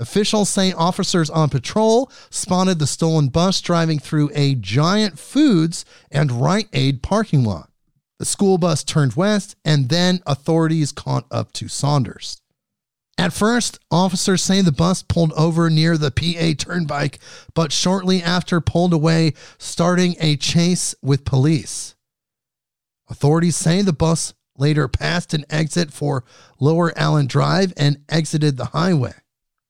Officials 0.00 0.48
say 0.48 0.72
officers 0.72 1.28
on 1.28 1.50
patrol 1.50 2.10
spotted 2.30 2.78
the 2.78 2.86
stolen 2.86 3.28
bus 3.28 3.60
driving 3.60 3.98
through 3.98 4.30
a 4.34 4.54
giant 4.54 5.18
foods 5.18 5.84
and 6.10 6.32
Rite 6.32 6.70
Aid 6.72 7.02
parking 7.02 7.44
lot. 7.44 7.70
The 8.18 8.24
school 8.24 8.56
bus 8.56 8.82
turned 8.82 9.12
west, 9.12 9.56
and 9.62 9.90
then 9.90 10.20
authorities 10.26 10.90
caught 10.90 11.26
up 11.30 11.52
to 11.52 11.68
Saunders. 11.68 12.40
At 13.18 13.34
first, 13.34 13.78
officers 13.90 14.42
say 14.42 14.62
the 14.62 14.72
bus 14.72 15.02
pulled 15.02 15.34
over 15.34 15.68
near 15.68 15.98
the 15.98 16.10
PA 16.10 16.54
turnpike, 16.56 17.18
but 17.54 17.70
shortly 17.70 18.22
after 18.22 18.62
pulled 18.62 18.94
away, 18.94 19.34
starting 19.58 20.16
a 20.18 20.36
chase 20.36 20.94
with 21.02 21.26
police. 21.26 21.94
Authorities 23.10 23.56
say 23.56 23.82
the 23.82 23.92
bus 23.92 24.32
later 24.56 24.88
passed 24.88 25.34
an 25.34 25.44
exit 25.50 25.92
for 25.92 26.24
Lower 26.58 26.96
Allen 26.96 27.26
Drive 27.26 27.74
and 27.76 27.98
exited 28.08 28.56
the 28.56 28.66
highway. 28.66 29.12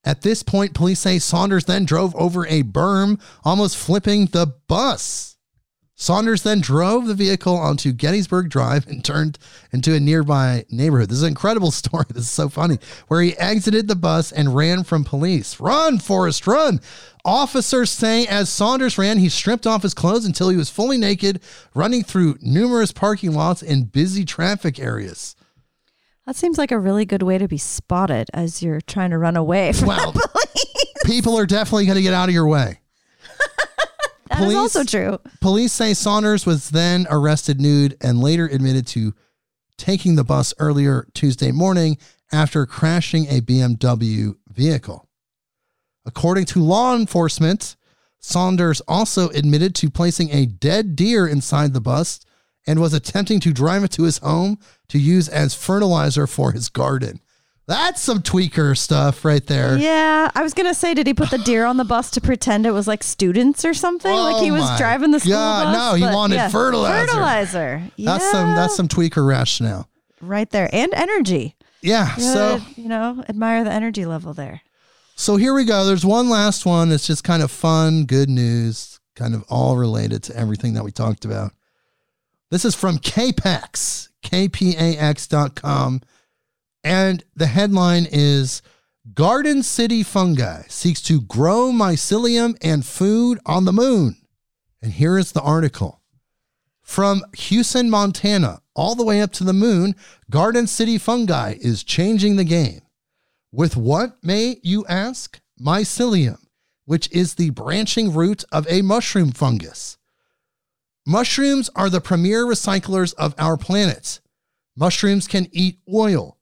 At 0.02 0.22
this 0.22 0.42
point, 0.42 0.74
police 0.74 1.00
say 1.00 1.18
Saunders 1.18 1.66
then 1.66 1.84
drove 1.84 2.14
over 2.16 2.46
a 2.46 2.62
berm, 2.62 3.20
almost 3.44 3.76
flipping 3.76 4.26
the 4.26 4.54
bus. 4.66 5.36
Saunders 6.00 6.42
then 6.42 6.62
drove 6.62 7.06
the 7.06 7.14
vehicle 7.14 7.54
onto 7.54 7.92
Gettysburg 7.92 8.48
Drive 8.48 8.86
and 8.86 9.04
turned 9.04 9.38
into 9.70 9.94
a 9.94 10.00
nearby 10.00 10.64
neighborhood. 10.70 11.10
This 11.10 11.18
is 11.18 11.24
an 11.24 11.28
incredible 11.28 11.70
story. 11.70 12.06
This 12.08 12.22
is 12.22 12.30
so 12.30 12.48
funny. 12.48 12.78
Where 13.08 13.20
he 13.20 13.36
exited 13.36 13.86
the 13.86 13.94
bus 13.94 14.32
and 14.32 14.56
ran 14.56 14.84
from 14.84 15.04
police. 15.04 15.60
Run, 15.60 15.98
Forrest, 15.98 16.46
run. 16.46 16.80
Officers 17.22 17.90
say 17.90 18.26
as 18.26 18.48
Saunders 18.48 18.96
ran, 18.96 19.18
he 19.18 19.28
stripped 19.28 19.66
off 19.66 19.82
his 19.82 19.92
clothes 19.92 20.24
until 20.24 20.48
he 20.48 20.56
was 20.56 20.70
fully 20.70 20.96
naked, 20.96 21.42
running 21.74 22.02
through 22.02 22.38
numerous 22.40 22.92
parking 22.92 23.34
lots 23.34 23.62
and 23.62 23.92
busy 23.92 24.24
traffic 24.24 24.80
areas. 24.80 25.36
That 26.30 26.36
seems 26.36 26.58
like 26.58 26.70
a 26.70 26.78
really 26.78 27.04
good 27.04 27.24
way 27.24 27.38
to 27.38 27.48
be 27.48 27.58
spotted 27.58 28.28
as 28.32 28.62
you're 28.62 28.80
trying 28.80 29.10
to 29.10 29.18
run 29.18 29.36
away 29.36 29.72
from 29.72 29.88
Well, 29.88 30.12
the 30.12 30.28
police. 30.28 30.92
people 31.04 31.36
are 31.36 31.44
definitely 31.44 31.86
going 31.86 31.96
to 31.96 32.02
get 32.02 32.14
out 32.14 32.28
of 32.28 32.34
your 32.36 32.46
way. 32.46 32.78
That 34.28 34.38
is 34.38 34.44
police- 34.44 34.56
also 34.56 34.84
true. 34.84 35.18
Police 35.40 35.72
say 35.72 35.92
Saunders 35.92 36.46
was 36.46 36.70
then 36.70 37.08
arrested 37.10 37.60
nude 37.60 37.96
and 38.00 38.20
later 38.20 38.46
admitted 38.46 38.86
to 38.86 39.12
taking 39.76 40.14
the 40.14 40.22
bus 40.22 40.54
earlier 40.60 41.08
Tuesday 41.14 41.50
morning 41.50 41.98
after 42.30 42.64
crashing 42.64 43.26
a 43.26 43.40
BMW 43.40 44.36
vehicle. 44.48 45.08
According 46.06 46.44
to 46.44 46.60
law 46.62 46.94
enforcement, 46.94 47.74
Saunders 48.20 48.80
also 48.82 49.30
admitted 49.30 49.74
to 49.74 49.90
placing 49.90 50.30
a 50.30 50.46
dead 50.46 50.94
deer 50.94 51.26
inside 51.26 51.72
the 51.72 51.80
bus 51.80 52.20
and 52.66 52.80
was 52.80 52.92
attempting 52.94 53.40
to 53.40 53.52
drive 53.52 53.84
it 53.84 53.90
to 53.92 54.02
his 54.04 54.18
home 54.18 54.58
to 54.88 54.98
use 54.98 55.28
as 55.28 55.54
fertilizer 55.54 56.26
for 56.26 56.52
his 56.52 56.68
garden. 56.68 57.20
That's 57.66 58.00
some 58.00 58.18
tweaker 58.20 58.76
stuff 58.76 59.24
right 59.24 59.46
there. 59.46 59.78
Yeah, 59.78 60.28
I 60.34 60.42
was 60.42 60.54
gonna 60.54 60.74
say, 60.74 60.92
did 60.92 61.06
he 61.06 61.14
put 61.14 61.30
the 61.30 61.38
deer 61.38 61.64
on 61.64 61.76
the 61.76 61.84
bus 61.84 62.10
to 62.12 62.20
pretend 62.20 62.66
it 62.66 62.72
was 62.72 62.88
like 62.88 63.04
students 63.04 63.64
or 63.64 63.74
something? 63.74 64.12
like 64.12 64.42
he 64.42 64.50
Oh 64.50 64.54
was 64.54 64.76
driving 64.78 65.12
the 65.12 65.20
school 65.20 65.32
God, 65.32 65.72
bus? 65.72 65.76
no, 65.76 65.94
he 66.08 66.12
wanted 66.14 66.50
fertilizer. 66.50 67.06
Fertilizer. 67.06 67.82
That's 67.96 68.28
some 68.30 68.48
that's 68.56 68.74
some 68.76 68.88
tweaker 68.88 69.24
rationale. 69.26 69.88
right 70.20 70.50
there, 70.50 70.68
and 70.72 70.92
energy. 70.94 71.54
Yeah. 71.80 72.14
So 72.16 72.58
Good, 72.58 72.76
you 72.76 72.88
know, 72.88 73.24
admire 73.28 73.62
the 73.62 73.72
energy 73.72 74.04
level 74.04 74.34
there. 74.34 74.62
So 75.14 75.36
here 75.36 75.54
we 75.54 75.64
go. 75.64 75.84
There's 75.86 76.04
one 76.04 76.28
last 76.28 76.66
one 76.66 76.88
that's 76.88 77.06
just 77.06 77.22
kind 77.24 77.42
of 77.42 77.50
fun, 77.52 78.04
good 78.04 78.28
news, 78.28 78.98
kind 79.14 79.34
of 79.34 79.44
all 79.48 79.76
related 79.76 80.22
to 80.24 80.36
everything 80.36 80.72
that 80.74 80.82
we 80.82 80.90
talked 80.90 81.24
about. 81.24 81.52
This 82.50 82.64
is 82.64 82.74
from 82.74 82.98
KPAX, 82.98 84.08
kpax.com. 84.24 86.00
And 86.82 87.24
the 87.36 87.46
headline 87.46 88.08
is 88.10 88.62
Garden 89.14 89.62
City 89.62 90.02
Fungi 90.02 90.62
seeks 90.68 91.00
to 91.02 91.20
grow 91.20 91.70
mycelium 91.72 92.56
and 92.60 92.84
food 92.84 93.38
on 93.46 93.66
the 93.66 93.72
moon. 93.72 94.16
And 94.82 94.92
here 94.92 95.16
is 95.16 95.32
the 95.32 95.42
article. 95.42 96.00
From 96.82 97.22
Houston, 97.36 97.88
Montana, 97.88 98.62
all 98.74 98.96
the 98.96 99.04
way 99.04 99.20
up 99.20 99.32
to 99.34 99.44
the 99.44 99.52
moon, 99.52 99.94
Garden 100.28 100.66
City 100.66 100.98
Fungi 100.98 101.54
is 101.60 101.84
changing 101.84 102.34
the 102.34 102.44
game. 102.44 102.80
With 103.52 103.76
what, 103.76 104.16
may 104.24 104.56
you 104.64 104.84
ask? 104.86 105.40
Mycelium, 105.60 106.38
which 106.84 107.08
is 107.12 107.34
the 107.34 107.50
branching 107.50 108.12
root 108.12 108.44
of 108.50 108.66
a 108.68 108.82
mushroom 108.82 109.30
fungus. 109.30 109.98
Mushrooms 111.06 111.70
are 111.74 111.88
the 111.88 112.00
premier 112.00 112.44
recyclers 112.44 113.14
of 113.14 113.34
our 113.38 113.56
planet. 113.56 114.20
Mushrooms 114.76 115.26
can 115.26 115.48
eat 115.50 115.78
oil. 115.92 116.38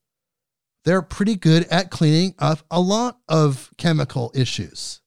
They're 0.84 1.02
pretty 1.02 1.36
good 1.36 1.64
at 1.70 1.90
cleaning 1.90 2.34
up 2.38 2.60
a 2.70 2.80
lot 2.80 3.18
of 3.28 3.70
chemical 3.76 4.32
issues. 4.34 5.00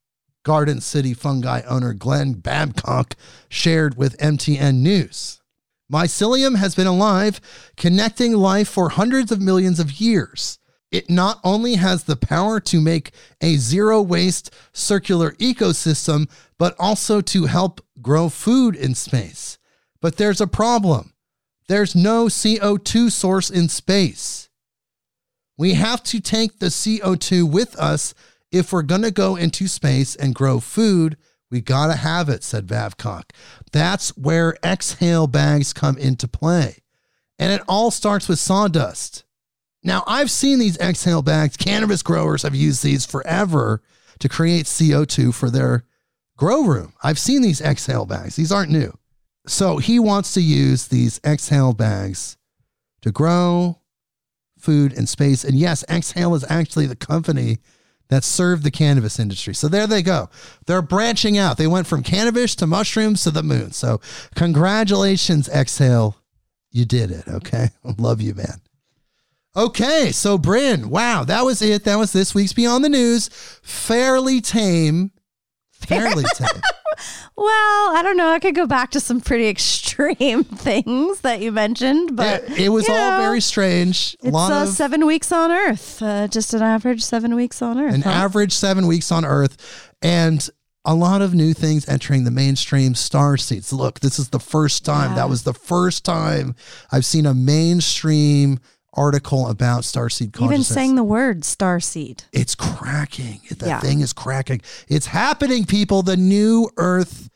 Garden 0.43 0.79
City 0.79 1.13
fungi 1.13 1.61
owner 1.67 1.93
Glenn 1.93 2.33
Babcock 2.33 3.15
shared 3.49 3.97
with 3.97 4.17
MTN 4.17 4.77
News. 4.77 5.41
Mycelium 5.91 6.57
has 6.57 6.73
been 6.73 6.87
alive, 6.87 7.41
connecting 7.75 8.33
life 8.33 8.69
for 8.69 8.89
hundreds 8.89 9.31
of 9.31 9.41
millions 9.41 9.79
of 9.79 9.99
years. 9.99 10.57
It 10.91 11.09
not 11.09 11.39
only 11.43 11.75
has 11.75 12.03
the 12.03 12.15
power 12.15 12.59
to 12.61 12.81
make 12.81 13.11
a 13.41 13.55
zero 13.55 14.01
waste 14.01 14.53
circular 14.73 15.31
ecosystem, 15.33 16.29
but 16.57 16.75
also 16.79 17.21
to 17.21 17.45
help 17.45 17.81
grow 18.01 18.29
food 18.29 18.75
in 18.75 18.95
space. 18.95 19.57
But 20.01 20.17
there's 20.17 20.41
a 20.41 20.47
problem 20.47 21.13
there's 21.67 21.95
no 21.95 22.25
CO2 22.25 23.09
source 23.11 23.49
in 23.49 23.69
space. 23.69 24.49
We 25.57 25.75
have 25.75 26.03
to 26.03 26.19
take 26.19 26.59
the 26.59 26.65
CO2 26.65 27.49
with 27.49 27.77
us 27.77 28.13
if 28.51 28.73
we're 28.73 28.81
going 28.81 29.03
to 29.03 29.11
go 29.11 29.37
into 29.37 29.69
space 29.69 30.15
and 30.15 30.35
grow 30.35 30.59
food. 30.59 31.15
We 31.49 31.61
got 31.61 31.87
to 31.87 31.93
have 31.93 32.27
it, 32.27 32.43
said 32.43 32.67
Babcock. 32.67 33.31
That's 33.71 34.09
where 34.17 34.57
exhale 34.63 35.27
bags 35.27 35.71
come 35.71 35.97
into 35.97 36.27
play. 36.27 36.77
And 37.39 37.53
it 37.53 37.61
all 37.69 37.89
starts 37.89 38.27
with 38.27 38.39
sawdust. 38.39 39.23
Now, 39.83 40.03
I've 40.07 40.29
seen 40.29 40.59
these 40.59 40.77
exhale 40.77 41.21
bags. 41.21 41.55
Cannabis 41.55 42.03
growers 42.03 42.43
have 42.43 42.53
used 42.53 42.83
these 42.83 43.05
forever 43.05 43.81
to 44.19 44.27
create 44.27 44.65
CO2 44.65 45.33
for 45.33 45.49
their 45.49 45.85
grow 46.37 46.63
room. 46.63 46.93
I've 47.03 47.19
seen 47.19 47.41
these 47.41 47.61
exhale 47.61 48.05
bags. 48.05 48.35
These 48.35 48.51
aren't 48.51 48.71
new. 48.71 48.97
So 49.47 49.77
he 49.77 49.99
wants 49.99 50.33
to 50.35 50.41
use 50.41 50.87
these 50.87 51.19
exhale 51.25 51.73
bags 51.73 52.37
to 53.01 53.11
grow 53.11 53.81
food 54.61 54.93
in 54.93 55.07
space. 55.07 55.43
And 55.43 55.57
yes, 55.57 55.83
Exhale 55.89 56.35
is 56.35 56.45
actually 56.49 56.85
the 56.85 56.95
company 56.95 57.57
that 58.09 58.23
served 58.23 58.63
the 58.63 58.71
cannabis 58.71 59.19
industry. 59.19 59.55
So 59.55 59.67
there 59.67 59.87
they 59.87 60.01
go. 60.01 60.29
They're 60.67 60.81
branching 60.81 61.37
out. 61.37 61.57
They 61.57 61.67
went 61.67 61.87
from 61.87 62.03
cannabis 62.03 62.55
to 62.55 62.67
mushrooms 62.67 63.23
to 63.23 63.31
the 63.31 63.43
moon. 63.43 63.71
So 63.71 64.01
congratulations, 64.35 65.49
Exhale. 65.49 66.17
You 66.71 66.85
did 66.85 67.11
it. 67.11 67.27
Okay. 67.27 67.69
Love 67.97 68.21
you, 68.21 68.33
man. 68.35 68.61
Okay. 69.55 70.11
So, 70.11 70.37
Brynn, 70.37 70.85
wow, 70.85 71.25
that 71.25 71.43
was 71.43 71.61
it. 71.61 71.83
That 71.83 71.97
was 71.97 72.13
this 72.13 72.33
week's 72.33 72.53
Beyond 72.53 72.85
the 72.85 72.89
News. 72.89 73.29
Fairly 73.63 74.39
tame. 74.39 75.11
Fairly. 75.81 76.23
Well, 77.37 77.95
I 77.95 78.01
don't 78.03 78.17
know. 78.17 78.29
I 78.29 78.39
could 78.39 78.53
go 78.53 78.67
back 78.67 78.91
to 78.91 78.99
some 78.99 79.21
pretty 79.21 79.47
extreme 79.49 80.43
things 80.43 81.21
that 81.21 81.41
you 81.41 81.51
mentioned, 81.51 82.15
but 82.15 82.43
it, 82.43 82.59
it 82.59 82.69
was 82.69 82.87
all 82.87 82.95
know, 82.95 83.17
very 83.17 83.41
strange. 83.41 84.15
It's 84.21 84.35
uh, 84.35 84.63
of 84.63 84.67
seven 84.69 85.05
weeks 85.07 85.31
on 85.31 85.51
Earth, 85.51 86.01
uh, 86.01 86.27
just 86.27 86.53
an 86.53 86.61
average 86.61 87.03
seven 87.03 87.33
weeks 87.33 87.61
on 87.61 87.79
Earth. 87.79 87.95
an 87.95 88.01
huh? 88.01 88.09
average 88.11 88.53
seven 88.53 88.85
weeks 88.85 89.11
on 89.11 89.25
Earth, 89.25 89.91
and 90.01 90.47
a 90.83 90.93
lot 90.93 91.21
of 91.21 91.33
new 91.33 91.53
things 91.53 91.87
entering 91.87 92.25
the 92.25 92.31
mainstream 92.31 92.95
star 92.95 93.37
seeds. 93.37 93.71
Look, 93.71 94.01
this 94.01 94.19
is 94.19 94.29
the 94.29 94.39
first 94.39 94.83
time. 94.85 95.11
Yeah. 95.11 95.15
That 95.17 95.29
was 95.29 95.43
the 95.43 95.53
first 95.53 96.03
time 96.03 96.55
I've 96.91 97.05
seen 97.05 97.25
a 97.25 97.33
mainstream 97.33 98.59
article 98.93 99.47
about 99.47 99.83
starseed 99.83 100.39
Even 100.41 100.63
saying 100.63 100.95
the 100.95 101.03
word 101.03 101.45
star 101.45 101.79
seed. 101.79 102.23
it's 102.33 102.55
cracking. 102.55 103.39
The 103.49 103.67
Yeah. 103.67 103.79
thing 103.79 104.01
is 104.01 104.11
cracking. 104.13 104.61
It's 104.87 105.05
happening, 105.07 105.65
people. 105.65 106.01
The 106.03 106.17
new 106.17 106.69
earth 106.77 107.29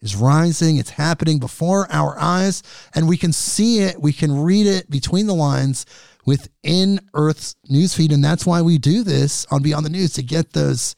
is 0.00 0.16
rising. 0.16 0.78
It's 0.78 0.90
happening 0.90 1.38
before 1.38 1.86
our 1.92 2.18
eyes, 2.18 2.62
and 2.94 3.06
we 3.06 3.16
can 3.16 3.32
see 3.32 3.80
it. 3.80 4.00
We 4.00 4.12
can 4.12 4.32
read 4.40 4.66
it 4.66 4.90
between 4.90 5.26
the 5.26 5.34
lines 5.34 5.84
within 6.24 7.00
Earth's 7.14 7.56
newsfeed. 7.70 8.12
And 8.12 8.24
that's 8.24 8.46
why 8.46 8.62
we 8.62 8.78
do 8.78 9.02
this 9.02 9.46
on 9.50 9.62
Beyond 9.62 9.84
the 9.86 9.90
News 9.90 10.12
to 10.14 10.22
get 10.22 10.52
those 10.54 10.94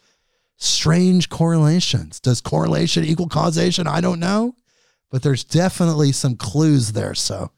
strange 0.56 1.28
correlations. 1.28 2.20
Does 2.20 2.40
correlation 2.40 3.04
equal 3.04 3.28
causation? 3.28 3.86
I 3.86 4.00
don't 4.00 4.20
know, 4.20 4.54
but 5.10 5.22
there's 5.22 5.44
definitely 5.44 6.12
some 6.12 6.36
clues 6.36 6.92
there. 6.92 7.14
So, 7.14 7.50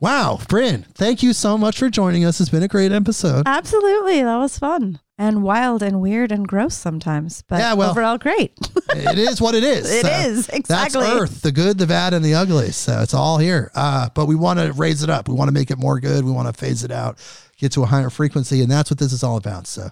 wow, 0.00 0.38
Brynn, 0.40 0.84
thank 0.94 1.22
you 1.22 1.32
so 1.32 1.56
much 1.58 1.78
for 1.78 1.88
joining 1.90 2.24
us. 2.24 2.40
It's 2.40 2.50
been 2.50 2.62
a 2.62 2.68
great 2.68 2.92
episode. 2.92 3.44
Absolutely. 3.46 4.22
That 4.22 4.36
was 4.38 4.58
fun. 4.58 4.98
And 5.18 5.42
wild 5.42 5.82
and 5.82 6.00
weird 6.00 6.32
and 6.32 6.48
gross 6.48 6.74
sometimes. 6.74 7.42
But 7.42 7.58
Yeah, 7.58 7.74
well- 7.74 7.90
overall 7.90 8.16
great. 8.16 8.52
it 8.90 9.18
is 9.18 9.40
what 9.40 9.54
it 9.54 9.62
is. 9.62 9.90
It 9.92 10.02
So 10.06 10.08
is, 10.10 10.48
exactly. 10.48 11.02
That's 11.02 11.20
Earth, 11.20 11.42
the 11.42 11.52
good, 11.52 11.76
the 11.76 11.86
bad, 11.86 12.14
and 12.14 12.24
the 12.24 12.34
ugly. 12.34 12.70
So 12.70 13.00
it's 13.02 13.12
all 13.12 13.36
here. 13.38 13.70
Uh, 13.74 14.08
but 14.14 14.26
we 14.26 14.34
want 14.34 14.58
to 14.60 14.72
raise 14.72 15.02
it 15.02 15.10
up. 15.10 15.28
We 15.28 15.34
want 15.34 15.48
to 15.48 15.52
make 15.52 15.70
it 15.70 15.76
more 15.78 16.00
good. 16.00 16.24
We 16.24 16.32
want 16.32 16.48
to 16.48 16.58
phase 16.58 16.82
it 16.84 16.90
out, 16.90 17.18
get 17.58 17.72
to 17.72 17.82
a 17.82 17.86
higher 17.86 18.08
frequency, 18.08 18.62
and 18.62 18.70
that's 18.70 18.90
what 18.90 18.98
this 18.98 19.12
is 19.12 19.22
all 19.22 19.36
about. 19.36 19.66
So 19.66 19.90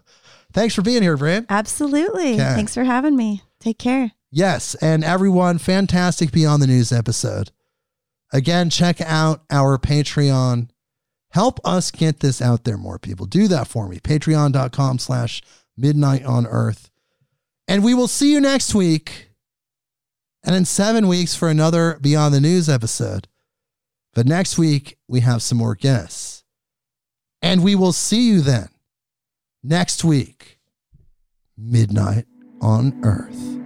thanks 0.55 0.75
for 0.75 0.81
being 0.81 1.03
here, 1.03 1.19
Brynn. 1.19 1.45
Absolutely. 1.51 2.35
Okay. 2.35 2.55
Thanks 2.55 2.73
for 2.75 2.85
having 2.85 3.15
me. 3.15 3.43
Take 3.61 3.79
care. 3.79 4.13
Yes, 4.31 4.75
and 4.77 5.05
everyone, 5.05 5.59
fantastic 5.59 6.33
Beyond 6.33 6.63
the 6.63 6.67
News 6.67 6.93
episode. 6.93 7.51
Again, 8.33 8.71
check 8.71 9.01
out 9.01 9.43
our 9.51 9.79
Patreon. 9.79 10.69
Help 11.31 11.61
us 11.65 11.91
get 11.91 12.21
this 12.21 12.41
out 12.41 12.65
there 12.65 12.77
more 12.77 12.99
people. 12.99 13.27
Do 13.27 13.49
that 13.49 13.69
for 13.69 13.89
me. 13.89 13.99
Patreon.com 13.99 14.99
slash 14.99 15.43
midnight 15.77 16.25
on 16.25 16.47
earth. 16.47 16.91
And 17.67 17.85
we 17.85 17.95
will 17.95 18.09
see 18.09 18.33
you 18.33 18.41
next 18.41 18.75
week. 18.75 19.31
And 20.45 20.55
in 20.55 20.65
seven 20.65 21.09
weeks 21.09 21.35
for 21.35 21.49
another 21.49 21.99
Beyond 22.01 22.35
the 22.35 22.41
News 22.41 22.69
episode. 22.69 23.29
But 24.15 24.27
next 24.27 24.57
week, 24.57 24.99
we 25.07 25.21
have 25.21 25.43
some 25.43 25.59
more 25.59 25.75
guests. 25.75 26.45
And 27.43 27.63
we 27.63 27.75
will 27.75 27.93
see 27.93 28.29
you 28.29 28.41
then 28.41 28.69
next 29.63 30.05
week, 30.05 30.59
midnight 31.57 32.27
on 32.61 32.99
earth. 33.05 33.58